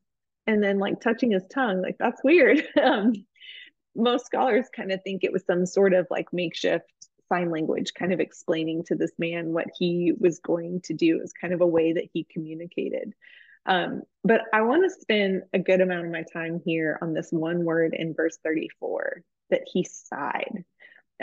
and 0.47 0.63
then 0.63 0.79
like 0.79 1.01
touching 1.01 1.31
his 1.31 1.43
tongue? 1.53 1.81
Like 1.81 1.97
that's 1.99 2.23
weird. 2.23 2.63
um, 2.81 3.13
most 3.95 4.27
scholars 4.27 4.67
kind 4.73 4.93
of 4.93 5.03
think 5.03 5.25
it 5.25 5.33
was 5.33 5.43
some 5.45 5.65
sort 5.65 5.93
of 5.93 6.07
like 6.09 6.31
makeshift 6.31 6.85
sign 7.27 7.51
language 7.51 7.93
kind 7.93 8.13
of 8.13 8.21
explaining 8.21 8.83
to 8.85 8.95
this 8.95 9.11
man 9.17 9.51
what 9.51 9.67
he 9.77 10.13
was 10.17 10.39
going 10.39 10.79
to 10.85 10.93
do 10.93 11.19
as 11.21 11.33
kind 11.33 11.53
of 11.53 11.59
a 11.59 11.67
way 11.67 11.93
that 11.93 12.07
he 12.13 12.25
communicated 12.31 13.13
um, 13.69 14.01
but 14.23 14.41
I 14.51 14.63
want 14.63 14.83
to 14.83 14.99
spend 14.99 15.43
a 15.53 15.59
good 15.59 15.79
amount 15.79 16.07
of 16.07 16.11
my 16.11 16.23
time 16.33 16.59
here 16.65 16.97
on 17.01 17.13
this 17.13 17.29
one 17.31 17.63
word 17.63 17.93
in 17.97 18.15
verse 18.15 18.37
34 18.43 19.21
that 19.51 19.61
he 19.71 19.85
sighed. 19.85 20.65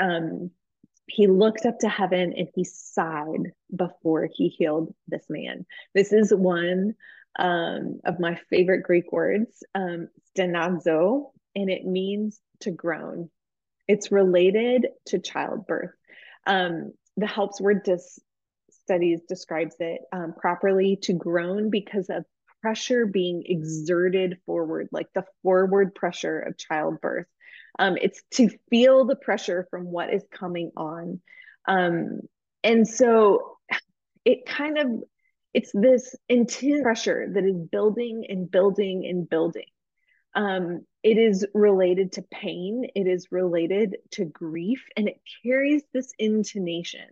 Um, 0.01 0.53
he 1.09 1.27
looked 1.27 1.67
up 1.67 1.81
to 1.81 1.89
heaven 1.89 2.35
and 2.37 2.49
he 2.55 2.63
sighed 2.63 3.53
before 3.75 4.29
he 4.33 4.49
healed 4.49 4.95
this 5.09 5.25
man. 5.29 5.67
This 5.93 6.13
is 6.13 6.33
one 6.33 6.95
um, 7.37 8.01
of 8.05 8.21
my 8.21 8.39
favorite 8.49 8.83
Greek 8.83 9.13
words, 9.13 9.65
um, 9.75 10.09
stenazo, 10.37 11.33
and 11.57 11.69
it 11.69 11.85
means 11.85 12.41
to 12.61 12.71
groan. 12.71 13.29
It's 13.89 14.13
related 14.13 14.87
to 15.07 15.19
childbirth. 15.19 15.95
Um, 16.47 16.93
the 17.17 17.27
helps 17.27 17.61
word 17.61 17.83
dis- 17.83 18.21
studies 18.71 19.21
describes 19.29 19.75
it 19.81 20.03
um, 20.13 20.33
properly 20.33 20.97
to 21.03 21.13
groan 21.13 21.71
because 21.71 22.09
of 22.09 22.25
pressure 22.67 23.07
being 23.07 23.45
exerted 23.47 24.39
forward, 24.45 24.89
like 24.91 25.07
the 25.15 25.23
forward 25.45 25.95
pressure 25.95 26.41
of 26.41 26.59
childbirth. 26.59 27.29
Um, 27.79 27.97
it's 27.97 28.21
to 28.33 28.49
feel 28.71 29.05
the 29.05 29.15
pressure 29.15 29.69
from 29.71 29.85
what 29.85 30.13
is 30.13 30.25
coming 30.33 30.73
on. 30.77 31.21
Um, 31.69 32.23
and 32.65 32.89
so 32.89 33.59
it 34.25 34.47
kind 34.47 34.79
of 34.79 34.87
it's 35.55 35.71
this 35.73 36.17
intense 36.29 36.83
pressure 36.83 37.29
that 37.35 37.45
is 37.45 37.57
building 37.71 38.27
and 38.29 38.51
building 38.51 39.07
and 39.09 39.31
building. 39.31 39.71
Um, 40.35 40.85
it 41.05 41.17
is 41.17 41.47
related 41.55 42.15
to 42.15 42.23
pain, 42.23 42.89
it 42.97 43.07
is 43.07 43.29
related 43.31 43.97
to 44.15 44.25
grief, 44.25 44.83
and 44.97 45.07
it 45.09 45.21
carries 45.45 45.85
this 45.95 46.13
intonation 46.19 47.07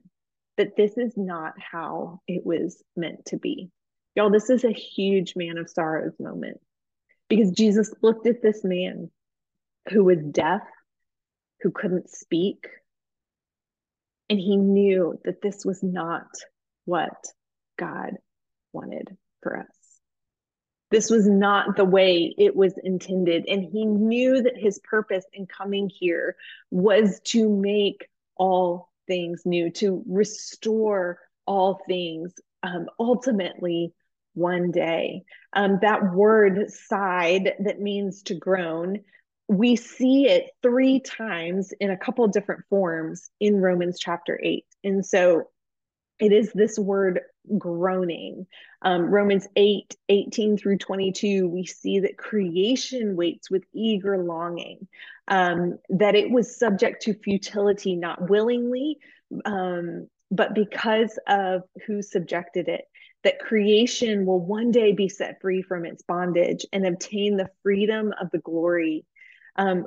that 0.57 0.77
this 0.77 0.99
is 0.99 1.15
not 1.17 1.53
how 1.59 2.23
it 2.27 2.45
was 2.45 2.83
meant 2.97 3.27
to 3.27 3.37
be. 3.37 3.71
Y'all, 4.15 4.31
this 4.31 4.51
is 4.51 4.65
a 4.65 4.73
huge 4.73 5.35
man 5.37 5.59
of 5.59 5.69
sorrows 5.69 6.15
moment 6.21 6.61
because 7.29 7.51
Jesus 7.51 7.93
looked 8.03 8.27
at 8.27 8.43
this 8.43 8.63
man 8.63 9.11
who 9.91 10.05
was 10.05 10.19
deaf, 10.31 10.63
who 11.61 11.71
couldn't 11.71 12.09
speak, 12.09 12.67
and 14.31 14.39
he 14.39 14.57
knew 14.57 15.19
that 15.25 15.43
this 15.43 15.65
was 15.65 15.83
not 15.83 16.29
what 16.85 17.27
God 17.77 18.13
wanted 18.73 19.17
for 19.43 19.59
us. 19.59 19.67
This 20.91 21.11
was 21.11 21.29
not 21.29 21.77
the 21.77 21.85
way 21.85 22.33
it 22.39 22.55
was 22.55 22.75
intended. 22.83 23.47
And 23.49 23.65
he 23.65 23.85
knew 23.85 24.43
that 24.43 24.57
his 24.57 24.79
purpose 24.79 25.25
in 25.33 25.47
coming 25.47 25.91
here 25.93 26.37
was 26.71 27.21
to 27.25 27.49
make 27.49 28.07
all 28.37 28.91
things 29.09 29.43
new, 29.45 29.71
to 29.71 30.05
restore 30.07 31.19
all 31.47 31.81
things, 31.89 32.33
um, 32.63 32.87
ultimately 32.99 33.93
one 34.35 34.71
day. 34.71 35.25
Um, 35.53 35.79
that 35.83 36.13
word 36.13 36.71
sighed 36.71 37.55
that 37.61 37.81
means 37.81 38.23
to 38.25 38.35
groan, 38.35 39.01
we 39.49 39.77
see 39.77 40.27
it 40.29 40.51
three 40.63 41.01
times 41.01 41.73
in 41.81 41.91
a 41.91 41.97
couple 41.97 42.27
different 42.29 42.65
forms 42.71 43.31
in 43.41 43.61
Romans 43.61 43.99
chapter 44.01 44.39
8. 44.43 44.65
And 44.83 45.05
so 45.05 45.45
it 46.19 46.33
is 46.33 46.53
this 46.53 46.79
word 46.79 47.21
groaning. 47.59 48.47
Um, 48.83 49.03
Romans 49.03 49.47
8, 49.57 49.95
18 50.09 50.57
through 50.57 50.79
22, 50.79 51.49
we 51.49 51.67
see 51.67 52.01
that 52.01 52.17
creation 52.17 53.17
waits 53.17 53.51
with 53.51 53.65
eager 53.75 54.19
longing, 54.19 54.87
um, 55.29 55.79
that 55.91 56.15
it 56.15 56.31
was 56.31 56.59
subject 56.59 57.03
to 57.03 57.15
futility, 57.15 57.97
not 57.97 58.31
willingly, 58.31 58.99
um, 59.45 60.09
but 60.31 60.55
because 60.55 61.19
of 61.27 61.63
who 61.87 62.03
subjected 62.03 62.69
it, 62.69 62.85
that 63.25 63.41
creation 63.41 64.27
will 64.27 64.41
one 64.41 64.71
day 64.71 64.93
be 64.93 65.09
set 65.09 65.41
free 65.41 65.63
from 65.63 65.85
its 65.85 66.03
bondage 66.03 66.65
and 66.73 66.87
obtain 66.87 67.37
the 67.37 67.51
freedom 67.63 68.13
of 68.21 68.31
the 68.31 68.39
glory. 68.39 69.05
Um, 69.57 69.87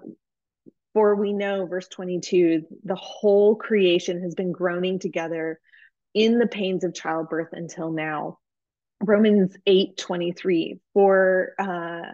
for 0.93 1.15
we 1.15 1.33
know, 1.33 1.65
verse 1.67 1.87
22, 1.87 2.65
the 2.83 2.95
whole 2.95 3.55
creation 3.55 4.21
has 4.23 4.33
been 4.33 4.51
groaning 4.51 4.99
together 4.99 5.59
in 6.13 6.39
the 6.39 6.47
pains 6.47 6.83
of 6.83 6.95
childbirth 6.95 7.49
until 7.51 7.91
now. 7.91 8.39
Romans 9.03 9.55
8 9.67 9.95
23, 9.95 10.79
for 10.93 11.53
uh, 11.59 12.13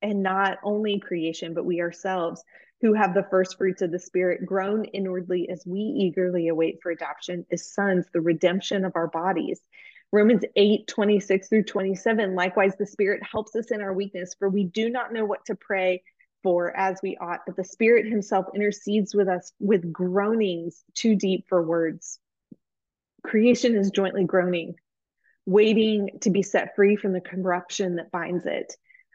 and 0.00 0.22
not 0.22 0.58
only 0.62 1.00
creation, 1.00 1.54
but 1.54 1.64
we 1.64 1.80
ourselves 1.80 2.44
who 2.82 2.92
have 2.92 3.14
the 3.14 3.26
first 3.30 3.56
fruits 3.56 3.80
of 3.82 3.90
the 3.90 3.98
Spirit 3.98 4.44
groan 4.44 4.84
inwardly 4.84 5.48
as 5.48 5.64
we 5.66 5.80
eagerly 5.80 6.48
await 6.48 6.78
for 6.82 6.90
adoption 6.90 7.46
as 7.50 7.72
sons, 7.72 8.06
the 8.12 8.20
redemption 8.20 8.84
of 8.84 8.92
our 8.94 9.08
bodies. 9.08 9.60
Romans 10.14 10.44
8, 10.54 10.86
26 10.86 11.48
through 11.48 11.64
27. 11.64 12.36
Likewise, 12.36 12.76
the 12.78 12.86
Spirit 12.86 13.20
helps 13.28 13.56
us 13.56 13.72
in 13.72 13.80
our 13.80 13.92
weakness, 13.92 14.36
for 14.38 14.48
we 14.48 14.62
do 14.62 14.88
not 14.88 15.12
know 15.12 15.24
what 15.24 15.44
to 15.46 15.56
pray 15.56 16.04
for 16.44 16.74
as 16.76 17.00
we 17.02 17.16
ought, 17.16 17.40
but 17.44 17.56
the 17.56 17.64
Spirit 17.64 18.06
Himself 18.06 18.46
intercedes 18.54 19.12
with 19.12 19.26
us 19.26 19.50
with 19.58 19.92
groanings 19.92 20.84
too 20.94 21.16
deep 21.16 21.46
for 21.48 21.60
words. 21.60 22.20
Creation 23.24 23.74
is 23.74 23.90
jointly 23.90 24.22
groaning, 24.22 24.76
waiting 25.46 26.10
to 26.20 26.30
be 26.30 26.42
set 26.42 26.76
free 26.76 26.94
from 26.94 27.12
the 27.12 27.20
corruption 27.20 27.96
that 27.96 28.12
binds 28.12 28.46
it 28.46 28.72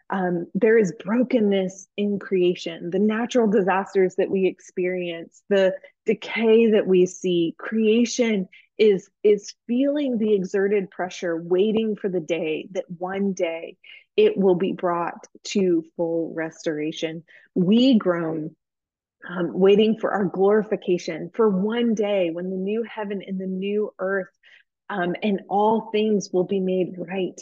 um, 0.10 0.48
there 0.56 0.78
is 0.78 0.94
brokenness 1.04 1.88
in 1.96 2.20
creation, 2.20 2.90
the 2.90 3.00
natural 3.00 3.48
disasters 3.48 4.16
that 4.16 4.30
we 4.30 4.48
experience, 4.48 5.44
the 5.50 5.76
decay 6.06 6.72
that 6.72 6.88
we 6.88 7.06
see. 7.06 7.56
Creation 7.58 8.48
is 8.78 9.10
is 9.24 9.54
feeling 9.68 10.18
the 10.18 10.34
exerted 10.34 10.90
pressure, 10.90 11.40
waiting 11.40 11.96
for 11.96 12.10
the 12.10 12.20
day 12.20 12.68
that 12.72 12.86
one 12.98 13.34
day 13.34 13.78
it 14.18 14.36
will 14.36 14.56
be 14.56 14.74
brought 14.74 15.28
to 15.44 15.86
full 15.96 16.34
restoration. 16.36 17.24
We 17.54 17.98
groan 17.98 18.56
um, 19.30 19.52
waiting 19.54 19.98
for 20.00 20.12
our 20.12 20.26
glorification, 20.26 21.30
for 21.36 21.50
one 21.50 21.94
day 21.94 22.32
when 22.32 22.50
the 22.50 22.58
new 22.58 22.84
heaven 22.84 23.22
and 23.26 23.40
the 23.40 23.48
new 23.48 23.94
earth 24.00 24.30
um, 24.90 25.16
and 25.22 25.42
all 25.50 25.90
things 25.92 26.30
will 26.34 26.46
be 26.46 26.60
made 26.60 26.96
right 26.98 27.40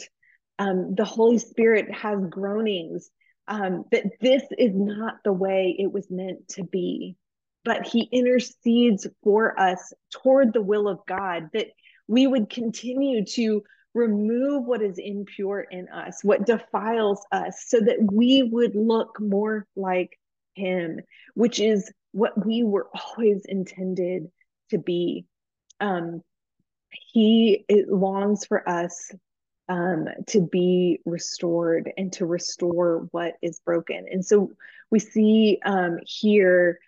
um, 0.58 0.94
the 0.94 1.04
Holy 1.04 1.38
Spirit 1.38 1.92
has 1.94 2.18
groanings 2.28 3.10
um, 3.46 3.84
that 3.92 4.04
this 4.20 4.42
is 4.58 4.72
not 4.74 5.18
the 5.24 5.32
way 5.32 5.74
it 5.78 5.92
was 5.92 6.10
meant 6.10 6.48
to 6.48 6.64
be. 6.64 7.16
But 7.64 7.86
He 7.86 8.02
intercedes 8.12 9.06
for 9.22 9.58
us 9.58 9.92
toward 10.12 10.52
the 10.52 10.62
will 10.62 10.88
of 10.88 11.00
God, 11.06 11.50
that 11.52 11.68
we 12.06 12.26
would 12.26 12.50
continue 12.50 13.24
to 13.24 13.62
remove 13.94 14.64
what 14.64 14.82
is 14.82 14.98
impure 14.98 15.60
in 15.60 15.88
us, 15.88 16.22
what 16.22 16.46
defiles 16.46 17.24
us, 17.32 17.64
so 17.66 17.80
that 17.80 17.98
we 18.12 18.42
would 18.42 18.74
look 18.74 19.18
more 19.20 19.66
like 19.76 20.18
Him, 20.54 21.00
which 21.34 21.60
is 21.60 21.90
what 22.12 22.46
we 22.46 22.62
were 22.64 22.88
always 22.94 23.44
intended 23.44 24.28
to 24.70 24.78
be. 24.78 25.26
Um, 25.80 26.22
he 26.90 27.64
longs 27.88 28.44
for 28.44 28.68
us 28.68 29.12
um, 29.68 30.08
to 30.28 30.40
be 30.40 31.00
restored 31.04 31.92
and 31.96 32.12
to 32.14 32.26
restore 32.26 33.08
what 33.10 33.34
is 33.42 33.60
broken. 33.60 34.06
And 34.10 34.24
so 34.24 34.52
we 34.90 34.98
see 34.98 35.58
um, 35.64 35.98
here, 36.04 36.78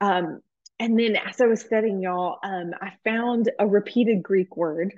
um, 0.00 0.40
and 0.78 0.98
then 0.98 1.16
as 1.16 1.40
I 1.40 1.46
was 1.46 1.60
studying, 1.60 2.00
y'all, 2.00 2.38
um, 2.44 2.72
I 2.80 2.92
found 3.04 3.50
a 3.58 3.66
repeated 3.66 4.22
Greek 4.22 4.56
word 4.56 4.94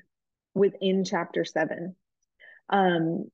within 0.55 1.05
chapter 1.05 1.45
seven. 1.45 1.97
Um, 2.69 3.31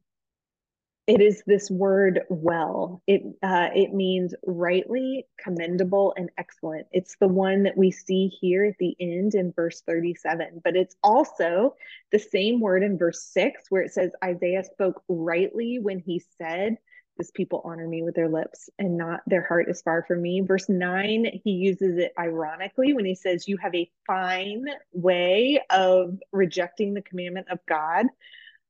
it 1.07 1.21
is 1.21 1.43
this 1.47 1.71
word 1.71 2.23
well. 2.29 3.03
It 3.07 3.23
uh, 3.43 3.69
it 3.75 3.95
means 3.95 4.35
rightly 4.45 5.27
commendable 5.39 6.15
and 6.17 6.31
excellent. 6.37 6.87
It's 6.91 7.17
the 7.21 7.29
one 7.29 7.63
that 7.63 7.77
we 7.77 7.91
see 7.93 8.29
here 8.41 8.65
at 8.65 8.79
the 8.79 8.97
end 8.99 9.35
in 9.35 9.53
verse 9.53 9.83
37 9.87 10.61
but 10.65 10.77
it's 10.77 10.97
also 11.03 11.75
the 12.13 12.19
same 12.19 12.61
word 12.61 12.83
in 12.83 12.99
verse 12.99 13.23
6 13.33 13.65
where 13.69 13.83
it 13.83 13.93
says 13.93 14.11
isaiah 14.25 14.65
spoke 14.65 15.03
rightly 15.09 15.79
when 15.79 15.99
he 15.99 16.23
said 16.39 16.77
this 17.19 17.31
people 17.31 17.63
honor 17.65 17.87
me 17.87 18.03
with 18.03 18.15
their 18.15 18.29
lips 18.29 18.69
and 18.79 18.97
not 18.97 19.21
their 19.27 19.45
heart 19.45 19.69
is 19.69 19.83
far 19.83 20.05
from 20.07 20.23
me 20.23 20.41
verse 20.41 20.69
9 20.69 21.41
he 21.45 21.51
uses 21.51 21.99
it 21.99 22.13
ironically 22.19 22.93
when 22.93 23.05
he 23.05 23.15
says 23.15 23.49
you 23.49 23.57
have 23.57 23.75
a 23.75 23.91
fine 24.07 24.65
way 24.93 25.61
of 25.71 26.19
rejecting 26.33 26.95
the 26.95 27.03
commandment 27.03 27.47
of 27.51 27.59
god 27.69 28.07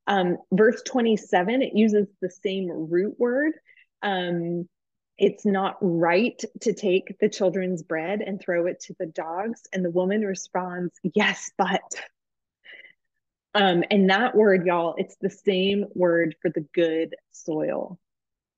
um, 0.07 0.39
verse 0.53 0.83
27, 0.83 1.63
it 1.63 1.75
uses 1.75 2.07
the 2.21 2.31
same 2.31 2.69
root 2.69 3.19
word. 3.19 3.53
Um, 4.03 4.69
it's 5.19 5.47
not 5.47 5.77
right 5.81 6.41
to 6.61 6.73
take 6.75 7.19
the 7.21 7.29
children's 7.29 7.83
bread 7.83 8.21
and 8.21 8.41
throw 8.41 8.67
it 8.67 8.81
to 8.81 8.95
the 8.99 9.07
dogs. 9.07 9.63
And 9.73 9.85
the 9.85 9.91
woman 9.91 10.23
responds, 10.23 10.93
Yes, 11.15 11.51
but. 11.57 11.95
Um, 13.55 13.85
and 13.91 14.11
that 14.11 14.35
word, 14.35 14.67
y'all, 14.67 14.95
it's 14.99 15.17
the 15.17 15.31
same 15.31 15.87
word 15.95 16.37
for 16.43 16.51
the 16.51 16.67
good 16.75 17.15
soil. 17.33 17.99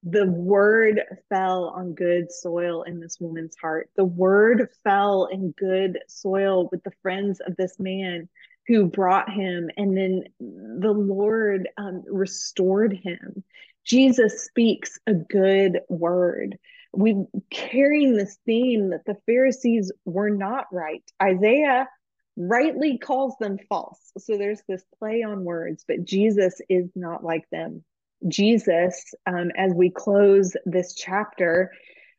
The 0.02 0.26
word 0.26 1.02
fell 1.28 1.66
on 1.68 1.94
good 1.94 2.32
soil 2.32 2.82
in 2.82 2.98
this 2.98 3.18
woman's 3.20 3.56
heart. 3.60 3.90
The 3.96 4.04
word 4.04 4.68
fell 4.82 5.26
in 5.26 5.52
good 5.52 6.00
soil 6.08 6.68
with 6.72 6.82
the 6.82 6.92
friends 7.00 7.40
of 7.40 7.54
this 7.56 7.78
man 7.78 8.28
who 8.68 8.86
brought 8.86 9.30
him, 9.30 9.70
and 9.78 9.96
then 9.96 10.24
the 10.38 10.92
Lord 10.92 11.68
um, 11.78 12.04
restored 12.06 12.92
him. 12.92 13.42
Jesus 13.84 14.44
speaks 14.44 14.98
a 15.06 15.14
good 15.14 15.80
word. 15.88 16.58
We 16.92 17.24
carrying 17.50 18.14
this 18.14 18.36
theme 18.44 18.90
that 18.90 19.06
the 19.06 19.16
Pharisees 19.24 19.90
were 20.04 20.28
not 20.28 20.66
right. 20.70 21.02
Isaiah 21.20 21.88
rightly 22.36 22.98
calls 22.98 23.34
them 23.40 23.56
false. 23.70 24.12
So 24.18 24.36
there's 24.36 24.62
this 24.68 24.84
play 24.98 25.22
on 25.22 25.44
words, 25.44 25.84
but 25.88 26.04
Jesus 26.04 26.60
is 26.68 26.90
not 26.94 27.24
like 27.24 27.48
them. 27.50 27.84
Jesus, 28.26 29.14
um, 29.26 29.50
as 29.56 29.72
we 29.72 29.90
close 29.90 30.54
this 30.66 30.94
chapter, 30.94 31.72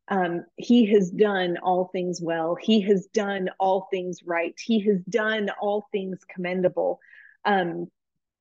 um, 0.09 0.45
he 0.57 0.87
has 0.87 1.11
done 1.11 1.57
all 1.61 1.89
things 1.93 2.19
well. 2.21 2.57
He 2.59 2.81
has 2.81 3.07
done 3.13 3.49
all 3.59 3.87
things 3.91 4.21
right. 4.25 4.55
He 4.59 4.79
has 4.81 5.01
done 5.03 5.49
all 5.61 5.87
things 5.91 6.19
commendable. 6.33 6.99
Um, 7.45 7.87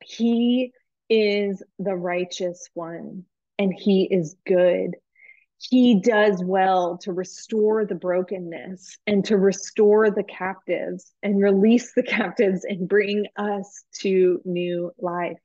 he 0.02 0.72
is 1.10 1.62
the 1.78 1.94
righteous 1.94 2.68
one 2.72 3.24
and 3.58 3.72
he 3.72 4.04
is 4.10 4.36
good. 4.46 4.96
He 5.58 6.00
does 6.00 6.42
well 6.42 6.98
to 6.98 7.12
restore 7.12 7.84
the 7.84 7.96
brokenness 7.96 8.96
and 9.06 9.24
to 9.24 9.36
restore 9.36 10.10
the 10.10 10.22
captives 10.22 11.12
and 11.22 11.42
release 11.42 11.92
the 11.94 12.02
captives 12.04 12.64
and 12.64 12.88
bring 12.88 13.26
us 13.36 13.84
to 14.00 14.40
new 14.44 14.92
life. 14.98 15.38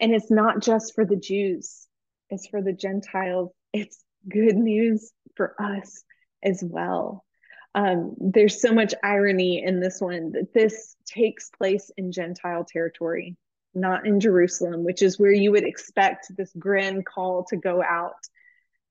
And 0.00 0.14
it's 0.14 0.30
not 0.30 0.62
just 0.62 0.94
for 0.94 1.04
the 1.04 1.16
Jews, 1.16 1.88
it's 2.30 2.46
for 2.46 2.62
the 2.62 2.72
Gentiles. 2.72 3.50
It's 3.72 4.02
good 4.28 4.56
news 4.56 5.12
for 5.36 5.54
us 5.60 6.02
as 6.42 6.62
well. 6.64 7.24
Um, 7.74 8.14
there's 8.18 8.60
so 8.60 8.72
much 8.72 8.94
irony 9.02 9.62
in 9.62 9.80
this 9.80 10.00
one 10.00 10.32
that 10.32 10.52
this 10.54 10.96
takes 11.06 11.50
place 11.50 11.90
in 11.96 12.12
Gentile 12.12 12.64
territory, 12.64 13.36
not 13.74 14.06
in 14.06 14.20
Jerusalem, 14.20 14.84
which 14.84 15.02
is 15.02 15.18
where 15.18 15.32
you 15.32 15.52
would 15.52 15.64
expect 15.64 16.34
this 16.36 16.52
grand 16.58 17.04
call 17.04 17.44
to 17.50 17.56
go 17.56 17.82
out, 17.82 18.16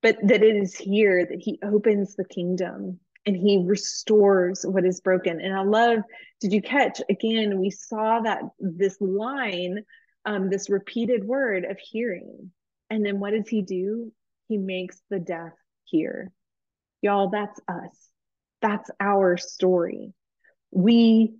but 0.00 0.16
that 0.22 0.42
it 0.42 0.56
is 0.56 0.74
here 0.74 1.26
that 1.26 1.40
he 1.40 1.58
opens 1.62 2.14
the 2.14 2.24
kingdom 2.24 3.00
and 3.26 3.36
he 3.36 3.62
restores 3.66 4.64
what 4.64 4.86
is 4.86 5.00
broken. 5.00 5.40
And 5.40 5.54
I 5.54 5.62
love, 5.62 5.98
did 6.40 6.52
you 6.52 6.62
catch 6.62 7.02
again? 7.10 7.60
We 7.60 7.70
saw 7.70 8.20
that 8.20 8.42
this 8.58 8.96
line, 9.00 9.84
um, 10.24 10.48
this 10.48 10.70
repeated 10.70 11.24
word 11.24 11.64
of 11.64 11.78
hearing. 11.78 12.52
And 12.88 13.04
then 13.04 13.20
what 13.20 13.32
does 13.32 13.48
he 13.48 13.60
do? 13.60 14.12
He 14.48 14.58
makes 14.58 15.00
the 15.10 15.18
deaf 15.18 15.52
hear. 15.84 16.32
Y'all, 17.02 17.30
that's 17.30 17.60
us. 17.68 18.08
That's 18.60 18.90
our 19.00 19.36
story. 19.36 20.14
We 20.70 21.34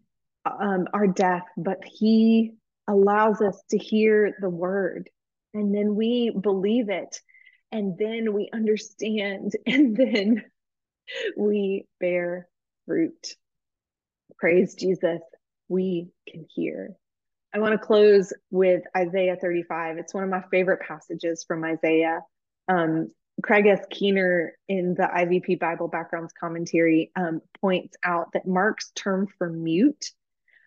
um, 0.45 0.87
are 0.93 1.07
deaf, 1.07 1.43
but 1.57 1.79
He 1.85 2.53
allows 2.87 3.41
us 3.41 3.61
to 3.71 3.79
hear 3.79 4.37
the 4.41 4.49
word. 4.49 5.11
And 5.55 5.75
then 5.75 5.95
we 5.95 6.31
believe 6.31 6.91
it. 6.91 7.21
And 7.73 7.99
then 7.99 8.33
we 8.33 8.49
understand. 8.53 9.53
And 9.67 9.97
then 9.97 10.45
we 11.37 11.87
bear 12.01 12.49
fruit. 12.87 13.35
Praise 14.39 14.75
Jesus. 14.75 15.21
We 15.69 16.09
can 16.29 16.47
hear. 16.55 16.95
I 17.55 17.59
want 17.61 17.73
to 17.73 17.79
close 17.79 18.33
with 18.51 18.83
Isaiah 18.97 19.37
35. 19.41 19.99
It's 19.99 20.13
one 20.15 20.25
of 20.25 20.31
my 20.31 20.43
favorite 20.51 20.81
passages 20.87 21.45
from 21.49 21.65
Isaiah. 21.65 22.21
Um, 22.69 23.11
Craig 23.43 23.66
S. 23.66 23.85
Keener 23.91 24.55
in 24.69 24.95
the 24.95 25.05
IVP 25.05 25.61
Bible 25.61 25.89
Backgrounds 25.89 26.33
commentary 26.39 27.12
um, 27.14 27.41
points 27.61 27.97
out 28.03 28.33
that 28.33 28.47
Mark's 28.47 28.91
term 28.95 29.29
for 29.39 29.49
mute 29.49 30.11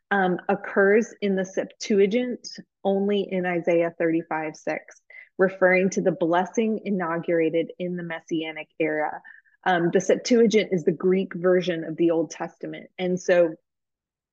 um, 0.09 0.39
occurs 0.47 1.13
in 1.21 1.35
the 1.35 1.45
Septuagint 1.45 2.47
only 2.83 3.27
in 3.29 3.45
Isaiah 3.45 3.93
35 3.97 4.55
6, 4.55 5.01
referring 5.37 5.89
to 5.91 6.01
the 6.01 6.11
blessing 6.11 6.81
inaugurated 6.83 7.71
in 7.77 7.97
the 7.97 8.03
Messianic 8.03 8.67
era. 8.79 9.21
Um, 9.65 9.89
the 9.91 10.01
Septuagint 10.01 10.69
is 10.71 10.83
the 10.83 10.91
Greek 10.91 11.33
version 11.35 11.83
of 11.83 11.97
the 11.97 12.11
Old 12.11 12.31
Testament. 12.31 12.89
And 12.97 13.19
so 13.19 13.55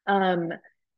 um, 0.06 0.52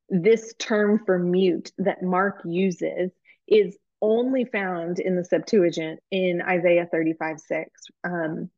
this 0.09 0.55
term 0.59 1.03
for 1.05 1.19
mute 1.19 1.73
that 1.79 2.03
Mark 2.03 2.43
uses 2.45 3.11
is 3.49 3.77
only 4.03 4.45
found 4.45 4.99
in 4.99 5.17
the 5.17 5.25
Septuagint 5.25 6.01
in 6.11 6.43
Isaiah 6.43 6.89
35 6.91 7.41
6. 7.41 7.71
Um, 8.05 8.51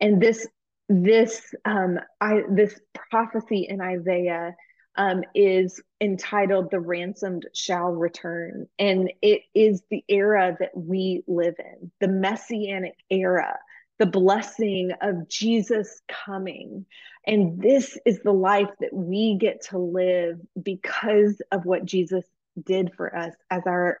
and 0.00 0.20
this 0.20 0.46
this 0.88 1.54
um, 1.64 2.00
I 2.20 2.42
this 2.50 2.78
prophecy 3.10 3.66
in 3.68 3.80
Isaiah 3.80 4.56
um, 4.96 5.22
is 5.34 5.80
entitled 6.00 6.70
"The 6.70 6.80
Ransomed 6.80 7.46
Shall 7.54 7.92
Return," 7.92 8.66
and 8.78 9.12
it 9.22 9.42
is 9.54 9.82
the 9.88 10.04
era 10.08 10.56
that 10.58 10.76
we 10.76 11.22
live 11.28 11.54
in, 11.58 11.92
the 12.00 12.08
Messianic 12.08 12.96
era, 13.08 13.56
the 14.00 14.06
blessing 14.06 14.90
of 15.00 15.28
Jesus 15.28 16.00
coming, 16.08 16.86
and 17.24 17.62
this 17.62 17.96
is 18.04 18.18
the 18.24 18.32
life 18.32 18.70
that 18.80 18.92
we 18.92 19.36
get 19.38 19.62
to 19.70 19.78
live 19.78 20.40
because 20.60 21.40
of 21.52 21.64
what 21.64 21.84
Jesus 21.84 22.24
did 22.60 22.92
for 22.96 23.14
us 23.16 23.34
as 23.50 23.62
our 23.66 24.00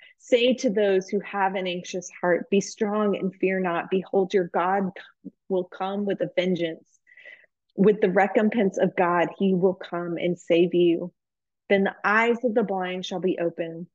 Say 0.23 0.53
to 0.53 0.69
those 0.69 1.09
who 1.09 1.19
have 1.21 1.55
an 1.55 1.65
anxious 1.65 2.07
heart, 2.21 2.47
Be 2.51 2.61
strong 2.61 3.17
and 3.17 3.33
fear 3.35 3.59
not. 3.59 3.89
Behold, 3.89 4.35
your 4.35 4.49
God 4.53 4.91
will 5.49 5.63
come 5.63 6.05
with 6.05 6.21
a 6.21 6.29
vengeance. 6.35 6.87
With 7.75 8.01
the 8.01 8.11
recompense 8.11 8.77
of 8.77 8.95
God, 8.95 9.29
he 9.39 9.55
will 9.55 9.73
come 9.73 10.17
and 10.17 10.37
save 10.37 10.75
you. 10.75 11.11
Then 11.69 11.85
the 11.85 11.95
eyes 12.03 12.37
of 12.43 12.53
the 12.53 12.61
blind 12.61 13.03
shall 13.03 13.19
be 13.19 13.39
open, 13.39 13.87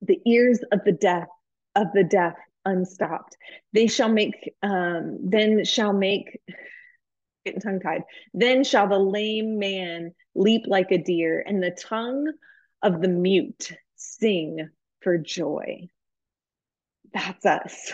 the 0.00 0.20
ears 0.24 0.60
of 0.70 0.84
the 0.84 0.92
deaf 0.92 1.26
of 1.74 1.88
the 1.92 2.04
deaf 2.04 2.34
unstopped. 2.64 3.36
They 3.72 3.88
shall 3.88 4.08
make, 4.08 4.54
um, 4.62 5.18
then 5.20 5.64
shall 5.64 5.92
make, 5.92 6.40
getting 7.44 7.60
tongue 7.60 7.80
tied. 7.80 8.02
Then 8.32 8.62
shall 8.62 8.88
the 8.88 9.00
lame 9.00 9.58
man 9.58 10.14
leap 10.36 10.62
like 10.68 10.92
a 10.92 10.98
deer, 10.98 11.42
and 11.44 11.60
the 11.60 11.72
tongue 11.72 12.32
of 12.82 13.02
the 13.02 13.08
mute 13.08 13.72
sing 13.96 14.70
for 15.02 15.18
joy. 15.18 15.88
That's 17.12 17.44
us. 17.44 17.92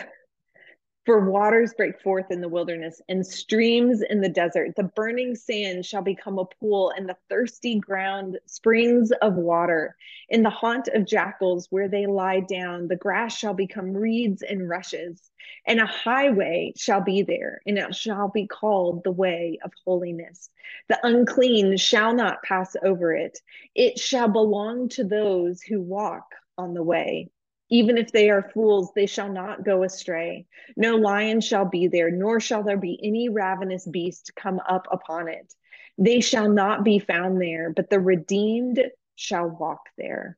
For 1.05 1.27
waters 1.27 1.73
break 1.73 1.99
forth 2.01 2.29
in 2.29 2.39
the 2.39 2.47
wilderness 2.47 3.01
and 3.09 3.25
streams 3.25 4.03
in 4.03 4.21
the 4.21 4.29
desert. 4.29 4.75
The 4.75 4.83
burning 4.83 5.33
sand 5.33 5.83
shall 5.83 6.03
become 6.03 6.37
a 6.37 6.45
pool, 6.45 6.93
and 6.95 7.09
the 7.09 7.17
thirsty 7.29 7.79
ground 7.79 8.37
springs 8.45 9.11
of 9.23 9.33
water. 9.33 9.95
In 10.27 10.43
the 10.43 10.51
haunt 10.51 10.87
of 10.89 11.07
jackals, 11.07 11.65
where 11.71 11.87
they 11.87 12.05
lie 12.05 12.41
down, 12.41 12.87
the 12.87 12.95
grass 12.95 13.35
shall 13.35 13.55
become 13.55 13.97
reeds 13.97 14.43
and 14.43 14.69
rushes. 14.69 15.31
And 15.65 15.79
a 15.79 15.87
highway 15.87 16.73
shall 16.77 17.01
be 17.01 17.23
there, 17.23 17.61
and 17.65 17.79
it 17.79 17.95
shall 17.95 18.27
be 18.27 18.45
called 18.45 19.03
the 19.03 19.11
way 19.11 19.57
of 19.63 19.71
holiness. 19.83 20.51
The 20.89 20.99
unclean 21.01 21.77
shall 21.77 22.13
not 22.13 22.43
pass 22.43 22.75
over 22.83 23.13
it. 23.13 23.39
It 23.73 23.97
shall 23.97 24.27
belong 24.27 24.89
to 24.89 25.03
those 25.03 25.63
who 25.63 25.81
walk 25.81 26.35
on 26.59 26.73
the 26.73 26.83
way. 26.83 27.31
Even 27.71 27.97
if 27.97 28.11
they 28.11 28.29
are 28.29 28.51
fools, 28.53 28.91
they 28.95 29.05
shall 29.05 29.31
not 29.31 29.63
go 29.63 29.83
astray. 29.83 30.45
No 30.75 30.95
lion 30.95 31.39
shall 31.39 31.65
be 31.65 31.87
there, 31.87 32.11
nor 32.11 32.39
shall 32.39 32.63
there 32.63 32.77
be 32.77 32.99
any 33.03 33.29
ravenous 33.29 33.85
beast 33.87 34.31
come 34.35 34.59
up 34.67 34.87
upon 34.91 35.27
it. 35.27 35.53
They 35.97 36.19
shall 36.19 36.49
not 36.49 36.83
be 36.83 36.99
found 36.99 37.39
there, 37.39 37.71
but 37.71 37.89
the 37.89 37.99
redeemed 37.99 38.83
shall 39.15 39.47
walk 39.47 39.81
there. 39.97 40.37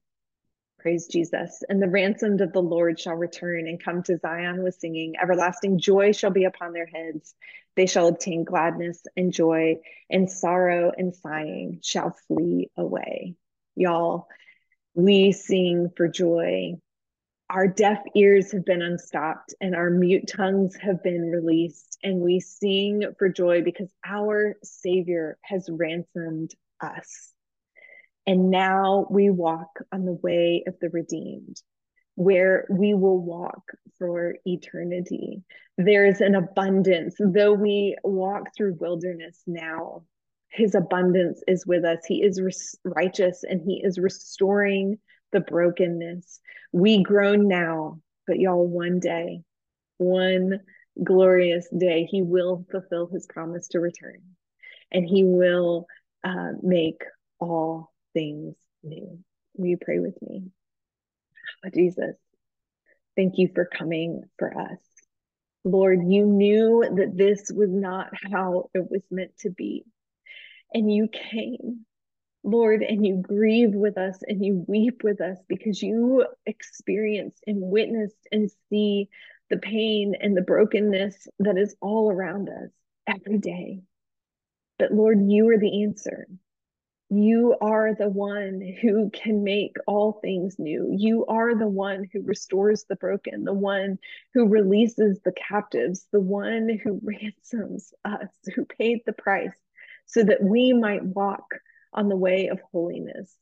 Praise 0.80 1.07
Jesus. 1.07 1.63
And 1.69 1.82
the 1.82 1.88
ransomed 1.88 2.41
of 2.41 2.53
the 2.53 2.61
Lord 2.61 2.99
shall 2.99 3.15
return 3.15 3.67
and 3.67 3.82
come 3.82 4.01
to 4.03 4.17
Zion 4.17 4.63
with 4.63 4.76
singing. 4.76 5.13
Everlasting 5.22 5.78
joy 5.78 6.11
shall 6.11 6.32
be 6.32 6.45
upon 6.45 6.74
their 6.74 6.88
heads. 6.88 7.36
They 7.76 7.86
shall 7.86 8.07
obtain 8.07 8.43
gladness 8.43 9.03
and 9.15 9.32
joy, 9.32 9.78
and 10.09 10.30
sorrow 10.30 10.91
and 10.97 11.15
sighing 11.15 11.80
shall 11.84 12.17
flee 12.28 12.72
away. 12.76 13.36
Y'all, 13.76 14.28
we 14.94 15.32
sing 15.32 15.89
for 15.96 16.08
joy. 16.08 16.74
Our 17.50 17.68
deaf 17.68 18.00
ears 18.16 18.52
have 18.54 18.66
been 18.66 18.82
unstopped 18.82 19.54
and 19.60 19.76
our 19.76 19.89
mute 19.89 20.28
tongues 20.28 20.76
have 20.82 21.04
been 21.04 21.30
released, 21.30 21.98
and 22.02 22.22
we 22.22 22.39
sing 22.39 23.04
for 23.20 23.28
joy 23.30 23.62
because 23.62 23.89
our 24.06 24.56
Savior 24.64 25.38
has 25.44 25.68
ransomed 25.70 26.52
us. 26.80 27.34
And 28.26 28.50
now 28.50 29.08
we 29.10 29.30
walk 29.30 29.80
on 29.92 30.06
the 30.06 30.14
way 30.14 30.64
of 30.68 30.76
the 30.80 30.89
redeemed, 30.89 31.62
where 32.16 32.66
we 32.70 32.94
will 32.94 33.20
walk 33.20 33.64
for 33.98 34.36
eternity. 34.46 35.42
There's 35.78 36.22
an 36.22 36.36
abundance, 36.36 37.16
though 37.20 37.54
we 37.54 37.98
walk 38.04 38.56
through 38.56 38.78
wilderness 38.80 39.42
now, 39.48 40.04
his 40.52 40.76
abundance 40.76 41.41
is 41.47 41.66
with 41.66 41.86
us. 41.86 42.06
He 42.06 42.24
is 42.24 42.76
righteous 42.84 43.43
and 43.43 43.62
he 43.62 43.82
is 43.84 43.97
restoring 43.97 44.99
the 45.32 45.39
brokenness. 45.39 46.39
We 46.74 47.02
groan 47.04 47.47
now, 47.47 48.02
but 48.28 48.38
y'all, 48.38 48.68
one 48.68 48.99
day, 48.99 49.43
one 49.97 50.60
glorious 51.02 51.68
day, 51.76 52.04
he 52.04 52.22
will 52.22 52.66
fulfill 52.70 53.08
his 53.08 53.26
promise 53.28 53.70
to 53.70 53.80
return 53.80 54.22
and 54.91 55.08
he 55.08 55.24
will 55.24 55.88
uh, 56.24 56.52
make 56.62 57.02
all 57.39 57.93
things 58.14 58.56
new. 58.84 59.20
Will 59.56 59.68
you 59.68 59.78
pray 59.78 59.99
with 59.99 60.22
me? 60.22 60.52
Oh, 61.66 61.70
Jesus, 61.74 62.16
thank 63.16 63.38
you 63.38 63.49
for 63.56 63.66
coming 63.66 64.24
for 64.38 64.58
us. 64.58 64.80
Lord, 65.64 65.99
you 66.08 66.26
knew 66.26 66.84
that 66.97 67.16
this 67.16 67.52
was 67.56 67.70
not 67.70 68.10
how 68.32 68.70
it 68.74 68.89
was 68.89 69.02
meant 69.10 69.38
to 69.39 69.49
be 69.49 69.86
and 70.74 70.91
you 70.91 71.07
came, 71.07 71.86
Lord, 72.43 72.82
and 72.82 73.05
you 73.05 73.17
grieve 73.17 73.74
with 73.74 73.97
us 73.97 74.19
and 74.28 74.43
you 74.43 74.65
weep 74.67 75.03
with 75.03 75.22
us 75.22 75.38
because 75.47 75.82
you 75.82 76.26
experienced 76.45 77.43
and 77.45 77.61
witnessed 77.61 78.28
and 78.32 78.51
see 78.69 79.09
the 79.49 79.57
pain 79.57 80.15
and 80.19 80.36
the 80.36 80.41
brokenness 80.41 81.28
that 81.39 81.57
is 81.57 81.76
all 81.82 82.11
around 82.11 82.49
us 82.49 82.72
every 83.05 83.38
day. 83.38 83.82
But 84.80 84.93
Lord, 84.93 85.19
you 85.22 85.49
are 85.49 85.59
the 85.59 85.84
answer. 85.84 86.28
You 87.09 87.57
are 87.59 87.93
the 87.93 88.07
one 88.07 88.61
who 88.82 89.09
can 89.09 89.43
make 89.43 89.76
all 89.86 90.13
things 90.13 90.55
new. 90.57 90.95
You 90.97 91.26
are 91.26 91.53
the 91.53 91.67
one 91.67 92.07
who 92.13 92.22
restores 92.24 92.86
the 92.86 92.95
broken, 92.95 93.43
the 93.43 93.53
one 93.53 93.99
who 94.34 94.47
releases 94.47 95.19
the 95.19 95.34
captives, 95.34 96.07
the 96.13 96.22
one 96.22 96.80
who 96.82 97.01
ransoms 97.03 97.93
us, 98.05 98.30
who 98.55 98.63
paid 98.63 99.01
the 99.05 99.13
price 99.13 99.51
so 100.12 100.24
that 100.24 100.43
we 100.43 100.74
might 100.74 101.03
walk 101.03 101.45
on 101.93 102.09
the 102.09 102.16
way 102.16 102.47
of 102.47 102.59
holiness, 102.72 103.34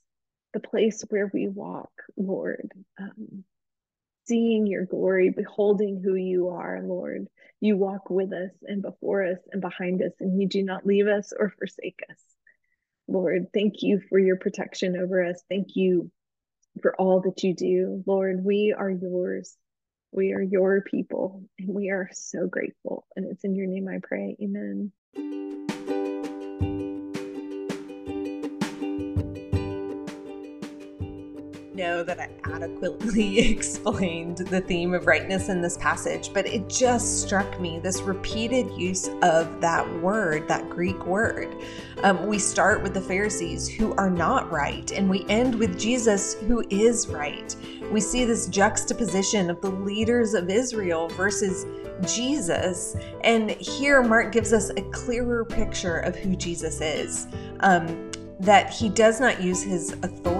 the 0.53 0.59
place 0.59 1.03
where 1.09 1.29
we 1.33 1.47
walk, 1.47 1.91
Lord, 2.15 2.71
um, 2.99 3.43
seeing 4.27 4.67
your 4.67 4.85
glory, 4.85 5.31
beholding 5.31 6.01
who 6.03 6.13
you 6.13 6.49
are, 6.49 6.81
Lord. 6.83 7.27
You 7.59 7.75
walk 7.75 8.09
with 8.09 8.31
us 8.31 8.51
and 8.63 8.81
before 8.81 9.25
us 9.25 9.39
and 9.51 9.61
behind 9.61 10.01
us, 10.03 10.13
and 10.19 10.39
you 10.39 10.47
do 10.47 10.63
not 10.63 10.85
leave 10.85 11.07
us 11.07 11.33
or 11.37 11.53
forsake 11.57 11.99
us. 12.09 12.17
Lord, 13.07 13.47
thank 13.53 13.81
you 13.81 13.99
for 14.07 14.19
your 14.19 14.37
protection 14.37 14.95
over 14.95 15.25
us. 15.25 15.41
Thank 15.49 15.75
you 15.75 16.11
for 16.83 16.95
all 16.95 17.21
that 17.21 17.43
you 17.43 17.55
do. 17.55 18.03
Lord, 18.05 18.45
we 18.45 18.75
are 18.77 18.91
yours. 18.91 19.55
We 20.11 20.33
are 20.33 20.41
your 20.41 20.81
people, 20.81 21.43
and 21.57 21.69
we 21.69 21.89
are 21.89 22.09
so 22.13 22.47
grateful. 22.47 23.05
And 23.15 23.25
it's 23.25 23.43
in 23.43 23.55
your 23.55 23.67
name 23.67 23.87
I 23.87 23.99
pray. 24.01 24.37
Amen. 24.41 24.91
Know 31.79 32.03
that 32.03 32.19
I 32.19 32.29
adequately 32.43 33.39
explained 33.51 34.39
the 34.39 34.59
theme 34.59 34.93
of 34.93 35.07
rightness 35.07 35.47
in 35.47 35.61
this 35.61 35.77
passage, 35.77 36.31
but 36.33 36.45
it 36.45 36.67
just 36.67 37.21
struck 37.21 37.59
me 37.59 37.79
this 37.79 38.01
repeated 38.01 38.69
use 38.73 39.07
of 39.21 39.61
that 39.61 39.89
word, 40.01 40.47
that 40.49 40.69
Greek 40.69 41.05
word. 41.05 41.55
Um, 42.03 42.27
we 42.27 42.37
start 42.37 42.83
with 42.83 42.93
the 42.93 43.01
Pharisees 43.01 43.69
who 43.69 43.95
are 43.95 44.09
not 44.09 44.51
right, 44.51 44.91
and 44.91 45.09
we 45.09 45.25
end 45.29 45.55
with 45.55 45.79
Jesus 45.79 46.33
who 46.33 46.65
is 46.69 47.07
right. 47.07 47.55
We 47.91 48.01
see 48.01 48.25
this 48.25 48.47
juxtaposition 48.47 49.49
of 49.49 49.61
the 49.61 49.71
leaders 49.71 50.33
of 50.33 50.49
Israel 50.49 51.07
versus 51.07 51.65
Jesus. 52.05 52.97
And 53.23 53.51
here, 53.51 54.03
Mark 54.03 54.33
gives 54.33 54.51
us 54.51 54.69
a 54.71 54.81
clearer 54.91 55.45
picture 55.45 55.99
of 55.99 56.15
who 56.17 56.35
Jesus 56.35 56.81
is. 56.81 57.27
Um, 57.61 58.11
that 58.39 58.69
he 58.69 58.87
does 58.87 59.19
not 59.19 59.41
use 59.41 59.61
his 59.61 59.91
authority 60.01 60.38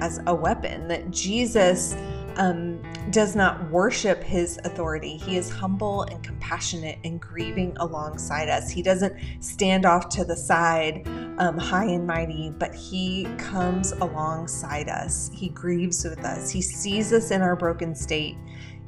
as 0.00 0.20
a 0.26 0.34
weapon, 0.34 0.88
that 0.88 1.10
Jesus 1.10 1.94
um, 2.36 2.80
does 3.10 3.34
not 3.34 3.68
worship 3.70 4.22
his 4.22 4.58
authority. 4.64 5.16
He 5.16 5.36
is 5.36 5.50
humble 5.50 6.02
and 6.02 6.22
compassionate 6.22 6.98
and 7.04 7.20
grieving 7.20 7.76
alongside 7.78 8.48
us. 8.48 8.70
He 8.70 8.82
doesn't 8.82 9.14
stand 9.40 9.84
off 9.84 10.08
to 10.10 10.24
the 10.24 10.36
side, 10.36 11.06
um, 11.38 11.58
high 11.58 11.86
and 11.86 12.06
mighty, 12.06 12.50
but 12.50 12.74
he 12.74 13.24
comes 13.38 13.92
alongside 13.92 14.88
us. 14.88 15.30
He 15.34 15.48
grieves 15.48 16.04
with 16.04 16.24
us. 16.24 16.50
He 16.50 16.62
sees 16.62 17.12
us 17.12 17.30
in 17.30 17.42
our 17.42 17.56
broken 17.56 17.94
state. 17.94 18.36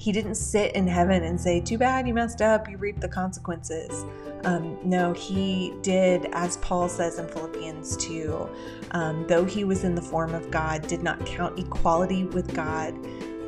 He 0.00 0.12
didn't 0.12 0.36
sit 0.36 0.74
in 0.74 0.86
heaven 0.86 1.24
and 1.24 1.38
say, 1.38 1.60
Too 1.60 1.76
bad 1.76 2.08
you 2.08 2.14
messed 2.14 2.40
up, 2.40 2.70
you 2.70 2.78
reap 2.78 3.00
the 3.00 3.08
consequences. 3.08 4.06
Um, 4.44 4.78
no, 4.82 5.12
he 5.12 5.74
did, 5.82 6.30
as 6.32 6.56
Paul 6.56 6.88
says 6.88 7.18
in 7.18 7.28
Philippians 7.28 7.98
2, 7.98 8.48
um, 8.92 9.26
though 9.28 9.44
he 9.44 9.64
was 9.64 9.84
in 9.84 9.94
the 9.94 10.00
form 10.00 10.34
of 10.34 10.50
God, 10.50 10.88
did 10.88 11.02
not 11.02 11.26
count 11.26 11.58
equality 11.58 12.24
with 12.24 12.54
God 12.54 12.94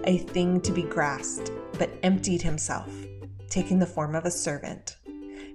a 0.05 0.19
thing 0.19 0.61
to 0.61 0.73
be 0.73 0.83
grasped, 0.83 1.51
but 1.79 1.89
emptied 2.03 2.43
himself, 2.43 2.93
taking 3.49 3.79
the 3.79 3.87
form 3.87 4.15
of 4.15 4.27
a 4.27 4.31
servant. 4.31 4.99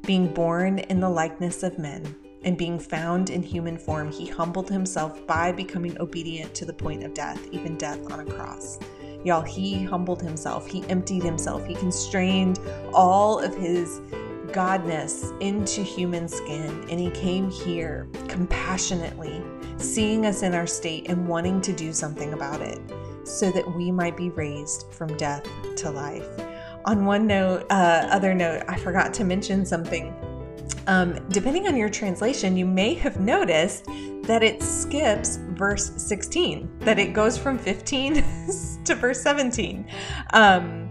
Being 0.02 0.34
born 0.34 0.80
in 0.80 1.00
the 1.00 1.10
likeness 1.10 1.62
of 1.62 1.78
men, 1.78 2.16
and 2.44 2.58
being 2.58 2.80
found 2.80 3.30
in 3.30 3.44
human 3.44 3.78
form, 3.78 4.12
he 4.12 4.26
humbled 4.26 4.70
himself 4.70 5.28
by 5.28 5.52
becoming 5.52 6.00
obedient 6.02 6.56
to 6.56 6.66
the 6.66 6.74
point 6.74 7.04
of 7.04 7.14
death, 7.14 7.48
even 7.52 7.78
death 7.78 8.12
on 8.12 8.22
a 8.22 8.26
cross. 8.26 8.80
Y'all, 9.28 9.42
he 9.42 9.84
humbled 9.84 10.22
himself, 10.22 10.66
he 10.66 10.86
emptied 10.88 11.22
himself, 11.22 11.66
he 11.66 11.76
constrained 11.76 12.62
all 12.94 13.40
of 13.40 13.54
his 13.54 14.00
godness 14.54 15.38
into 15.42 15.82
human 15.82 16.30
skin, 16.30 16.88
and 16.90 16.98
he 16.98 17.12
came 17.12 17.50
here 17.50 18.08
compassionately, 18.30 19.44
seeing 19.76 20.26
us 20.26 20.44
in 20.44 20.54
our 20.54 20.66
state 20.66 21.10
and 21.10 21.28
wanting 21.28 21.60
to 21.60 21.74
do 21.74 21.92
something 21.92 22.32
about 22.32 22.62
it 22.62 22.80
so 23.26 23.52
that 23.52 23.70
we 23.76 23.92
might 23.92 24.16
be 24.16 24.30
raised 24.30 24.86
from 24.94 25.14
death 25.18 25.46
to 25.76 25.92
life. 25.92 26.30
On 26.86 27.04
one 27.04 27.28
note, 27.28 27.66
uh, 27.70 28.08
other 28.10 28.34
note, 28.34 28.64
I 28.70 28.80
forgot 28.80 29.14
to 29.16 29.26
mention 29.26 29.66
something. 29.66 30.16
Um, 30.88 31.20
depending 31.32 31.68
on 31.68 31.76
your 31.76 31.90
translation, 31.90 32.56
you 32.56 32.66
may 32.66 32.94
have 32.94 33.20
noticed 33.20 33.88
that 34.24 34.42
it 34.42 34.64
skips 34.64 35.38
verse 35.58 35.92
16, 35.98 36.70
that 36.80 37.00
it 37.00 37.14
goes 37.14 37.38
from 37.38 37.58
15 37.58 38.24
to 38.86 38.96
verse 38.96 39.22
17. 39.22 39.88
Um, 40.34 40.87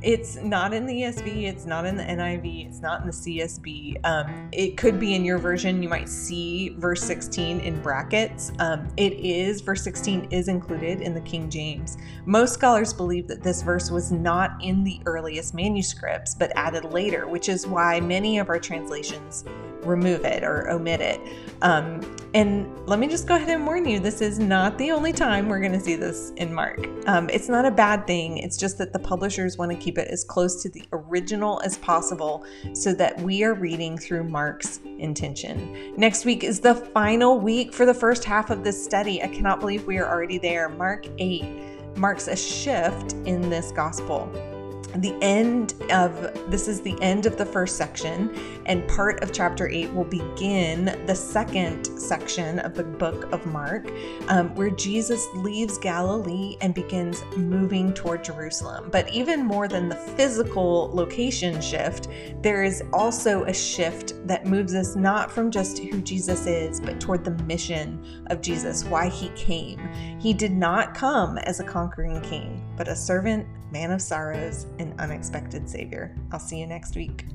it's 0.00 0.36
not 0.36 0.72
in 0.72 0.86
the 0.86 1.02
ESV, 1.02 1.44
it's 1.44 1.66
not 1.66 1.84
in 1.84 1.96
the 1.96 2.04
NIV, 2.04 2.68
it's 2.68 2.80
not 2.80 3.00
in 3.00 3.06
the 3.06 3.12
CSB. 3.12 3.98
Um, 4.04 4.48
it 4.52 4.76
could 4.76 5.00
be 5.00 5.14
in 5.14 5.24
your 5.24 5.38
version. 5.38 5.82
You 5.82 5.88
might 5.88 6.08
see 6.08 6.70
verse 6.78 7.02
16 7.02 7.60
in 7.60 7.80
brackets. 7.82 8.52
Um, 8.60 8.88
it 8.96 9.14
is, 9.14 9.60
verse 9.60 9.82
16 9.82 10.28
is 10.30 10.48
included 10.48 11.00
in 11.00 11.14
the 11.14 11.20
King 11.22 11.50
James. 11.50 11.98
Most 12.26 12.54
scholars 12.54 12.92
believe 12.92 13.26
that 13.28 13.42
this 13.42 13.62
verse 13.62 13.90
was 13.90 14.12
not 14.12 14.52
in 14.62 14.84
the 14.84 15.00
earliest 15.06 15.52
manuscripts, 15.52 16.34
but 16.34 16.52
added 16.54 16.84
later, 16.84 17.26
which 17.26 17.48
is 17.48 17.66
why 17.66 17.98
many 18.00 18.38
of 18.38 18.48
our 18.48 18.60
translations 18.60 19.44
remove 19.82 20.24
it 20.24 20.44
or 20.44 20.68
omit 20.70 21.00
it. 21.00 21.20
Um, 21.62 22.00
and 22.34 22.68
let 22.86 22.98
me 22.98 23.08
just 23.08 23.26
go 23.26 23.34
ahead 23.36 23.48
and 23.48 23.66
warn 23.66 23.86
you 23.86 23.98
this 23.98 24.20
is 24.20 24.38
not 24.38 24.76
the 24.78 24.90
only 24.90 25.12
time 25.12 25.48
we're 25.48 25.60
going 25.60 25.72
to 25.72 25.80
see 25.80 25.96
this 25.96 26.32
in 26.36 26.52
Mark. 26.52 26.86
Um, 27.06 27.28
it's 27.30 27.48
not 27.48 27.64
a 27.64 27.70
bad 27.70 28.06
thing, 28.06 28.38
it's 28.38 28.56
just 28.56 28.78
that 28.78 28.92
the 28.92 28.98
publishers 28.98 29.56
want 29.56 29.70
to 29.70 29.76
keep 29.88 29.96
it 29.96 30.08
as 30.08 30.22
close 30.22 30.62
to 30.62 30.68
the 30.68 30.84
original 30.92 31.62
as 31.64 31.78
possible 31.78 32.44
so 32.74 32.92
that 32.92 33.18
we 33.22 33.42
are 33.42 33.54
reading 33.54 33.96
through 33.96 34.22
Mark's 34.22 34.80
intention. 34.98 35.94
Next 35.96 36.26
week 36.26 36.44
is 36.44 36.60
the 36.60 36.74
final 36.74 37.40
week 37.40 37.72
for 37.72 37.86
the 37.86 37.94
first 37.94 38.22
half 38.22 38.50
of 38.50 38.64
this 38.64 38.84
study. 38.84 39.22
I 39.22 39.28
cannot 39.28 39.60
believe 39.60 39.86
we 39.86 39.96
are 39.96 40.06
already 40.06 40.36
there. 40.36 40.68
Mark 40.68 41.06
8 41.16 41.96
marks 41.96 42.28
a 42.28 42.36
shift 42.36 43.14
in 43.24 43.48
this 43.48 43.72
gospel 43.72 44.30
the 44.96 45.14
end 45.20 45.74
of 45.90 46.50
this 46.50 46.66
is 46.66 46.80
the 46.80 46.96
end 47.02 47.26
of 47.26 47.36
the 47.36 47.44
first 47.44 47.76
section 47.76 48.34
and 48.66 48.86
part 48.88 49.22
of 49.22 49.32
chapter 49.32 49.68
8 49.68 49.92
will 49.92 50.04
begin 50.04 50.86
the 51.06 51.14
second 51.14 51.84
section 52.00 52.58
of 52.60 52.74
the 52.74 52.84
book 52.84 53.30
of 53.32 53.44
mark 53.46 53.90
um, 54.28 54.54
where 54.54 54.70
jesus 54.70 55.26
leaves 55.34 55.76
galilee 55.78 56.56
and 56.62 56.74
begins 56.74 57.22
moving 57.36 57.92
toward 57.92 58.24
jerusalem. 58.24 58.88
But 58.90 59.12
even 59.12 59.44
more 59.44 59.68
than 59.68 59.88
the 59.88 59.96
physical 59.96 60.90
location 60.94 61.60
shift 61.60 62.08
there 62.42 62.62
is 62.62 62.82
also 62.92 63.44
a 63.44 63.52
shift 63.52 64.14
that 64.26 64.46
moves 64.46 64.74
us 64.74 64.96
not 64.96 65.30
from 65.30 65.50
just 65.50 65.78
who 65.78 66.00
jesus 66.00 66.46
is 66.46 66.80
but 66.80 67.00
toward 67.00 67.24
the 67.24 67.42
mission 67.44 68.24
of 68.28 68.40
jesus 68.40 68.84
why 68.84 69.08
he 69.08 69.28
came. 69.30 69.78
He 70.18 70.32
did 70.32 70.52
not 70.52 70.94
come 70.94 71.36
as 71.38 71.60
a 71.60 71.64
conquering 71.64 72.20
king 72.22 72.64
but 72.76 72.88
a 72.88 72.96
servant 72.96 73.46
man 73.70 73.90
of 73.90 74.00
sorrows, 74.00 74.66
and 74.78 74.98
unexpected 75.00 75.68
Savior. 75.68 76.16
I'll 76.32 76.38
see 76.38 76.58
you 76.58 76.66
next 76.66 76.96
week. 76.96 77.26